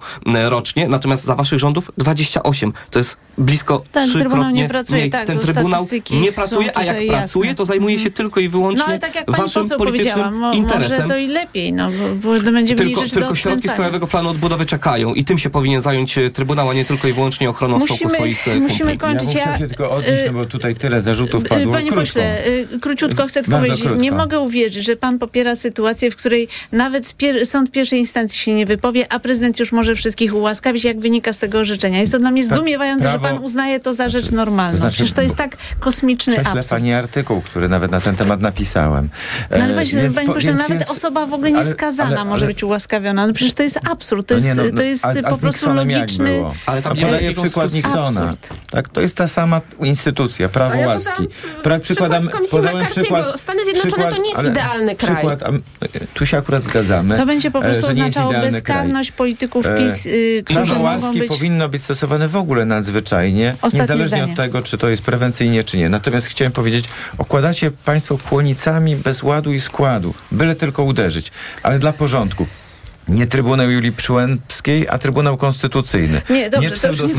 rocznie, 0.48 0.88
natomiast 0.88 1.24
za 1.24 1.34
waszych 1.34 1.58
rządów 1.58 1.90
28. 1.98 2.72
To 2.90 2.98
jest 2.98 3.27
blisko 3.38 3.82
Ten 3.92 4.12
Trybunał 4.12 4.50
nie 4.50 4.68
pracuje, 4.68 5.00
mniej. 5.00 5.10
tak, 5.10 5.26
Ten 5.26 5.38
Trybunał 5.38 5.86
nie 6.10 6.32
pracuje, 6.32 6.78
a 6.78 6.84
jak 6.84 7.02
jasne. 7.02 7.18
pracuje, 7.18 7.54
to 7.54 7.64
zajmuje 7.64 7.98
się 7.98 8.10
tylko 8.10 8.40
i 8.40 8.48
wyłącznie 8.48 8.78
no, 8.78 8.86
ale 8.86 8.98
tak 8.98 9.14
jak 9.14 9.30
waszym 9.30 9.68
politycznym 9.68 10.34
mo 10.38 10.52
interesem. 10.52 11.02
Może 11.02 11.08
to 11.08 11.16
i 11.18 11.26
lepiej, 11.26 11.72
no, 11.72 11.88
bo, 12.22 12.36
bo 12.36 12.52
będzie 12.52 12.74
tylko, 12.74 13.02
tylko 13.02 13.34
środki 13.34 13.68
z 13.68 13.72
Krajowego 13.72 14.06
Planu 14.06 14.28
Odbudowy 14.28 14.66
czekają 14.66 15.14
i 15.14 15.24
tym 15.24 15.38
się 15.38 15.50
powinien 15.50 15.82
zająć 15.82 16.18
e, 16.18 16.30
Trybunał, 16.30 16.70
a 16.70 16.74
nie 16.74 16.84
tylko 16.84 17.08
i 17.08 17.12
wyłącznie 17.12 17.50
ochroną 17.50 17.78
musimy, 17.78 17.96
stołku 17.98 18.14
swoich 18.14 18.48
e, 18.48 18.60
Musimy 18.60 18.96
kończyć. 18.96 19.34
Ja, 19.34 19.50
ja 19.50 19.58
się 19.58 19.68
tylko 19.68 19.90
odnieść, 19.90 20.22
no 20.26 20.32
bo 20.32 20.46
tutaj 20.46 20.74
tyle 20.74 21.00
zarzutów 21.00 21.44
padło. 21.44 21.72
Panie 21.72 21.90
krótko. 21.90 22.00
pośle, 22.00 22.42
króciutko 22.80 23.26
chcę 23.26 23.42
tylko 23.42 23.58
powiedzieć, 23.58 23.80
krótko. 23.80 24.00
nie 24.00 24.12
mogę 24.12 24.40
uwierzyć, 24.40 24.84
że 24.84 24.96
pan 24.96 25.18
popiera 25.18 25.56
sytuację, 25.56 26.10
w 26.10 26.16
której 26.16 26.48
nawet 26.72 27.14
pier 27.14 27.46
sąd 27.46 27.70
pierwszej 27.70 27.98
instancji 27.98 28.38
się 28.38 28.54
nie 28.54 28.66
wypowie, 28.66 29.12
a 29.12 29.18
prezydent 29.18 29.60
już 29.60 29.72
może 29.72 29.94
wszystkich 29.94 30.34
ułaskawić, 30.34 30.84
jak 30.84 31.00
wynika 31.00 31.32
z 31.32 31.38
tego 31.38 31.58
orzeczenia. 31.58 32.00
Jest 32.00 32.12
to 32.12 32.18
dla 32.18 32.30
mnie 32.30 32.44
tak, 32.44 32.54
zdumiewające, 32.54 33.02
prawo, 33.02 33.27
że 33.27 33.27
pan 33.34 33.44
uznaje 33.44 33.80
to 33.80 33.94
za 33.94 34.08
rzecz 34.08 34.22
znaczy, 34.22 34.36
normalną. 34.36 34.72
To 34.72 34.78
znaczy, 34.78 34.94
Przecież 34.94 35.12
to 35.12 35.22
jest 35.22 35.36
tak 35.36 35.56
kosmiczny 35.80 36.34
Prześlę 36.34 36.50
absurd. 36.50 36.68
pani 36.68 36.92
artykuł, 36.92 37.40
który 37.40 37.68
nawet 37.68 37.90
na 37.90 38.00
ten 38.00 38.16
temat 38.16 38.40
napisałem. 38.40 39.08
No, 39.50 39.56
ale 39.56 39.74
właśnie, 39.74 40.02
więc, 40.02 40.16
panie 40.16 40.28
pośle, 40.28 40.54
nawet 40.54 40.68
więc, 40.68 40.90
osoba 40.90 41.26
w 41.26 41.32
ogóle 41.32 41.52
nieskazana 41.52 42.08
ale, 42.08 42.20
ale, 42.20 42.30
może 42.30 42.46
być 42.46 42.62
ułaskawiona. 42.62 43.26
No 43.26 43.32
przecież 43.32 43.54
to 43.54 43.62
jest 43.62 43.78
absurd. 43.90 44.28
To 44.28 44.34
jest, 44.34 44.56
no, 44.56 44.62
no, 44.64 44.76
to 44.76 44.82
jest 44.82 45.04
a, 45.04 45.08
a 45.24 45.30
po 45.30 45.38
prostu 45.38 45.72
logiczny... 45.72 46.42
Ale 46.66 46.82
tam 46.82 46.96
podaję 46.96 47.34
przykład 47.34 47.72
Nixona. 47.72 48.36
Tak, 48.70 48.88
to 48.88 49.00
jest 49.00 49.16
ta 49.16 49.28
sama 49.28 49.60
instytucja, 49.80 50.48
prawo 50.48 50.74
ja 50.74 50.86
łaski. 50.86 51.28
Pra, 51.62 51.78
przykładam, 51.78 52.28
podałem 52.50 52.86
przykład, 52.86 53.40
Stany 53.40 53.64
Zjednoczone 53.64 54.10
to 54.10 54.22
nie 54.22 54.30
jest 54.30 54.44
idealny 54.44 54.96
kraj. 54.96 55.16
Przykład, 55.16 55.42
tu 56.14 56.26
się 56.26 56.38
akurat 56.38 56.62
zgadzamy. 56.62 57.16
To 57.16 57.26
będzie 57.26 57.50
po 57.50 57.60
prostu 57.60 57.86
oznaczało 57.86 58.32
bezkarność 58.32 59.12
polityków 59.12 59.66
e, 59.66 59.76
PiS, 59.76 60.04
yy, 60.04 60.42
którzy 60.44 60.66
Prawo 60.66 60.82
łaski 60.82 61.18
być... 61.18 61.28
powinno 61.28 61.68
być 61.68 61.82
stosowane 61.82 62.28
w 62.28 62.36
ogóle 62.36 62.64
nadzwyczajnie, 62.64 63.17
Ostatnie 63.62 63.80
niezależnie 63.80 64.18
zdanie. 64.18 64.32
od 64.32 64.36
tego, 64.36 64.62
czy 64.62 64.78
to 64.78 64.88
jest 64.88 65.02
prewencyjnie, 65.02 65.64
czy 65.64 65.78
nie. 65.78 65.88
Natomiast 65.88 66.26
chciałem 66.26 66.52
powiedzieć, 66.52 66.84
okładacie 67.18 67.70
państwo 67.70 68.18
płonicami 68.18 68.96
bez 68.96 69.22
ładu 69.22 69.52
i 69.52 69.60
składu, 69.60 70.14
byle 70.32 70.56
tylko 70.56 70.82
uderzyć. 70.82 71.32
Ale 71.62 71.78
dla 71.78 71.92
porządku, 71.92 72.46
nie 73.08 73.26
Trybunał 73.26 73.70
Julii 73.70 73.92
Przyłębskiej, 73.92 74.88
a 74.88 74.98
Trybunał 74.98 75.36
Konstytucyjny. 75.36 76.22
Nie, 76.30 76.50
dobrze, 76.50 76.70
nie 76.70 76.76
to 76.76 76.88
już 76.88 77.02
nie 77.02 77.14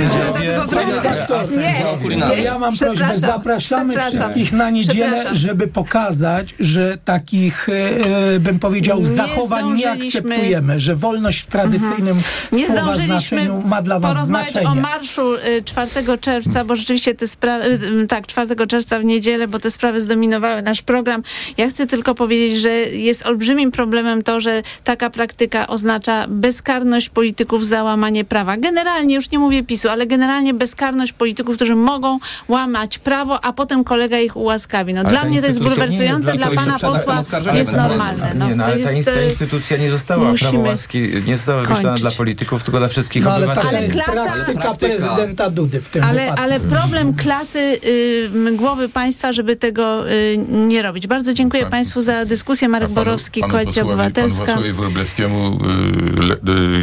nie, 2.09 2.15
nie, 2.15 2.43
Ja 2.43 2.59
mam 2.59 2.77
prośbę, 2.77 3.15
zapraszamy 3.15 3.97
wszystkich 3.99 4.51
na 4.51 4.69
niedzielę, 4.69 5.35
żeby 5.35 5.67
pokazać, 5.67 6.55
że 6.59 6.97
takich, 7.05 7.69
e, 7.69 8.39
bym 8.39 8.59
powiedział, 8.59 8.99
nie 8.99 9.05
zachowań 9.05 9.73
nie 9.73 9.91
akceptujemy, 9.91 10.79
że 10.79 10.95
wolność 10.95 11.39
w 11.39 11.45
tradycyjnym 11.45 12.17
mhm. 12.17 12.23
nie 12.51 12.67
słowa 12.67 12.93
znaczeniu 12.93 13.63
ma 13.65 13.81
dla 13.81 13.99
was 13.99 14.25
znaczenie. 14.25 14.67
o 14.67 14.75
marszu 14.75 15.21
4 15.65 15.87
y, 16.13 16.17
czerwca, 16.17 16.65
bo 16.65 16.75
rzeczywiście 16.75 17.15
te 17.15 17.27
sprawy, 17.27 17.79
y, 18.03 18.07
tak, 18.07 18.27
4 18.27 18.67
czerwca 18.67 18.99
w 18.99 19.03
niedzielę, 19.03 19.47
bo 19.47 19.59
te 19.59 19.71
sprawy 19.71 20.01
zdominowały 20.01 20.61
nasz 20.61 20.81
program. 20.81 21.23
Ja 21.57 21.69
chcę 21.69 21.87
tylko 21.87 22.15
powiedzieć, 22.15 22.61
że 22.61 22.69
jest 22.79 23.25
olbrzymim 23.25 23.71
problemem 23.71 24.23
to, 24.23 24.39
że 24.39 24.61
taka 24.83 25.09
praktyka 25.09 25.67
oznacza 25.79 26.25
bezkarność 26.27 27.09
polityków 27.09 27.65
za 27.65 27.83
łamanie 27.83 28.25
prawa. 28.25 28.57
Generalnie, 28.57 29.15
już 29.15 29.31
nie 29.31 29.39
mówię 29.39 29.63
PiSu, 29.63 29.89
ale 29.89 30.07
generalnie 30.07 30.53
bezkarność 30.53 31.13
polityków, 31.13 31.55
którzy 31.55 31.75
mogą 31.75 32.19
łamać 32.47 32.99
prawo, 32.99 33.45
a 33.45 33.53
potem 33.53 33.83
kolega 33.83 34.19
ich 34.19 34.35
ułaskawi. 34.37 34.93
No, 34.93 35.03
dla 35.03 35.23
mnie 35.23 35.41
to 35.41 35.47
jest 35.47 35.63
bulwersujące, 35.63 36.33
dla 36.33 36.51
pana 36.51 36.79
posła 36.79 37.21
jest 37.53 37.73
normalne. 37.73 38.31
No, 38.35 38.49
nie, 38.49 38.55
no, 38.55 38.63
ale 38.63 38.79
jest, 38.79 39.05
ta 39.05 39.21
instytucja 39.21 39.77
nie 39.77 39.91
została 39.91 40.33
prawo 40.33 40.59
łaski, 40.59 40.99
nie 41.27 41.37
została 41.37 41.61
wymyślona 41.61 41.97
dla 41.97 42.11
polityków, 42.11 42.63
tylko 42.63 42.79
dla 42.79 42.87
wszystkich 42.87 43.23
no, 43.23 43.31
ale 43.31 43.45
obywateli. 43.45 43.77
Ale 43.77 43.89
klasa, 43.89 44.31
praktyka 44.31 44.75
prezydenta 44.75 45.49
Dudy 45.49 45.81
w 45.81 45.89
tym 45.89 46.03
ale, 46.03 46.21
wypadku. 46.21 46.43
Ale 46.43 46.59
problem 46.59 47.13
klasy 47.13 47.59
y, 47.59 48.51
głowy 48.51 48.89
państwa, 48.89 49.31
żeby 49.31 49.55
tego 49.55 50.11
y, 50.11 50.37
nie 50.49 50.81
robić. 50.81 51.07
Bardzo 51.07 51.33
dziękuję 51.33 51.63
pan, 51.63 51.71
Państwu 51.71 52.01
za 52.01 52.25
dyskusję. 52.25 52.69
Marek 52.69 52.89
panu, 52.89 52.95
Borowski, 52.95 53.41
Koalicja 53.41 53.83
Obywatelska. 53.83 54.45
Panu 54.45 54.55
posłowi 54.55 54.73
Wróblewskiemu 54.73 55.59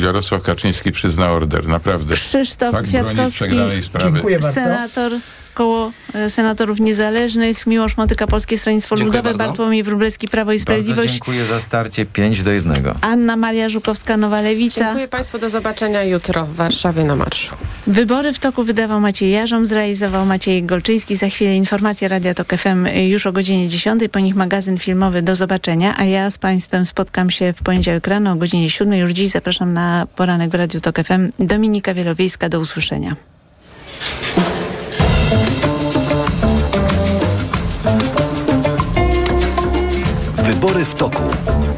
Jarosław 0.02 0.42
Kaczyński 0.42 0.92
przyzna 0.92 1.30
order, 1.30 1.68
naprawdę. 1.68 2.14
Krzysztof 2.14 2.72
tak 2.72 2.84
Kwiatkowski, 2.84 3.44
Dziękuję 4.02 4.38
bardzo. 4.38 4.60
senator 4.60 5.12
koło 5.56 5.92
e, 6.14 6.30
senatorów 6.30 6.80
niezależnych, 6.80 7.66
Miłosz 7.66 7.96
Motyka, 7.96 8.26
Polskie 8.26 8.58
Stronnictwo 8.58 8.96
Dziękuję 8.96 9.18
Ludowe, 9.18 9.28
bardzo. 9.28 9.46
Bartłomiej 9.46 9.82
Wróblewski, 9.82 10.28
Prawo 10.28 10.52
i 10.52 10.60
Sprawiedliwość. 10.60 11.08
Bardzo 11.08 11.12
dziękuję 11.12 11.44
za 11.44 11.60
starcie 11.60 12.06
5 12.06 12.42
do 12.42 12.52
1. 12.52 12.94
Anna 13.00 13.36
Maria 13.36 13.68
Żukowska, 13.68 14.16
Nowa 14.16 14.40
Lewica. 14.40 14.80
Dziękuję 14.80 15.08
Państwu, 15.08 15.38
do 15.38 15.48
zobaczenia 15.48 16.04
jutro 16.04 16.46
w 16.46 16.54
Warszawie 16.54 17.04
na 17.04 17.16
marszu. 17.16 17.56
Wybory 17.86 18.32
w 18.32 18.38
toku 18.38 18.64
wydawał 18.64 19.00
Maciej 19.00 19.30
Jarzom, 19.30 19.66
zrealizował 19.66 20.26
Maciej 20.26 20.64
Golczyński. 20.64 21.16
Za 21.16 21.28
chwilę 21.28 21.56
informacje 21.56 22.08
Radia 22.08 22.34
Tok 22.34 22.48
FM 22.56 22.86
już 23.06 23.26
o 23.26 23.32
godzinie 23.32 23.68
10, 23.68 24.02
po 24.12 24.18
nich 24.18 24.34
magazyn 24.34 24.78
filmowy. 24.78 25.22
Do 25.22 25.36
zobaczenia, 25.36 25.94
a 25.98 26.04
ja 26.04 26.30
z 26.30 26.38
Państwem 26.38 26.86
spotkam 26.86 27.30
się 27.30 27.52
w 27.52 27.62
poniedziałek 27.62 28.06
rano 28.06 28.32
o 28.32 28.36
godzinie 28.36 28.70
7. 28.70 28.94
Już 28.98 29.10
dziś 29.10 29.30
zapraszam 29.30 29.72
na 29.72 30.06
poranek 30.16 30.50
w 30.50 30.54
Radiu 30.54 30.80
Tok 30.80 30.98
FM. 31.04 31.30
Dominika 31.38 31.94
Wielowiejska, 31.94 32.48
do 32.48 32.60
usłyszenia. 32.60 33.16
Wybory 40.46 40.84
w 40.84 40.94
toku. 40.94 41.22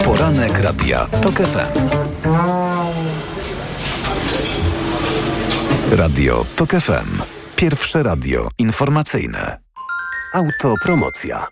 Poranek 0.05 0.61
Radia 0.61 1.07
TOK 1.07 1.35
FM. 1.35 1.89
Radio 5.91 6.45
TOK 6.57 6.71
FM. 6.71 7.23
Pierwsze 7.57 8.03
radio 8.03 8.49
informacyjne. 8.59 9.59
Autopromocja. 10.35 11.47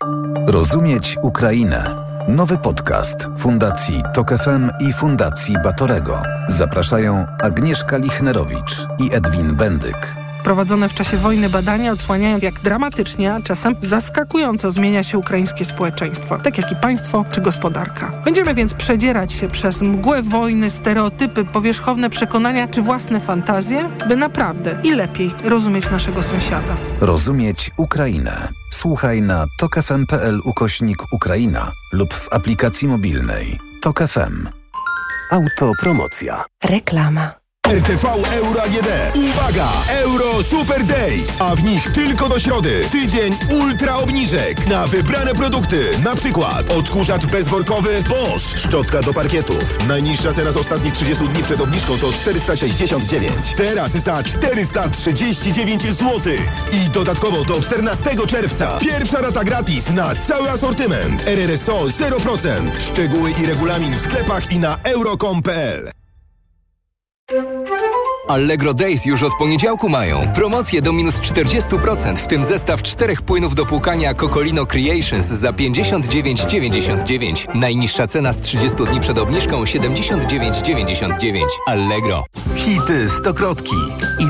Rozumieć 0.47 1.17
Ukrainę. 1.21 1.95
Nowy 2.27 2.57
podcast 2.57 3.27
Fundacji 3.37 4.03
TOK 4.13 4.29
FM 4.37 4.69
i 4.79 4.93
Fundacji 4.93 5.55
Batorego. 5.63 6.23
Zapraszają 6.47 7.25
Agnieszka 7.43 7.97
Lichnerowicz 7.97 8.87
i 8.99 9.13
Edwin 9.13 9.55
Bendyk. 9.55 10.16
Prowadzone 10.47 10.89
w 10.89 10.93
czasie 10.93 11.17
wojny 11.17 11.49
badania 11.49 11.91
odsłaniają, 11.91 12.39
jak 12.41 12.61
dramatycznie, 12.61 13.33
a 13.33 13.41
czasem 13.41 13.75
zaskakująco 13.81 14.71
zmienia 14.71 15.03
się 15.03 15.17
ukraińskie 15.17 15.65
społeczeństwo, 15.65 16.37
tak 16.37 16.57
jak 16.57 16.71
i 16.71 16.75
państwo 16.75 17.25
czy 17.31 17.41
gospodarka. 17.41 18.11
Będziemy 18.25 18.53
więc 18.53 18.73
przedzierać 18.73 19.33
się 19.33 19.47
przez 19.47 19.81
mgłę 19.81 20.21
wojny, 20.23 20.69
stereotypy, 20.69 21.45
powierzchowne 21.45 22.09
przekonania 22.09 22.67
czy 22.67 22.81
własne 22.81 23.19
fantazje, 23.19 23.89
by 24.07 24.15
naprawdę 24.15 24.79
i 24.83 24.91
lepiej 24.91 25.31
rozumieć 25.43 25.89
naszego 25.89 26.23
sąsiada. 26.23 26.75
Rozumieć 26.99 27.71
Ukrainę. 27.77 28.49
Słuchaj 28.71 29.21
na 29.21 29.45
tokefm.pl 29.59 30.39
ukośnik 30.45 30.97
Ukraina 31.13 31.71
lub 31.93 32.13
w 32.13 32.33
aplikacji 32.33 32.87
mobilnej. 32.87 33.59
Tok 33.81 33.99
FM. 33.99 34.47
Autopromocja. 35.31 36.45
Reklama. 36.63 37.46
RTV 37.67 38.05
Euro 38.31 38.63
AGD. 38.63 39.17
Uwaga! 39.17 39.67
Euro 39.89 40.43
Super 40.43 40.83
Days, 40.83 41.29
a 41.39 41.55
w 41.55 41.63
nich 41.63 41.91
tylko 41.91 42.29
do 42.29 42.39
środy. 42.39 42.81
Tydzień 42.91 43.35
ultra 43.49 43.97
obniżek 43.97 44.67
na 44.67 44.87
wybrane 44.87 45.33
produkty. 45.33 45.89
Na 46.03 46.15
przykład 46.15 46.71
odkurzacz 46.71 47.25
bezworkowy 47.25 48.03
Bosch. 48.09 48.57
Szczotka 48.59 49.01
do 49.01 49.13
parkietów. 49.13 49.87
Najniższa 49.87 50.33
teraz 50.33 50.57
ostatnich 50.57 50.93
30 50.93 51.27
dni 51.27 51.43
przed 51.43 51.61
obniżką 51.61 51.97
to 51.97 52.13
469. 52.13 53.53
Teraz 53.57 53.91
za 53.91 54.23
439 54.23 55.83
zł. 55.83 56.33
I 56.71 56.89
dodatkowo 56.89 57.45
do 57.45 57.61
14 57.61 58.09
czerwca. 58.27 58.77
Pierwsza 58.79 59.21
rata 59.21 59.43
gratis 59.43 59.89
na 59.89 60.15
cały 60.15 60.51
asortyment. 60.51 61.27
RRSO 61.27 61.77
0%. 61.85 62.71
Szczegóły 62.79 63.31
i 63.31 63.45
regulamin 63.45 63.93
w 63.93 64.01
sklepach 64.01 64.51
i 64.51 64.59
na 64.59 64.77
euro.com.pl 64.83 65.91
Allegro 68.27 68.73
Days 68.73 69.05
już 69.05 69.23
od 69.23 69.35
poniedziałku 69.35 69.89
mają. 69.89 70.27
Promocje 70.35 70.81
do 70.81 70.93
minus 70.93 71.19
40%, 71.19 72.15
w 72.15 72.27
tym 72.27 72.43
zestaw 72.43 72.81
czterech 72.81 73.21
płynów 73.21 73.55
do 73.55 73.65
płukania 73.65 74.13
Cocolino 74.13 74.65
Creations 74.65 75.25
za 75.25 75.51
59,99. 75.51 77.55
Najniższa 77.55 78.07
cena 78.07 78.33
z 78.33 78.41
30 78.41 78.85
dni 78.85 78.99
przed 78.99 79.17
obniżką 79.17 79.63
79,99. 79.63 81.41
Allegro. 81.65 82.25
Hity 82.55 83.09
stokrotki. 83.09 83.75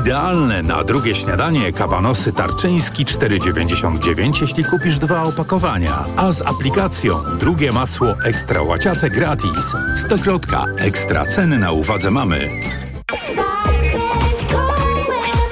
Idealne 0.00 0.62
na 0.62 0.84
drugie 0.84 1.14
śniadanie 1.14 1.72
kabanosy 1.72 2.32
tarczyński 2.32 3.04
4,99, 3.04 4.42
jeśli 4.42 4.64
kupisz 4.64 4.98
dwa 4.98 5.22
opakowania. 5.22 6.04
A 6.16 6.32
z 6.32 6.42
aplikacją 6.42 7.14
drugie 7.40 7.72
masło 7.72 8.14
ekstra 8.24 8.62
łaciate 8.62 9.10
gratis. 9.10 9.66
Stokrotka. 10.06 10.64
Ekstra 10.78 11.26
ceny 11.26 11.58
na 11.58 11.72
uwadze 11.72 12.10
mamy. 12.10 12.50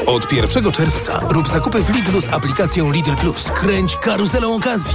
Od 0.07 0.33
1 0.33 0.73
czerwca 0.73 1.21
rób 1.31 1.49
zakupy 1.49 1.83
w 1.83 1.91
Lidlu 1.91 2.21
z 2.21 2.29
aplikacją 2.29 2.91
Lidl 2.91 3.15
Plus. 3.15 3.45
Kręć 3.45 3.97
karuzelą 3.97 4.55
okazji. 4.55 4.95